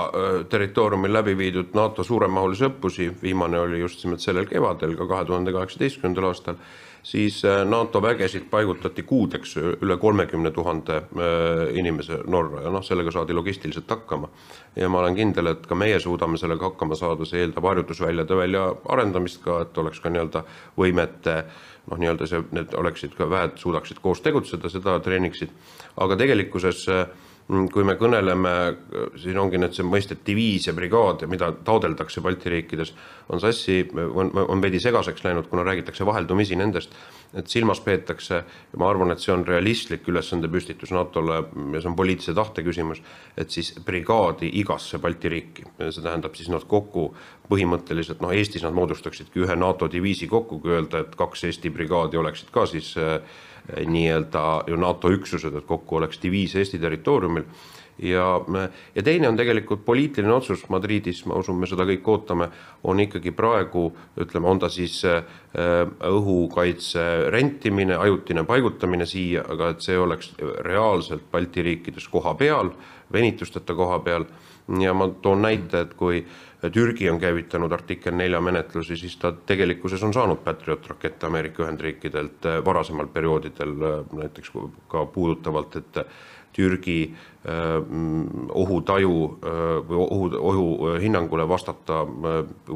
territooriumil 0.48 1.12
läbi 1.12 1.34
viidud 1.38 1.74
NATO 1.74 2.04
suuremahulisi 2.06 2.68
õppusi, 2.68 3.08
viimane 3.22 3.58
oli 3.58 3.80
just 3.80 4.04
nimelt 4.04 4.22
sellel 4.22 4.46
kevadel, 4.46 4.94
ka 4.96 5.08
kahe 5.10 5.26
tuhande 5.26 5.54
kaheksateistkümnendal 5.54 6.30
aastal 6.30 6.60
siis 7.02 7.44
äh, 7.44 7.64
NATO 7.64 8.02
vägesid 8.02 8.44
paigutati 8.50 9.02
kuudeks 9.02 9.56
üle 9.56 9.96
kolmekümne 9.98 10.50
tuhande 10.50 10.96
äh, 10.96 11.74
inimese 11.78 12.20
Norra 12.26 12.62
ja 12.62 12.70
noh, 12.70 12.84
sellega 12.84 13.10
saadi 13.10 13.34
logistiliselt 13.34 13.90
hakkama. 13.90 14.28
ja 14.76 14.88
ma 14.88 15.00
olen 15.00 15.14
kindel, 15.14 15.46
et 15.46 15.66
ka 15.66 15.74
meie 15.74 15.98
suudame 16.00 16.38
sellega 16.38 16.70
hakkama 16.70 16.94
saada, 16.94 17.26
see 17.26 17.42
eeldab 17.42 17.66
harjutusväljade 17.66 18.36
väljaarendamist 18.36 19.42
ka, 19.42 19.60
et 19.66 19.78
oleks 19.78 20.00
ka 20.00 20.10
nii-öelda 20.10 20.44
võimete 20.78 21.36
noh, 21.90 21.98
nii-öelda 21.98 22.30
see, 22.30 22.44
need 22.52 22.78
oleksid 22.78 23.18
ka 23.18 23.26
väed 23.30 23.58
suudaksid 23.58 23.98
koos 24.02 24.22
tegutseda, 24.22 24.70
seda 24.70 24.98
treeniksid, 25.02 25.50
aga 26.06 26.16
tegelikkuses 26.22 26.86
äh, 26.88 27.06
kui 27.72 27.84
me 27.84 27.94
kõneleme, 28.00 28.52
siin 29.20 29.38
ongi 29.40 29.58
nüüd 29.60 29.74
see 29.76 29.84
mõiste 29.86 30.16
diviis 30.26 30.68
ja 30.68 30.74
brigaad 30.76 31.24
ja 31.24 31.28
mida 31.30 31.50
taodeldakse 31.64 32.22
Balti 32.24 32.52
riikides, 32.52 32.92
on 33.32 33.42
sassi, 33.42 33.82
on, 33.92 34.30
on 34.32 34.62
veidi 34.62 34.80
segaseks 34.82 35.24
läinud, 35.24 35.48
kuna 35.50 35.64
räägitakse 35.66 36.06
vaheldumisi 36.06 36.56
nendest, 36.56 36.94
et 37.36 37.48
silmas 37.52 37.80
peetakse 37.84 38.40
ja 38.40 38.80
ma 38.80 38.88
arvan, 38.90 39.12
et 39.12 39.22
see 39.22 39.34
on 39.34 39.44
realistlik 39.48 40.08
ülesandepüstitus 40.08 40.94
NATO-le 40.96 41.42
ja 41.74 41.82
see 41.82 41.92
on 41.92 41.98
poliitilise 41.98 42.34
tahte 42.36 42.64
küsimus, 42.64 43.02
et 43.36 43.52
siis 43.52 43.74
brigaadi 43.84 44.50
igasse 44.62 45.00
Balti 45.02 45.32
riiki, 45.32 45.68
see 45.82 46.02
tähendab 46.02 46.36
siis 46.38 46.50
nad 46.52 46.64
kokku 46.68 47.10
põhimõtteliselt 47.52 48.22
noh, 48.24 48.32
Eestis 48.32 48.64
nad 48.64 48.74
moodustaksidki 48.76 49.44
ühe 49.44 49.56
NATO 49.58 49.88
diviisi 49.92 50.28
kokku, 50.30 50.60
kui 50.62 50.76
öelda, 50.76 51.04
et 51.04 51.16
kaks 51.18 51.48
Eesti 51.50 51.72
brigaadi 51.74 52.20
oleksid 52.20 52.52
ka 52.54 52.64
siis 52.70 52.94
äh, 53.00 53.18
nii-öelda 53.86 54.64
ju 54.66 54.76
NATO 54.80 55.10
üksused, 55.14 55.54
et 55.54 55.68
kokku 55.68 56.00
oleks 56.00 56.20
diviis 56.22 56.56
Eesti 56.58 56.80
territooriumil. 56.82 57.46
Ja, 58.02 58.40
ja 58.94 59.02
teine 59.04 59.28
on 59.28 59.36
tegelikult 59.36 59.84
poliitiline 59.84 60.32
otsus 60.32 60.64
Madridis, 60.72 61.20
ma 61.28 61.36
usun, 61.38 61.58
me 61.60 61.68
seda 61.70 61.84
kõik 61.86 62.08
ootame, 62.08 62.48
on 62.88 63.02
ikkagi 63.04 63.30
praegu 63.36 63.84
ütleme, 64.18 64.48
on 64.48 64.62
ta 64.62 64.70
siis 64.72 64.96
äh, 65.06 65.20
õhukaitse 66.08 67.04
rentimine, 67.30 67.98
ajutine 68.00 68.46
paigutamine 68.48 69.06
siia, 69.06 69.44
aga 69.44 69.74
et 69.74 69.84
see 69.84 69.98
oleks 70.00 70.32
reaalselt 70.64 71.28
Balti 71.30 71.62
riikides 71.62 72.08
koha 72.10 72.34
peal, 72.34 72.72
venitusteta 73.12 73.76
koha 73.76 74.00
peal. 74.02 74.26
Ja 74.80 74.94
ma 74.94 75.08
toon 75.22 75.42
näite, 75.42 75.84
et 75.84 75.94
kui 75.98 76.22
Türgi 76.70 77.10
on 77.10 77.18
käivitanud 77.18 77.72
artikkel 77.72 78.14
nelja 78.14 78.40
menetlusi, 78.40 78.96
siis 78.96 79.16
ta 79.18 79.32
tegelikkuses 79.32 80.02
on 80.06 80.12
saanud 80.14 80.44
Patriot 80.44 80.86
rakette 80.86 81.26
Ameerika 81.26 81.64
Ühendriikidelt 81.64 82.46
eh, 82.46 82.60
varasemal 82.64 83.08
perioodidel, 83.10 83.72
eh, 83.88 84.12
näiteks 84.20 84.52
ka 84.88 85.06
puudutavalt, 85.06 85.76
et 85.76 85.98
Türgi 86.54 86.96
eh, 87.10 87.66
ohutaju 88.62 89.18
või 89.88 90.00
ohu, 90.06 90.30
ohuhinnangule 90.38 91.48
vastata 91.48 92.04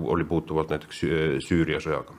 oli 0.03 0.24
puutuvalt 0.24 0.74
näiteks 0.74 1.05
Süüria 1.47 1.78
sõjaga. 1.78 2.18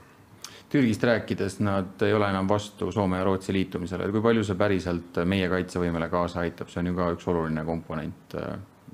Türgist 0.71 1.03
rääkides, 1.03 1.59
nad 1.63 2.01
ei 2.03 2.13
ole 2.13 2.31
enam 2.31 2.47
vastu 2.47 2.91
Soome 2.91 3.19
ja 3.19 3.27
Rootsi 3.27 3.53
liitumisele, 3.55 4.07
kui 4.11 4.23
palju 4.23 4.43
see 4.47 4.55
päriselt 4.59 5.19
meie 5.27 5.51
kaitsevõimele 5.51 6.07
kaasa 6.11 6.43
aitab, 6.47 6.71
see 6.71 6.83
on 6.83 6.91
ju 6.91 6.97
ka 6.97 7.13
üks 7.15 7.27
oluline 7.31 7.63
komponent 7.67 8.35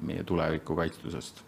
meie 0.01 0.25
tuleviku 0.25 0.77
kaitstusest 0.77 1.43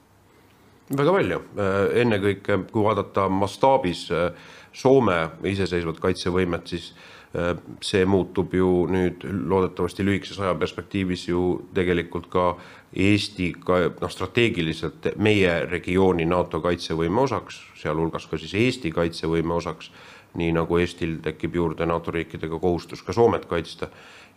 väga 0.93 1.15
palju, 1.15 1.41
äh, 1.57 1.73
ennekõike 2.03 2.59
kui 2.71 2.85
vaadata 2.85 3.29
mastaabis 3.29 4.07
äh, 4.13 4.31
Soome 4.75 5.29
iseseisvat 5.47 6.01
kaitsevõimet, 6.03 6.67
siis 6.67 6.89
äh, 7.33 7.55
see 7.81 8.03
muutub 8.05 8.53
ju 8.53 8.85
nüüd 8.91 9.23
loodetavasti 9.23 10.03
lühikeses 10.05 10.41
ajaperspektiivis 10.43 11.29
ju 11.29 11.45
tegelikult 11.73 12.27
ka 12.29 12.49
Eesti 12.95 13.53
ka 13.65 13.79
noh, 13.87 14.11
strateegiliselt 14.11 15.09
meie 15.17 15.61
regiooni 15.67 16.27
NATO 16.27 16.61
kaitsevõime 16.63 17.23
osaks, 17.23 17.61
sealhulgas 17.79 18.27
ka 18.31 18.39
siis 18.39 18.53
Eesti 18.59 18.91
kaitsevõime 18.95 19.55
osaks, 19.55 19.89
nii 20.35 20.51
nagu 20.55 20.77
Eestil 20.77 21.17
tekib 21.23 21.55
juurde 21.55 21.87
NATO 21.87 22.11
riikidega 22.11 22.59
kohustus 22.59 23.01
ka 23.03 23.15
Soomet 23.15 23.47
kaitsta 23.47 23.89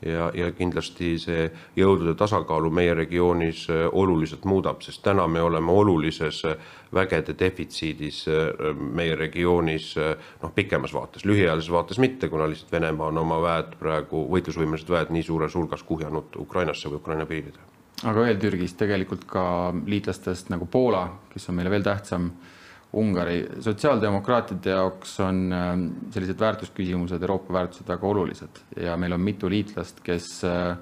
ja, 0.02 0.30
ja 0.34 0.50
kindlasti 0.54 1.12
see 1.20 1.46
jõudude 1.76 2.14
tasakaalu 2.18 2.70
meie 2.74 2.94
regioonis 2.94 3.64
äh, 3.70 3.84
oluliselt 3.92 4.44
muudab, 4.48 4.82
sest 4.82 5.02
täna 5.02 5.26
me 5.30 5.42
oleme 5.42 5.72
olulises 5.72 6.42
äh, 6.46 6.56
vägede 6.94 7.34
defitsiidis 7.38 8.24
äh, 8.28 8.68
meie 8.78 9.16
regioonis 9.16 9.94
noh, 9.98 10.52
pikemas 10.54 10.94
vaates, 10.94 11.24
lühiajalises 11.28 11.72
vaates 11.72 11.98
mitte, 11.98 12.28
kuna 12.28 12.48
lihtsalt 12.48 12.72
Venemaa 12.72 13.10
on 13.12 13.18
oma 13.24 13.40
väed 13.42 13.74
praegu, 13.80 14.26
võitlusvõimelised 14.32 14.92
väed 14.92 15.10
nii 15.14 15.26
suures 15.26 15.56
hulgas 15.58 15.82
kuhjanud 15.82 16.38
Ukrainasse 16.38 16.90
või 16.90 17.02
Ukraina 17.02 17.26
piiridele. 17.26 17.66
aga 18.04 18.28
veel 18.28 18.38
Türgist 18.38 18.78
tegelikult 18.78 19.26
ka 19.26 19.74
liitlastest 19.86 20.54
nagu 20.54 20.66
Poola, 20.66 21.08
kes 21.32 21.48
on 21.50 21.58
meile 21.58 21.70
veel 21.70 21.86
tähtsam 21.86 22.30
Ungari, 22.92 23.42
sotsiaaldemokraatide 23.60 24.70
jaoks 24.72 25.18
on 25.20 25.52
ähm, 25.52 25.82
sellised 26.10 26.40
väärtusküsimused, 26.40 27.20
Euroopa 27.20 27.52
väärtused 27.52 27.88
väga 27.88 28.06
olulised 28.08 28.62
ja 28.80 28.96
meil 28.96 29.12
on 29.12 29.20
mitu 29.20 29.50
liitlast, 29.52 30.00
kes, 30.00 30.30
äh, 30.48 30.78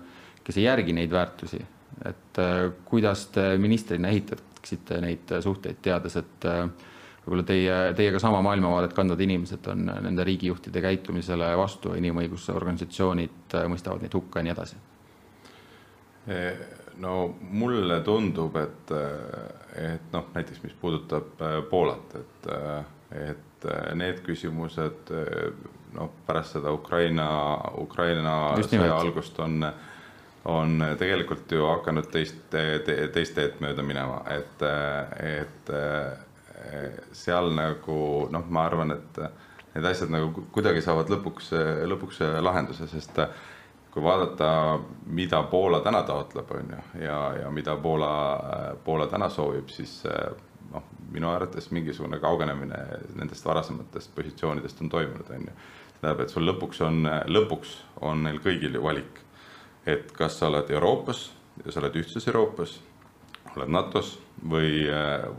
kes 0.47 0.61
ei 0.61 0.69
järgi 0.69 0.95
neid 0.95 1.11
väärtusi. 1.11 1.65
et 2.05 2.39
äh, 2.39 2.71
kuidas 2.85 3.27
te 3.35 3.59
ministrina 3.59 4.09
ehitaksite 4.09 5.01
neid 5.01 5.33
suhteid, 5.43 5.81
teades, 5.83 6.17
et 6.21 6.47
äh, 6.47 6.69
võib-olla 7.25 7.43
teie, 7.49 7.77
teiega 7.99 8.23
sama 8.23 8.43
maailmavaadet 8.45 8.93
kandvad 8.95 9.21
inimesed 9.27 9.67
on 9.73 9.91
nende 10.07 10.25
riigijuhtide 10.25 10.83
käitumisele 10.85 11.51
vastu, 11.59 11.97
inimõiguse 11.99 12.53
organisatsioonid 12.55 13.57
mõistavad 13.73 14.05
neid 14.05 14.15
hukka 14.15 14.39
ja 14.39 14.47
nii 14.47 14.55
edasi? 14.55 14.83
No 17.03 17.37
mulle 17.41 18.01
tundub, 18.05 18.57
et, 18.61 18.93
et 19.77 20.13
noh, 20.13 20.29
näiteks 20.35 20.63
mis 20.65 20.77
puudutab 20.81 21.43
äh, 21.43 21.59
Poolat, 21.71 22.15
et, 22.21 22.49
äh, 22.53 22.85
et 23.31 23.67
äh, 23.69 23.91
need 23.99 24.23
küsimused 24.27 25.13
noh, 25.97 26.13
pärast 26.27 26.57
seda 26.57 26.73
Ukraina, 26.75 27.29
Ukraina 27.81 28.37
sõja 28.63 28.97
algust 28.99 29.39
on, 29.45 29.65
on 30.53 30.85
tegelikult 31.01 31.53
ju 31.53 31.67
hakanud 31.69 32.11
teist 32.13 32.39
te,, 32.53 32.83
teist 33.15 33.37
teed 33.37 33.61
mööda 33.65 33.85
minema, 33.87 34.23
et, 34.33 34.65
et 35.21 35.75
seal 37.17 37.53
nagu 37.55 37.99
noh, 38.33 38.47
ma 38.51 38.67
arvan, 38.69 38.97
et 38.97 39.21
need 39.77 39.89
asjad 39.89 40.13
nagu 40.13 40.47
kuidagi 40.53 40.83
saavad 40.85 41.11
lõpuks, 41.13 41.53
lõpuks 41.89 42.23
lahenduse, 42.45 42.89
sest 42.91 43.21
kui 43.97 44.05
vaadata, 44.05 44.79
mida 45.07 45.39
Poola 45.43 45.81
täna 45.81 46.03
taotleb, 46.03 46.51
on 46.51 46.73
ju, 46.75 46.81
ja, 47.01 47.21
ja 47.41 47.51
mida 47.51 47.77
Poola, 47.81 48.11
Poola 48.85 49.07
täna 49.09 49.31
soovib, 49.33 49.71
siis 49.73 50.03
noh, 50.73 50.85
minu 51.15 51.31
arvates 51.33 51.71
mingisugune 51.73 52.19
kaugenemine 52.21 52.83
nendest 53.17 53.49
varasematest 53.49 54.13
positsioonidest 54.19 54.85
on 54.85 54.93
toimunud, 54.93 55.33
on 55.33 55.49
ju. 55.49 55.57
tähendab, 56.03 56.21
et 56.21 56.37
sul 56.37 56.45
lõpuks 56.45 56.85
on, 56.85 57.09
lõpuks 57.39 57.73
on 58.05 58.29
neil 58.29 58.37
kõigil 58.45 58.77
ju 58.77 58.85
valik, 58.85 59.25
et 59.89 60.13
kas 60.13 60.37
sa 60.43 60.53
oled 60.53 60.77
Euroopas 60.77 61.31
ja 61.65 61.73
sa 61.73 61.81
oled 61.81 61.97
ühtses 61.97 62.29
Euroopas, 62.29 62.77
oled 63.57 63.73
NATO-s 63.73 64.19
või, 64.45 64.91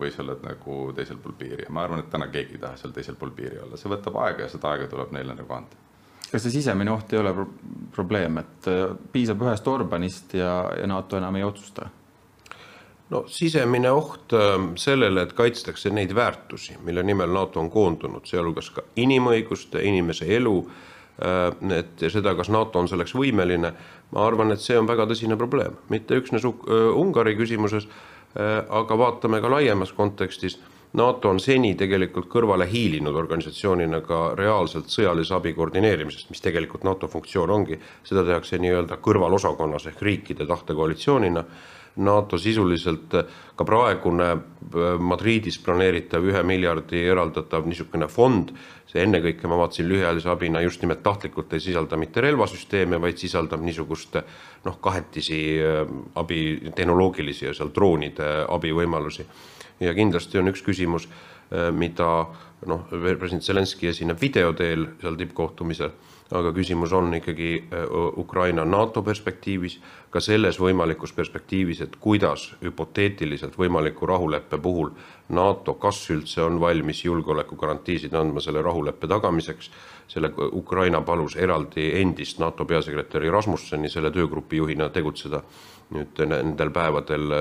või 0.01 0.10
sa 0.10 0.26
oled 0.26 0.41
nagu 0.41 0.80
teisel 0.97 1.22
pool 1.22 1.38
piiri. 1.38 1.68
Ja 1.70 1.78
ma 1.78 1.86
arvan, 1.86 2.01
et 2.01 2.10
täna 2.10 2.34
keegi 2.34 2.58
ei 2.58 2.66
taha 2.66 2.82
seal 2.82 2.97
teisel 2.97 3.22
pool 3.22 3.38
piiri 3.38 3.62
olla, 3.62 3.78
see 3.78 3.93
võtab 3.93 4.18
aega 4.26 4.47
ja 4.47 4.55
seda 4.55 4.74
aega 4.74 4.89
tuleb 4.89 5.14
neile 5.14 5.38
nagu 5.38 5.62
anda 5.62 5.86
kas 6.32 6.44
see 6.44 6.58
sisemine 6.58 6.92
oht 6.92 7.14
ei 7.14 7.22
ole 7.22 7.34
pro 7.34 7.46
probleem, 7.96 8.42
et 8.42 8.68
äh, 8.70 8.92
piisab 9.12 9.42
ühest 9.46 9.68
Orbanist 9.72 10.36
ja, 10.38 10.52
ja 10.78 10.88
NATO 10.90 11.18
enam 11.18 11.40
ei 11.40 11.46
otsusta? 11.48 11.88
no 13.10 13.24
sisemine 13.32 13.92
oht 13.96 14.34
ähm, 14.36 14.74
sellele, 14.76 15.24
et 15.24 15.34
kaitstakse 15.34 15.90
neid 15.96 16.12
väärtusi, 16.16 16.76
mille 16.84 17.04
nimel 17.08 17.32
NATO 17.34 17.62
on 17.62 17.72
koondunud, 17.72 18.28
sealhulgas 18.28 18.70
ka 18.76 18.84
inimõiguste, 19.00 19.80
inimese 19.88 20.28
elu, 20.36 20.58
äh, 21.24 21.48
et 21.80 22.06
seda, 22.12 22.36
kas 22.36 22.52
NATO 22.52 22.84
on 22.84 22.92
selleks 22.92 23.16
võimeline, 23.16 23.72
ma 24.12 24.28
arvan, 24.28 24.52
et 24.52 24.64
see 24.64 24.78
on 24.78 24.90
väga 24.90 25.08
tõsine 25.08 25.40
probleem, 25.40 25.80
mitte 25.90 26.20
üksnes 26.20 26.46
äh, 26.46 26.92
Ungari 26.96 27.38
küsimuses, 27.40 27.90
aga 28.38 28.98
vaatame 29.00 29.40
ka 29.42 29.50
laiemas 29.50 29.90
kontekstis 29.98 30.60
NATO 30.94 31.30
on 31.30 31.40
seni 31.44 31.74
tegelikult 31.76 32.30
kõrvale 32.32 32.66
hiilinud 32.70 33.16
organisatsioonina 33.16 34.00
ka 34.08 34.20
reaalselt 34.40 34.88
sõjalise 34.90 35.36
abi 35.36 35.52
koordineerimisest, 35.54 36.30
mis 36.32 36.42
tegelikult 36.42 36.86
NATO 36.88 37.10
funktsioon 37.12 37.52
ongi, 37.52 37.80
seda 38.08 38.24
tehakse 38.26 38.58
nii-öelda 38.64 38.98
kõrvalosakonnas 39.04 39.90
ehk 39.92 40.02
riikide 40.02 40.48
tahtekoalitsioonina 40.48 41.44
NATO 41.98 42.38
sisuliselt 42.38 43.14
ka 43.58 43.66
praegune 43.66 44.30
Madridis 45.02 45.58
planeeritav 45.64 46.26
ühe 46.30 46.44
miljardi 46.46 47.02
eraldatav 47.10 47.66
niisugune 47.66 48.08
fond, 48.12 48.52
see 48.88 49.02
ennekõike 49.02 49.50
ma 49.50 49.58
vaatasin 49.64 49.90
lühiajalise 49.90 50.30
abina 50.30 50.62
just 50.62 50.84
nimelt 50.84 51.02
tahtlikult 51.04 51.54
ei 51.58 51.64
sisalda 51.64 51.98
mitte 51.98 52.22
relvasüsteeme, 52.22 53.02
vaid 53.02 53.18
sisaldab 53.18 53.66
niisugust 53.66 54.20
noh, 54.66 54.78
kahetisi 54.82 55.42
abi, 56.16 56.42
tehnoloogilisi 56.76 57.50
ja 57.50 57.56
seal 57.58 57.74
droonide 57.74 58.30
abivõimalusi. 58.46 59.26
Ja 59.80 59.94
kindlasti 59.94 60.40
on 60.40 60.52
üks 60.52 60.64
küsimus, 60.66 61.08
mida 61.72 62.10
noh, 62.68 62.88
president 62.92 63.46
Zelenskõi 63.46 63.92
esineb 63.92 64.20
video 64.22 64.54
teel 64.58 64.88
seal 65.02 65.16
tippkohtumisel 65.20 65.94
aga 66.32 66.52
küsimus 66.52 66.94
on 66.94 67.14
ikkagi 67.14 67.70
Ukraina 68.18 68.66
NATO 68.66 69.04
perspektiivis, 69.04 69.78
ka 70.10 70.20
selles 70.24 70.60
võimalikus 70.60 71.14
perspektiivis, 71.16 71.82
et 71.86 71.96
kuidas 72.00 72.50
hüpoteetiliselt 72.64 73.56
võimaliku 73.60 74.08
rahuleppe 74.10 74.58
puhul 74.58 74.92
NATO, 75.30 75.78
kas 75.80 76.02
üldse 76.12 76.42
on 76.44 76.60
valmis 76.60 77.04
julgeolekugarantiisid 77.06 78.16
andma 78.16 78.44
selle 78.44 78.62
rahuleppe 78.62 79.08
tagamiseks. 79.08 79.72
selle 80.08 80.32
Ukraina 80.52 81.02
palus 81.02 81.36
eraldi 81.36 81.92
endist 82.02 82.40
NATO 82.40 82.66
peasekretäri 82.66 83.30
Rasmusseni 83.30 83.90
selle 83.90 84.12
töögrupi 84.12 84.58
juhina 84.58 84.90
tegutseda 84.90 85.42
nüüd 85.92 86.20
nendel 86.26 86.72
päevadel. 86.72 87.32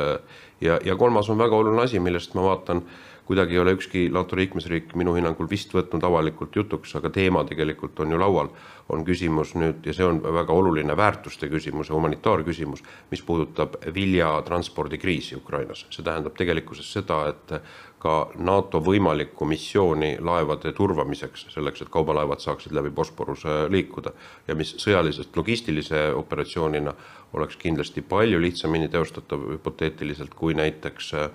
ja, 0.60 0.78
ja 0.84 0.96
kolmas 0.96 1.30
on 1.30 1.38
väga 1.38 1.56
oluline 1.56 1.82
asi, 1.82 2.00
millest 2.00 2.34
ma 2.34 2.42
vaatan 2.42 2.82
kuidagi 3.26 3.56
ei 3.56 3.58
ole 3.58 3.74
ükski 3.74 4.06
NATO 4.12 4.36
liikmesriik 4.38 4.94
minu 4.94 5.16
hinnangul 5.16 5.48
vist 5.50 5.72
võtnud 5.74 6.04
avalikult 6.06 6.54
jutuks, 6.56 6.94
aga 6.98 7.10
teema 7.10 7.42
tegelikult 7.48 7.98
on 8.04 8.14
ju 8.14 8.20
laual, 8.20 8.52
on 8.88 9.02
küsimus 9.04 9.56
nüüd 9.58 9.86
ja 9.86 9.94
see 9.96 10.06
on 10.06 10.20
väga 10.22 10.54
oluline 10.54 10.96
väärtuste 10.96 11.48
küsimus 11.50 11.90
ja 11.90 11.96
humanitaarküsimus, 11.96 12.84
mis 13.10 13.22
puudutab 13.26 13.74
viljatranspordikriisi 13.94 15.36
Ukrainas. 15.36 15.86
see 15.90 16.04
tähendab 16.06 16.38
tegelikkuses 16.38 16.92
seda, 16.92 17.24
et 17.32 17.58
ka 17.98 18.30
NATO 18.38 18.78
võimalikku 18.84 19.48
missiooni 19.48 20.16
laevade 20.22 20.72
turvamiseks, 20.76 21.48
selleks 21.54 21.82
et 21.82 21.90
kaubalaevad 21.90 22.42
saaksid 22.44 22.74
läbi 22.76 22.92
Bosporuse 22.94 23.66
liikuda 23.72 24.12
ja 24.46 24.54
mis 24.54 24.76
sõjalisest 24.78 25.36
logistilise 25.36 26.12
operatsioonina 26.14 26.94
oleks 27.34 27.58
kindlasti 27.58 28.02
palju 28.06 28.40
lihtsamini 28.40 28.88
teostatav 28.88 29.48
hüpoteetiliselt 29.56 30.34
kui 30.38 30.54
näiteks 30.54 31.14
äh, 31.14 31.30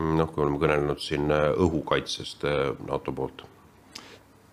noh, 0.00 0.28
kui 0.32 0.44
oleme 0.44 0.60
kõnelenud 0.60 1.00
siin 1.02 1.30
äh, 1.34 1.50
õhukaitsest 1.60 2.44
äh, 2.48 2.60
NATO 2.88 3.12
poolt. 3.16 3.44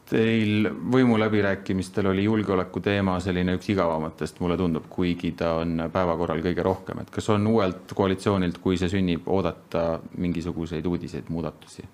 Teil 0.08 0.70
võimuläbirääkimistel 0.72 2.08
oli 2.14 2.24
julgeoleku 2.24 2.80
teema 2.80 3.18
selline 3.20 3.58
üks 3.58 3.68
igavamatest, 3.74 4.39
mulle 4.39 4.56
tundub, 4.60 4.86
kuigi 4.89 5.34
ta 5.36 5.58
on 5.60 5.89
päevakorral 5.91 6.39
kõige 6.45 6.64
rohkem, 6.64 7.02
et 7.04 7.12
kas 7.12 7.28
on 7.34 7.48
uuelt 7.52 7.91
koalitsioonilt, 7.95 8.62
kui 8.64 8.80
see 8.80 8.88
sünnib, 8.93 9.28
oodata 9.28 10.00
mingisuguseid 10.18 10.88
uudiseid, 10.88 11.32
muudatusi? 11.34 11.88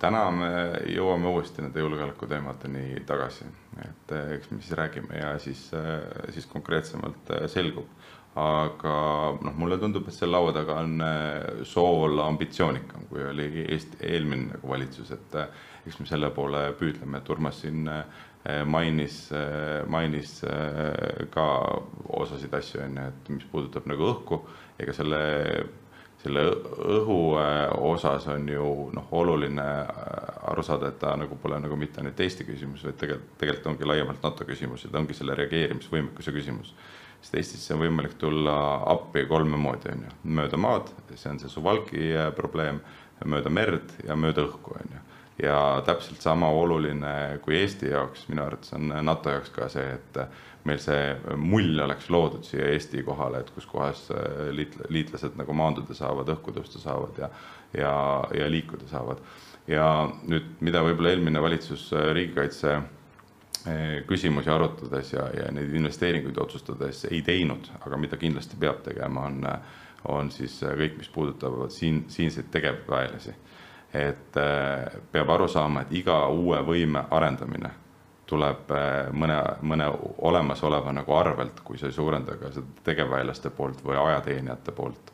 täna 0.00 0.22
me 0.32 0.46
jõuame 0.90 1.28
uuesti 1.28 1.62
nende 1.62 1.78
julgeolekuteemadeni 1.78 3.04
tagasi, 3.06 3.44
et 3.84 4.14
äh, 4.16 4.32
eks 4.38 4.50
me 4.50 4.58
siis 4.64 4.74
räägime 4.80 5.20
ja 5.20 5.34
siis, 5.38 5.60
siis 6.34 6.48
konkreetsemalt 6.50 7.30
selgub 7.52 7.99
aga 8.38 8.94
noh, 9.42 9.54
mulle 9.58 9.78
tundub, 9.80 10.06
et 10.06 10.14
seal 10.14 10.30
laua 10.30 10.52
taga 10.54 10.78
on 10.84 11.02
äh, 11.02 11.64
soov 11.66 12.04
olla 12.06 12.28
ambitsioonikam, 12.30 13.08
kui 13.10 13.24
oli 13.26 13.64
Eesti 13.66 14.04
eelmine 14.06 14.52
nagu 14.52 14.70
valitsus, 14.70 15.10
et 15.16 15.34
äh, 15.34 15.48
eks 15.86 15.98
me 15.98 16.06
selle 16.06 16.30
poole 16.34 16.68
püüdleme, 16.78 17.18
et 17.18 17.30
Urmas 17.34 17.58
siin 17.64 17.88
äh, 17.90 18.04
mainis, 18.64 19.26
mainis 19.92 20.38
ka 21.28 21.42
osasid 22.08 22.54
asju, 22.56 22.78
on 22.86 22.94
ju, 22.96 23.02
et 23.10 23.26
mis 23.34 23.44
puudutab 23.50 23.84
nagu 23.90 24.06
õhku, 24.14 24.38
ega 24.80 24.94
selle, 24.96 25.18
selle 26.22 26.46
õhu 26.96 27.18
osas 27.90 28.30
on 28.32 28.48
ju 28.48 28.70
noh, 28.96 29.12
oluline 29.20 29.66
aru 30.48 30.64
saada, 30.64 30.88
et 30.88 30.96
ta 31.02 31.12
nagu 31.20 31.36
pole 31.42 31.60
nagu 31.60 31.76
mitte 31.76 32.00
ainult 32.00 32.24
Eesti 32.24 32.48
küsimus, 32.48 32.86
vaid 32.88 32.96
tegelikult, 33.02 33.36
tegelikult 33.42 33.70
ongi 33.74 33.90
laiemalt 33.92 34.24
NATO 34.24 34.48
küsimus 34.48 34.86
ja 34.86 34.94
ta 34.94 35.02
ongi 35.02 35.18
selle 35.20 35.36
reageerimisvõimekuse 35.42 36.32
küsimus 36.32 36.72
sest 37.20 37.36
Eestisse 37.36 37.74
on 37.74 37.84
võimalik 37.84 38.16
tulla 38.20 38.56
appi 38.90 39.26
kolme 39.28 39.58
moodi, 39.60 39.92
on 39.92 40.06
ju, 40.06 40.16
mööda 40.40 40.60
maad, 40.60 40.90
see 41.14 41.30
on 41.30 41.40
see 41.42 41.52
Suwalki 41.52 42.10
äh, 42.16 42.30
probleem, 42.36 42.80
mööda 43.28 43.52
merd 43.52 43.92
ja 44.06 44.16
mööda 44.16 44.46
õhku, 44.46 44.76
on 44.80 44.94
ju. 44.94 45.02
ja 45.44 45.56
täpselt 45.84 46.22
sama 46.24 46.48
oluline 46.52 47.40
kui 47.44 47.58
Eesti 47.58 47.92
jaoks, 47.92 48.26
minu 48.28 48.44
arvates 48.46 48.72
on 48.76 48.88
NATO 49.04 49.36
jaoks 49.36 49.52
ka 49.52 49.68
see, 49.72 49.98
et 49.98 50.20
meil 50.68 50.80
see 50.80 51.36
mull 51.40 51.80
oleks 51.84 52.10
loodud 52.12 52.44
siia 52.44 52.68
Eesti 52.72 53.04
kohale, 53.04 53.40
et 53.40 53.52
kus 53.54 53.68
kohas 53.68 54.06
äh, 54.14 54.48
liit-, 54.56 54.80
liitlased 54.88 55.36
nagu 55.40 55.56
maanduda 55.56 55.96
saavad, 55.96 56.32
õhku 56.36 56.56
tõusta 56.56 56.80
saavad 56.80 57.20
ja, 57.20 57.28
ja, 57.76 57.92
ja 58.36 58.48
liikuda 58.48 58.88
saavad. 58.88 59.20
ja 59.68 59.84
nüüd, 60.24 60.56
mida 60.64 60.80
võib-olla 60.84 61.12
eelmine 61.12 61.44
valitsus 61.44 61.90
äh, 61.92 62.10
riigikaitse 62.16 62.78
Eh, 62.78 62.99
küsimusi 64.06 64.50
arutades 64.50 65.12
ja, 65.12 65.26
ja 65.36 65.50
neid 65.52 65.74
investeeringuid 65.76 66.38
otsustades 66.40 67.04
ei 67.10 67.22
teinud, 67.22 67.68
aga 67.84 67.98
mida 68.00 68.16
kindlasti 68.16 68.56
peab 68.60 68.80
tegema, 68.86 69.26
on, 69.28 69.44
on 70.08 70.30
siis 70.32 70.60
kõik, 70.64 70.96
mis 70.98 71.10
puudutavad 71.12 71.72
siin, 71.74 72.04
siinseid 72.08 72.48
tegevväelasi. 72.50 73.34
et 73.94 74.36
eh, 74.38 75.00
peab 75.12 75.30
aru 75.34 75.48
saama, 75.48 75.82
et 75.82 75.92
iga 75.98 76.26
uue 76.28 76.60
võime 76.62 77.04
arendamine 77.10 77.70
tuleb 78.30 78.70
eh, 78.70 79.10
mõne, 79.12 79.38
mõne 79.62 79.88
olemasoleva 80.18 80.92
nagu 80.94 81.16
arvelt, 81.16 81.60
kui 81.64 81.78
sa 81.78 81.90
ei 81.90 81.92
suurenda 81.92 82.36
ka 82.38 82.52
seda 82.54 82.84
tegevväelaste 82.86 83.50
poolt 83.50 83.82
või 83.84 83.98
ajateenijate 83.98 84.72
poolt 84.72 85.10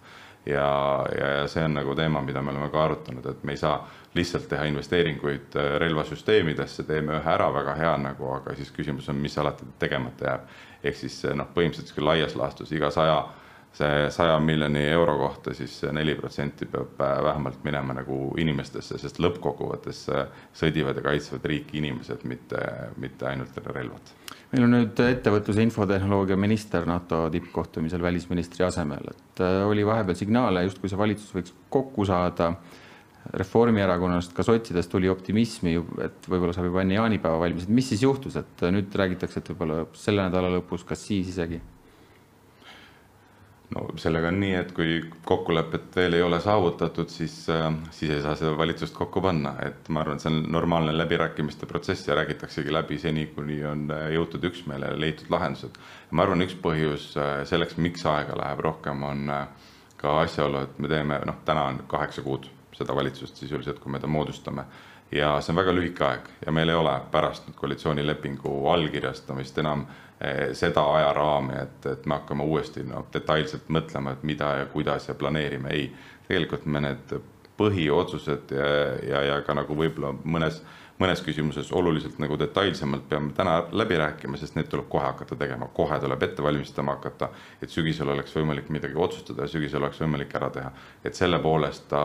ja, 0.47 1.07
ja, 1.19 1.29
ja 1.41 1.47
see 1.49 1.65
on 1.65 1.75
nagu 1.81 1.95
teema, 1.95 2.23
mida 2.23 2.43
me 2.43 2.53
oleme 2.53 2.69
ka 2.71 2.85
arutanud, 2.85 3.27
et 3.27 3.45
me 3.45 3.57
ei 3.57 3.61
saa 3.61 3.79
lihtsalt 4.17 4.49
teha 4.51 4.67
investeeringuid 4.71 5.57
äh, 5.57 5.73
relvasüsteemidesse, 5.83 6.87
teeme 6.89 7.19
ühe 7.19 7.33
ära, 7.33 7.49
väga 7.55 7.75
hea 7.81 7.97
nagu, 8.03 8.31
aga 8.41 8.55
siis 8.59 8.73
küsimus 8.75 9.09
on, 9.13 9.21
mis 9.23 9.39
alati 9.39 9.69
tegemata 9.79 10.31
jääb. 10.31 10.55
ehk 10.87 10.97
siis 10.97 11.23
noh, 11.35 11.49
põhimõtteliselt 11.55 11.97
küll 11.97 12.07
laias 12.07 12.37
laastus 12.39 12.73
iga 12.73 12.91
saja 12.95 13.21
see 13.77 14.11
saja 14.11 14.39
miljoni 14.41 14.85
euro 14.89 15.17
kohta 15.19 15.55
siis 15.55 15.75
neli 15.93 16.15
protsenti 16.15 16.67
peab 16.71 17.01
äh, 17.01 17.17
vähemalt 17.25 17.65
minema 17.65 17.97
nagu 17.97 18.19
inimestesse, 18.41 18.99
sest 19.01 19.21
lõppkokkuvõttes 19.23 20.07
äh, 20.15 20.25
sõdivad 20.57 20.97
ja 20.97 21.05
kaitsevad 21.05 21.45
riiki 21.51 21.81
inimesed, 21.83 22.25
mitte, 22.29 22.63
mitte 23.03 23.29
ainult 23.29 23.59
relvad. 23.67 24.15
meil 24.53 24.65
on 24.65 24.75
nüüd 24.79 25.03
ettevõtluse 25.09 25.67
infotehnoloogia 25.67 26.39
minister 26.41 26.89
NATO 26.89 27.27
tippkohtumisel 27.35 28.03
välisministri 28.03 28.65
asemel, 28.65 29.13
et 29.13 29.45
äh, 29.45 29.61
oli 29.69 29.87
vahepeal 29.87 30.19
signaale, 30.19 30.65
justkui 30.71 30.93
see 30.93 31.05
valitsus 31.05 31.37
võiks 31.37 31.55
kokku 31.71 32.09
saada. 32.09 32.55
Reformierakonnast, 33.33 34.35
ka 34.37 34.45
sotsidest 34.47 34.91
tuli 34.93 35.09
optimismi, 35.11 35.77
et 36.05 36.29
võib-olla 36.31 36.55
saab 36.55 36.69
juba 36.69 36.85
enne 36.85 36.99
jaanipäeva 36.99 37.41
valmis, 37.43 37.67
et 37.67 37.73
mis 37.75 37.89
siis 37.91 38.05
juhtus, 38.05 38.37
et 38.39 38.67
nüüd 38.71 38.93
räägitakse, 38.95 39.43
et 39.43 39.49
võib-olla 39.51 39.87
selle 39.99 40.29
nädala 40.29 40.53
lõpus, 40.59 40.85
kas 40.87 41.03
siis 41.09 41.33
isegi? 41.35 41.59
No 43.75 43.83
sellega 43.99 44.31
on 44.31 44.37
nii, 44.39 44.53
et 44.61 44.69
kui 44.77 45.01
kokkulepet 45.27 45.97
veel 45.99 46.15
ei 46.15 46.23
ole 46.23 46.39
saavutatud, 46.43 47.11
siis, 47.11 47.35
äh, 47.51 47.67
siis 47.91 48.13
ei 48.15 48.23
saa 48.23 48.37
seda 48.39 48.53
valitsust 48.59 48.95
kokku 48.95 49.21
panna, 49.25 49.57
et 49.67 49.89
ma 49.91 50.05
arvan, 50.05 50.21
et 50.21 50.23
see 50.23 50.31
on 50.31 50.45
normaalne 50.55 50.95
läbirääkimiste 50.95 51.67
protsess 51.67 52.07
ja 52.07 52.15
räägitaksegi 52.15 52.73
läbi 52.73 52.99
seni, 53.03 53.27
kuni 53.35 53.59
on 53.67 53.89
äh, 53.91 54.07
jõutud 54.15 54.47
üksmeelele, 54.47 55.01
leitud 55.03 55.33
lahendused. 55.35 55.81
ma 56.11 56.23
arvan, 56.23 56.47
üks 56.47 56.55
põhjus 56.63 57.09
äh, 57.19 57.41
selleks, 57.51 57.75
miks 57.83 58.07
aega 58.07 58.39
läheb 58.39 58.63
rohkem, 58.69 59.03
on 59.03 59.33
ka 59.97 60.21
asjaolu, 60.23 60.63
et 60.63 60.79
me 60.79 60.93
teeme, 60.93 61.19
noh, 61.27 61.43
täna 61.49 61.67
on 61.73 61.83
kaheksa 61.91 62.23
kuud 62.23 62.47
seda 62.79 62.95
valitsust 62.95 63.37
sisuliselt, 63.37 63.79
kui 63.81 63.93
me 63.93 64.01
ta 64.01 64.07
moodustame 64.07 64.67
ja 65.13 65.41
see 65.41 65.53
on 65.53 65.61
väga 65.61 65.75
lühike 65.75 66.05
aeg 66.05 66.29
ja 66.47 66.53
meil 66.53 66.71
ei 66.73 66.79
ole 66.79 66.95
pärast 67.11 67.47
nüüd 67.47 67.59
koalitsioonilepingu 67.61 68.55
allkirjastamist 68.73 69.59
enam 69.63 69.85
eh, 70.21 70.51
seda 70.59 70.83
ajaraami, 70.99 71.61
et, 71.63 71.87
et 71.93 72.07
me 72.07 72.19
hakkame 72.19 72.47
uuesti 72.47 72.83
noh, 72.87 73.07
detailselt 73.15 73.71
mõtlema, 73.73 74.17
et 74.17 74.27
mida 74.27 74.53
ja 74.63 74.67
kuidas 74.73 75.09
ja 75.09 75.15
planeerime, 75.15 75.71
ei. 75.71 75.93
tegelikult 76.27 76.67
me 76.67 76.81
need 76.83 77.13
põhiotsused 77.57 78.51
ja, 78.51 78.67
ja, 79.07 79.23
ja 79.31 79.37
ka 79.47 79.55
nagu 79.55 79.77
võib-olla 79.79 80.11
mõnes, 80.25 80.59
mõnes 80.99 81.23
küsimuses 81.23 81.71
oluliselt 81.73 82.19
nagu 82.19 82.37
detailsemalt 82.41 83.07
peame 83.09 83.33
täna 83.37 83.61
läbi 83.73 83.97
rääkima, 84.01 84.37
sest 84.37 84.59
need 84.59 84.69
tuleb 84.73 84.89
kohe 84.93 85.07
hakata 85.07 85.39
tegema, 85.39 85.71
kohe 85.73 86.01
tuleb 86.03 86.23
ette 86.27 86.43
valmistama 86.43 86.99
hakata, 86.99 87.31
et 87.63 87.71
sügisel 87.71 88.11
oleks 88.13 88.35
võimalik 88.37 88.69
midagi 88.75 88.99
otsustada 88.99 89.47
ja 89.47 89.53
sügisel 89.55 89.85
oleks 89.85 90.03
võimalik 90.03 90.35
ära 90.35 90.51
teha. 90.51 90.73
et 91.05 91.15
selle 91.15 91.39
poolest 91.39 91.89
ta 91.89 92.03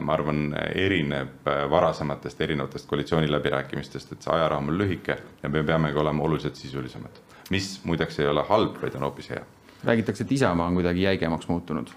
ma 0.00 0.12
arvan, 0.14 0.54
erineb 0.74 1.48
äh, 1.48 1.70
varasematest 1.70 2.40
erinevatest 2.40 2.88
koalitsiooniläbirääkimistest, 2.88 4.12
et 4.12 4.24
see 4.24 4.32
ajaraam 4.32 4.70
on 4.72 4.78
lühike 4.80 5.16
ja 5.42 5.48
me 5.52 5.62
peamegi 5.62 5.98
olema 5.98 6.24
oluliselt 6.24 6.56
sisulisemad. 6.56 7.20
mis 7.50 7.80
muideks 7.84 8.18
ei 8.20 8.26
ole 8.28 8.44
halb, 8.48 8.76
vaid 8.82 8.94
on 8.94 9.02
hoopis 9.02 9.30
hea. 9.30 9.44
räägitakse, 9.84 10.24
et 10.24 10.32
Isamaa 10.32 10.66
on 10.66 10.74
kuidagi 10.74 11.02
jäigemaks 11.02 11.48
muutunud. 11.48 11.88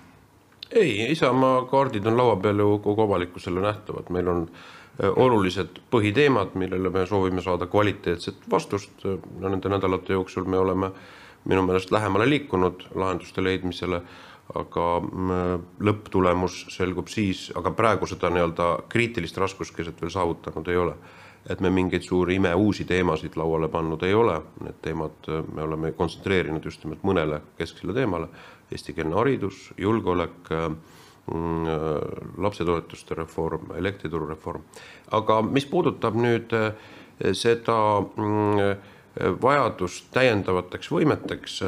ei, 0.71 1.11
Isamaa 1.11 1.65
kaardid 1.65 2.05
on 2.05 2.17
laua 2.17 2.35
peal 2.35 2.59
ju 2.59 2.79
kogu 2.79 3.01
avalikkusele 3.01 3.61
nähtavad, 3.61 4.09
meil 4.09 4.27
on 4.27 4.49
äh, 4.51 5.09
olulised 5.15 5.79
põhiteemad, 5.91 6.55
millele 6.55 6.89
me 6.89 7.05
soovime 7.05 7.41
saada 7.41 7.67
kvaliteetset 7.67 8.49
vastust. 8.51 9.05
no 9.39 9.49
nende 9.49 9.69
nädalate 9.69 10.13
jooksul 10.13 10.43
me 10.43 10.57
oleme 10.57 10.91
minu 11.45 11.61
meelest 11.61 11.91
lähemale 11.91 12.29
liikunud 12.29 12.83
lahenduste 12.95 13.43
leidmisele, 13.43 14.01
aga 14.55 14.85
mm, 14.99 15.65
lõpptulemus 15.87 16.65
selgub 16.75 17.09
siis, 17.11 17.49
aga 17.55 17.73
praegu 17.75 18.09
seda 18.09 18.29
nii-öelda 18.33 18.69
kriitilist 18.91 19.37
raskuskeset 19.37 20.01
veel 20.01 20.13
saavutanud 20.13 20.67
ei 20.67 20.77
ole. 20.77 20.95
et 21.49 21.59
me 21.59 21.69
mingeid 21.73 22.03
suuri 22.05 22.35
imeuusi 22.37 22.83
teemasid 22.85 23.33
lauale 23.35 23.67
pannud 23.67 24.03
ei 24.05 24.13
ole, 24.13 24.35
need 24.61 24.75
teemad 24.81 25.29
me 25.55 25.63
oleme 25.63 25.91
kontsentreerinud 25.97 26.65
just 26.65 26.83
nimelt 26.83 27.01
mõnele 27.01 27.39
kesksele 27.57 27.95
teemale, 27.97 28.27
eestikeelne 28.71 29.15
haridus, 29.17 29.71
julgeolek 29.77 30.51
Mm, 31.29 31.65
lapsetoetuste 32.37 33.15
reform, 33.15 33.69
elektrituru 33.77 34.25
reform. 34.27 34.63
aga 35.11 35.41
mis 35.41 35.67
puudutab 35.69 36.15
nüüd 36.17 36.49
seda 37.37 37.75
mm, 38.01 38.81
vajadust 39.43 40.09
täiendavateks 40.15 40.89
võimeteks, 40.91 41.59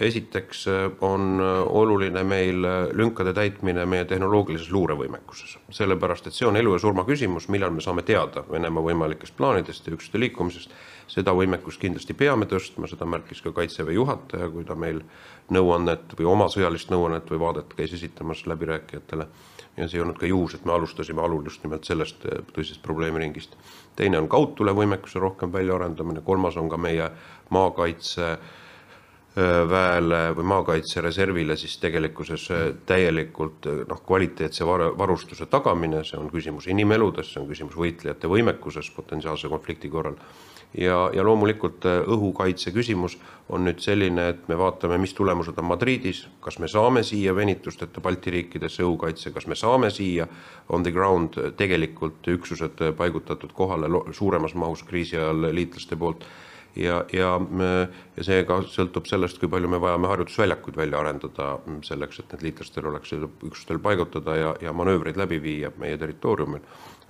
esiteks 0.00 0.66
eh, 0.66 0.90
on 1.00 1.40
oluline 1.66 2.24
meil 2.24 2.66
lünkade 2.92 3.34
täitmine 3.36 3.86
meie 3.86 4.04
tehnoloogilises 4.04 4.70
luurevõimekuses. 4.72 5.58
sellepärast, 5.70 6.26
et 6.26 6.34
see 6.34 6.48
on 6.48 6.56
elu 6.56 6.72
ja 6.72 6.78
surma 6.78 7.04
küsimus, 7.04 7.48
millal 7.48 7.70
me 7.70 7.84
saame 7.84 8.02
teada 8.02 8.44
Venemaa 8.50 8.82
võimalikest 8.82 9.36
plaanidest 9.36 9.86
ja 9.86 9.94
üksuste 9.94 10.20
liikumisest. 10.20 10.70
seda 11.06 11.34
võimekust 11.36 11.80
kindlasti 11.80 12.14
peame 12.14 12.46
tõstma, 12.48 12.88
seda 12.88 13.04
märkis 13.04 13.42
ka 13.44 13.52
Kaitseväe 13.52 13.94
juhataja, 13.94 14.48
kui 14.48 14.64
ta 14.64 14.74
meil 14.74 15.02
nõuannet 15.52 16.16
või 16.18 16.26
oma 16.26 16.48
sõjalist 16.48 16.90
nõuannet 16.90 17.28
või 17.30 17.40
vaadet 17.40 17.74
käis 17.76 17.92
esitamas 17.92 18.46
läbirääkijatele. 18.46 19.26
ja 19.76 19.88
see 19.88 19.98
ei 19.98 20.02
olnud 20.02 20.18
ka 20.18 20.26
juhus, 20.26 20.54
et 20.54 20.64
me 20.64 20.72
alustasime 20.72 21.22
alul 21.22 21.44
just 21.44 21.62
nimelt 21.64 21.84
sellest 21.84 22.24
tõsisest 22.54 22.82
probleemiringist. 22.82 23.56
teine 23.96 24.18
on 24.18 24.28
kaudtulevõimekuse 24.28 25.18
rohkem 25.18 25.52
väljaarendamine, 25.52 26.20
kolmas 26.20 26.56
on 26.56 26.68
ka 26.68 26.76
meie 26.76 27.10
maakaitse 27.50 28.38
väele 29.70 30.20
või 30.36 30.46
maakaitsereservile 30.46 31.56
siis 31.58 31.74
tegelikkuses 31.82 32.46
täielikult 32.86 33.66
noh, 33.88 34.02
kvaliteetse 34.06 34.66
var-, 34.66 34.92
varustuse 34.98 35.48
tagamine, 35.50 36.04
see 36.06 36.20
on 36.20 36.30
küsimus 36.30 36.68
inimeludes, 36.70 37.32
see 37.32 37.42
on 37.42 37.48
küsimus 37.50 37.74
võitlejate 37.78 38.30
võimekuses 38.30 38.92
potentsiaalse 38.94 39.50
konflikti 39.50 39.90
korral. 39.90 40.20
Ja, 40.74 41.10
ja 41.14 41.22
loomulikult 41.22 41.86
õhukaitse 41.86 42.72
küsimus 42.74 43.14
on 43.48 43.62
nüüd 43.66 43.82
selline, 43.82 44.28
et 44.32 44.48
me 44.50 44.56
vaatame, 44.58 44.98
mis 44.98 45.14
tulemused 45.14 45.58
on 45.58 45.68
Madridis, 45.70 46.24
kas 46.42 46.58
me 46.58 46.70
saame 46.70 47.04
siia 47.06 47.34
venitusteta 47.34 48.02
Balti 48.02 48.32
riikidesse 48.34 48.82
õhukaitse, 48.82 49.30
kas 49.34 49.46
me 49.46 49.58
saame 49.58 49.90
siia 49.94 50.26
on 50.74 50.82
the 50.82 50.90
ground 50.90 51.38
tegelikult 51.58 52.26
üksused 52.26 52.82
paigutatud 52.98 53.54
kohale 53.54 53.90
suuremas 54.12 54.54
mahus 54.54 54.82
kriisi 54.82 55.18
ajal 55.18 55.50
liitlaste 55.54 55.98
poolt 55.98 56.26
ja, 56.76 57.04
ja, 57.12 57.30
ja 58.16 58.24
see 58.26 58.44
ka 58.48 58.60
sõltub 58.70 59.06
sellest, 59.08 59.38
kui 59.40 59.50
palju 59.50 59.70
me 59.70 59.80
vajame 59.82 60.10
harjutusväljakuid 60.10 60.78
välja 60.78 61.00
arendada 61.00 61.54
mm, 61.60 61.82
selleks, 61.86 62.20
et 62.20 62.34
need 62.34 62.48
liitlastel 62.48 62.90
oleks 62.90 63.14
üksustel 63.14 63.80
paigutada 63.82 64.36
ja, 64.38 64.50
ja 64.62 64.74
manöövreid 64.76 65.18
läbi 65.20 65.40
viia 65.42 65.72
meie 65.78 65.98
territooriumil. 66.00 66.64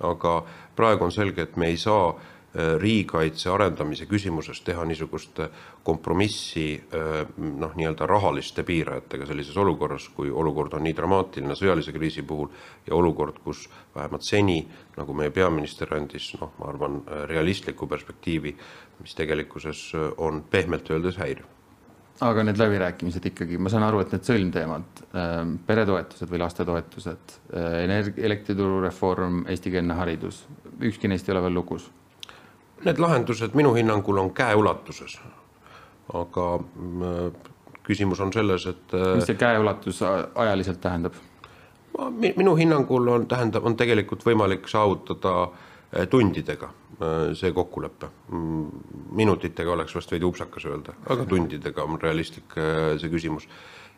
aga 0.05 0.31
praegu 0.75 1.05
on 1.05 1.11
selge, 1.11 1.41
et 1.41 1.57
me 1.57 1.69
ei 1.71 1.77
saa 1.77 2.13
riigikaitse 2.55 3.49
arendamise 3.51 4.05
küsimuses 4.07 4.61
teha 4.63 4.85
niisugust 4.87 5.39
äh, 5.43 5.49
kompromissi 5.83 6.67
äh, 6.77 7.25
noh, 7.37 7.73
nii-öelda 7.75 8.07
rahaliste 8.07 8.63
piirajatega 8.63 9.27
sellises 9.27 9.57
olukorras, 9.59 10.07
kui 10.15 10.31
olukord 10.31 10.77
on 10.77 10.85
nii 10.87 10.95
dramaatiline 10.95 11.57
sõjalise 11.59 11.91
kriisi 11.95 12.23
puhul 12.23 12.47
ja 12.87 12.95
olukord, 12.95 13.41
kus 13.43 13.65
vähemalt 13.95 14.23
seni, 14.23 14.61
nagu 14.95 15.17
meie 15.17 15.33
peaminister 15.35 15.91
andis, 15.97 16.31
noh, 16.39 16.53
ma 16.59 16.69
arvan, 16.71 17.01
realistliku 17.27 17.89
perspektiivi, 17.91 18.55
mis 19.01 19.17
tegelikkuses 19.17 19.89
on 20.17 20.43
pehmelt 20.51 20.89
öeldes 20.91 21.19
häiriv. 21.19 21.51
Aga 22.23 22.45
need 22.47 22.59
läbirääkimised 22.59 23.25
ikkagi, 23.27 23.57
ma 23.59 23.67
saan 23.71 23.83
aru, 23.83 23.99
et 23.99 24.13
need 24.15 24.23
sõlmteemad, 24.23 25.01
peretoetused 25.67 26.31
või 26.31 26.39
lastetoetused, 26.45 27.35
energia, 27.81 28.15
elektrituru 28.29 28.79
reform, 28.85 29.41
eestikeelne 29.51 29.97
haridus, 29.99 30.45
ükski 30.79 31.11
neist 31.11 31.27
ei 31.27 31.35
ole 31.35 31.43
veel 31.49 31.59
lukus 31.59 31.89
Need 32.83 32.99
lahendused 32.99 33.55
minu 33.55 33.73
hinnangul 33.73 34.17
on 34.17 34.33
käeulatuses. 34.33 35.19
aga 36.13 36.59
mm, 36.59 37.31
küsimus 37.83 38.19
on 38.21 38.33
selles, 38.33 38.65
et. 38.65 38.93
mis 39.15 39.25
see 39.25 39.37
käeulatus 39.39 40.01
ajaliselt 40.35 40.81
tähendab? 40.81 41.13
minu 42.35 42.55
hinnangul 42.55 43.07
on, 43.07 43.27
tähendab, 43.27 43.65
on 43.65 43.77
tegelikult 43.79 44.25
võimalik 44.25 44.67
saavutada 44.67 45.47
eh, 45.93 46.07
tundidega 46.11 46.67
eh, 46.67 47.31
see 47.33 47.53
kokkulepe. 47.55 48.11
Mm, 48.31 48.67
minutitega 49.15 49.71
oleks 49.71 49.95
vast 49.95 50.11
veidi 50.11 50.27
upsakas 50.27 50.67
öelda, 50.67 50.97
aga 51.09 51.25
tundidega 51.25 51.83
on 51.83 52.01
realistlik 52.01 52.59
see 52.99 53.09
küsimus 53.09 53.47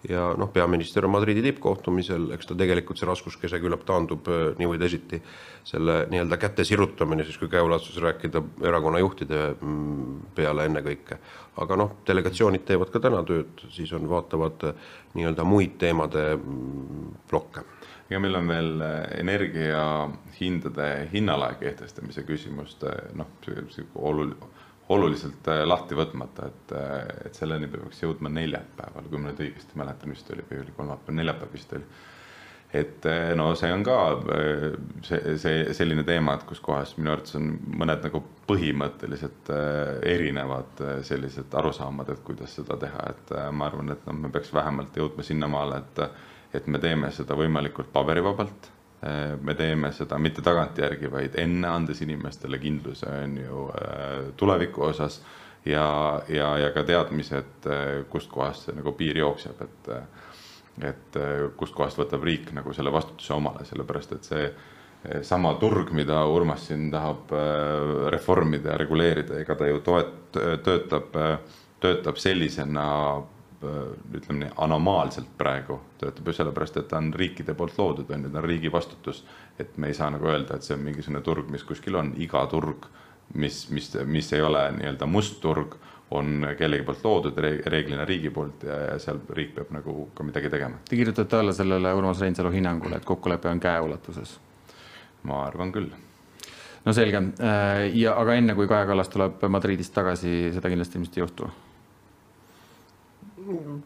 ja 0.09 0.33
noh, 0.37 0.49
peaminister 0.53 1.05
on 1.05 1.11
Madridi 1.11 1.41
tippkohtumisel, 1.45 2.29
eks 2.35 2.49
ta 2.49 2.55
tegelikult 2.57 2.99
see 2.99 3.07
raskuskese 3.09 3.59
küllap 3.63 3.85
taandub 3.87 4.27
äh, 4.31 4.43
nii 4.59 4.69
või 4.71 4.81
teisiti 4.81 5.19
selle 5.67 5.99
nii-öelda 6.11 6.37
käte 6.41 6.65
sirutamine 6.67 7.25
siis, 7.25 7.39
kui 7.41 7.49
käeulatuses 7.51 8.01
rääkida 8.03 8.43
erakonna 8.69 9.01
juhtide 9.01 9.41
mm, 9.55 10.33
peale 10.37 10.67
ennekõike. 10.69 11.19
aga 11.57 11.79
noh, 11.79 11.95
delegatsioonid 12.07 12.65
teevad 12.65 12.93
ka 12.93 13.01
täna 13.01 13.23
tööd, 13.25 13.65
siis 13.73 13.93
on, 13.97 14.09
vaatavad 14.09 14.69
äh, 14.69 14.93
nii-öelda 15.17 15.47
muid 15.47 15.79
teemade 15.81 16.29
mm, 16.35 17.17
plokke 17.29 17.65
ega 18.07 18.21
meil 18.23 18.37
on 18.39 18.47
veel 18.47 18.85
äh, 18.85 19.01
energiahindade 19.19 20.91
hinnalae 21.11 21.57
kehtestamise 21.59 22.23
küsimust, 22.27 22.85
noh, 23.17 23.33
oluline 23.95 24.55
oluliselt 24.89 25.47
äh, 25.51 25.63
lahti 25.67 25.95
võtmata, 25.97 26.51
et, 26.51 26.75
äh, 26.75 26.99
et 27.27 27.37
selleni 27.37 27.67
peaks 27.71 28.03
jõudma 28.03 28.31
neljapäeval, 28.31 29.09
kui 29.09 29.19
ma 29.19 29.31
nüüd 29.31 29.41
õigesti 29.47 29.79
mäletan, 29.79 30.13
vist 30.15 30.29
oli, 30.31 30.45
või 30.47 30.61
oli 30.63 30.75
kolmapäev, 30.77 31.17
neljapäev 31.17 31.51
vist 31.55 31.73
oli. 31.75 31.89
et 32.77 33.05
äh, 33.07 33.33
no 33.35 33.49
see 33.55 33.71
on 33.71 33.83
ka 33.83 33.97
see, 35.07 35.35
see 35.43 35.73
selline 35.75 36.03
teema, 36.07 36.37
et 36.37 36.47
kus 36.47 36.63
kohas 36.63 36.95
minu 36.97 37.13
arvates 37.13 37.35
on 37.39 37.51
mõned 37.79 38.07
nagu 38.07 38.23
põhimõtteliselt 38.47 39.51
erinevad 40.07 40.83
sellised 41.07 41.55
arusaamad, 41.59 42.11
et 42.11 42.23
kuidas 42.27 42.55
seda 42.59 42.79
teha, 42.79 43.11
et 43.11 43.35
ma 43.51 43.67
arvan, 43.67 43.91
et 43.91 44.07
noh, 44.07 44.15
me 44.23 44.31
peaks 44.31 44.53
vähemalt 44.55 44.95
jõudma 44.95 45.23
sinnamaale, 45.23 45.83
et, 45.83 46.03
et 46.61 46.67
me 46.71 46.79
teeme 46.79 47.11
seda 47.15 47.35
võimalikult 47.39 47.91
paberivabalt 47.95 48.71
me 49.41 49.53
teeme 49.53 49.91
seda 49.93 50.17
mitte 50.17 50.41
tagantjärgi, 50.41 51.11
vaid 51.11 51.35
enne, 51.37 51.67
andes 51.69 52.01
inimestele 52.01 52.57
kindluse, 52.57 53.09
on 53.23 53.35
ju, 53.37 53.65
äh, 53.77 54.15
tuleviku 54.37 54.87
osas 54.89 55.19
ja, 55.65 56.21
ja, 56.29 56.47
ja 56.57 56.71
ka 56.73 56.83
teadmised, 56.83 57.67
äh, 57.69 57.83
kustkohast 58.09 58.65
see 58.65 58.77
nagu 58.77 58.95
piir 58.97 59.21
jookseb, 59.23 59.61
et 59.67 59.93
et 60.77 61.15
kustkohast 61.57 61.97
võtab 61.97 62.21
riik 62.21 62.51
nagu 62.53 62.69
selle 62.69 62.91
vastutuse 62.93 63.31
omale, 63.33 63.63
sellepärast 63.65 64.11
et 64.13 64.27
see 64.29 64.43
sama 65.25 65.55
turg, 65.57 65.89
mida 65.89 66.19
Urmas 66.29 66.67
siin 66.67 66.91
tahab 66.93 67.33
reformida 68.13 68.75
ja 68.75 68.77
reguleerida, 68.77 69.39
ega 69.41 69.55
ta 69.57 69.65
ju 69.65 69.79
toet-, 69.81 70.37
töötab, 70.61 71.17
töötab 71.81 72.21
sellisena 72.21 72.85
Äh, 73.25 73.36
ütleme 73.61 74.43
nii, 74.43 74.51
anomaalselt 74.61 75.29
praegu 75.37 75.79
töötab 75.97 76.27
ju 76.29 76.33
sellepärast, 76.37 76.77
et 76.77 76.87
ta 76.91 76.99
on 77.01 77.09
riikide 77.17 77.55
poolt 77.57 77.77
loodud, 77.79 78.09
on 78.13 78.27
ju, 78.27 78.29
ta 78.29 78.41
on 78.41 78.45
riigi 78.45 78.71
vastutus. 78.71 79.23
et 79.59 79.77
me 79.77 79.87
ei 79.87 79.93
saa 79.97 80.09
nagu 80.13 80.27
öelda, 80.29 80.55
et 80.55 80.63
see 80.63 80.75
on 80.75 80.83
mingisugune 80.85 81.21
turg, 81.25 81.49
mis 81.49 81.63
kuskil 81.65 81.95
on, 81.97 82.13
iga 82.17 82.45
turg, 82.51 82.85
mis, 83.33 83.69
mis, 83.69 83.89
mis 84.05 84.33
ei 84.33 84.41
ole 84.41 84.61
nii-öelda 84.77 85.05
must 85.09 85.41
turg, 85.41 85.73
on 86.11 86.45
kellegi 86.57 86.85
poolt 86.85 87.03
loodud, 87.03 87.39
reeglina 87.65 88.05
riigi 88.05 88.29
poolt 88.29 88.63
ja, 88.63 88.77
ja 88.91 88.99
seal 89.01 89.19
riik 89.33 89.55
peab 89.55 89.73
nagu 89.75 90.09
ka 90.15 90.23
midagi 90.23 90.53
tegema. 90.53 90.77
Te 90.89 90.95
kirjutate 90.95 91.41
alla 91.41 91.53
sellele 91.53 91.93
Urmas 91.93 92.21
Reinsalu 92.21 92.53
hinnangule, 92.53 93.01
et 93.01 93.05
kokkulepe 93.05 93.49
on 93.49 93.59
käeulatuses? 93.59 94.39
ma 95.27 95.41
arvan 95.47 95.71
küll 95.73 95.89
no 96.85 96.93
selge 96.93 97.17
äh, 97.17 97.87
ja 97.97 98.13
aga 98.21 98.37
enne 98.37 98.53
kui 98.55 98.67
Kaja 98.69 98.85
Kallas 98.87 99.09
tuleb 99.11 99.41
Madridist 99.49 99.91
tagasi, 99.97 100.53
seda 100.55 100.69
kindlasti 100.71 100.99
ilmselt 100.99 101.17
ei 101.17 101.23
juhtu 101.25 101.49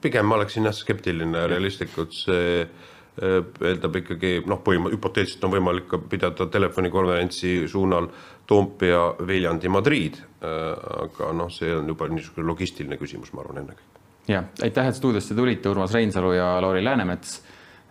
pigem 0.02 0.28
ma 0.28 0.40
oleksin 0.40 0.68
jah 0.68 0.76
skeptiline 0.76 1.46
realistlikult, 1.52 2.16
see 2.16 2.62
äh, 2.62 3.38
eeldab 3.68 3.98
ikkagi 4.02 4.38
noh, 4.50 4.62
põhim-, 4.66 4.90
hüpoteetiliselt 4.94 5.48
on 5.48 5.56
võimalik 5.56 5.90
ka 5.92 6.00
pidada 6.12 6.48
telefonikonverentsi 6.52 7.68
suunal 7.72 8.10
Toompea, 8.48 9.04
Viljandi, 9.28 9.72
Madrid. 9.72 10.20
Äh, 10.44 10.58
aga 11.06 11.32
noh, 11.38 11.52
see 11.54 11.74
on 11.76 11.88
juba 11.92 12.10
niisugune 12.12 12.48
logistiline 12.48 13.00
küsimus, 13.00 13.34
ma 13.36 13.46
arvan, 13.46 13.64
ennekõike. 13.64 14.04
jah, 14.32 14.50
aitäh, 14.64 14.92
et 14.92 14.98
stuudiosse 14.98 15.36
tulite, 15.36 15.70
Urmas 15.70 15.94
Reinsalu 15.96 16.36
ja 16.38 16.54
Lauri 16.64 16.84
Läänemets. 16.84 17.40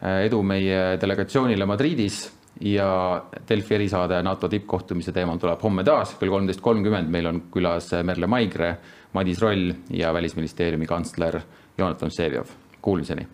Äh, 0.01 0.27
edu 0.27 0.43
meie 0.47 0.97
delegatsioonile 1.01 1.69
Madridis 1.69 2.23
ja 2.61 3.23
Delfi 3.49 3.75
erisaade 3.75 4.23
NATO 4.23 4.49
tippkohtumise 4.49 5.13
teemal 5.17 5.39
tuleb 5.41 5.61
homme 5.63 5.85
taas 5.85 6.17
kell 6.19 6.33
kolmteist 6.33 6.61
kolmkümmend. 6.61 7.09
meil 7.09 7.27
on 7.27 7.43
külas 7.53 7.93
Merle 8.05 8.27
Maigre, 8.27 8.75
Madis 9.13 9.43
Roll 9.43 9.73
ja 9.91 10.15
Välisministeeriumi 10.15 10.87
kantsler 10.87 11.41
Jonatan 11.79 12.11
Vseviov. 12.11 12.47
Kuulmiseni 12.83 13.27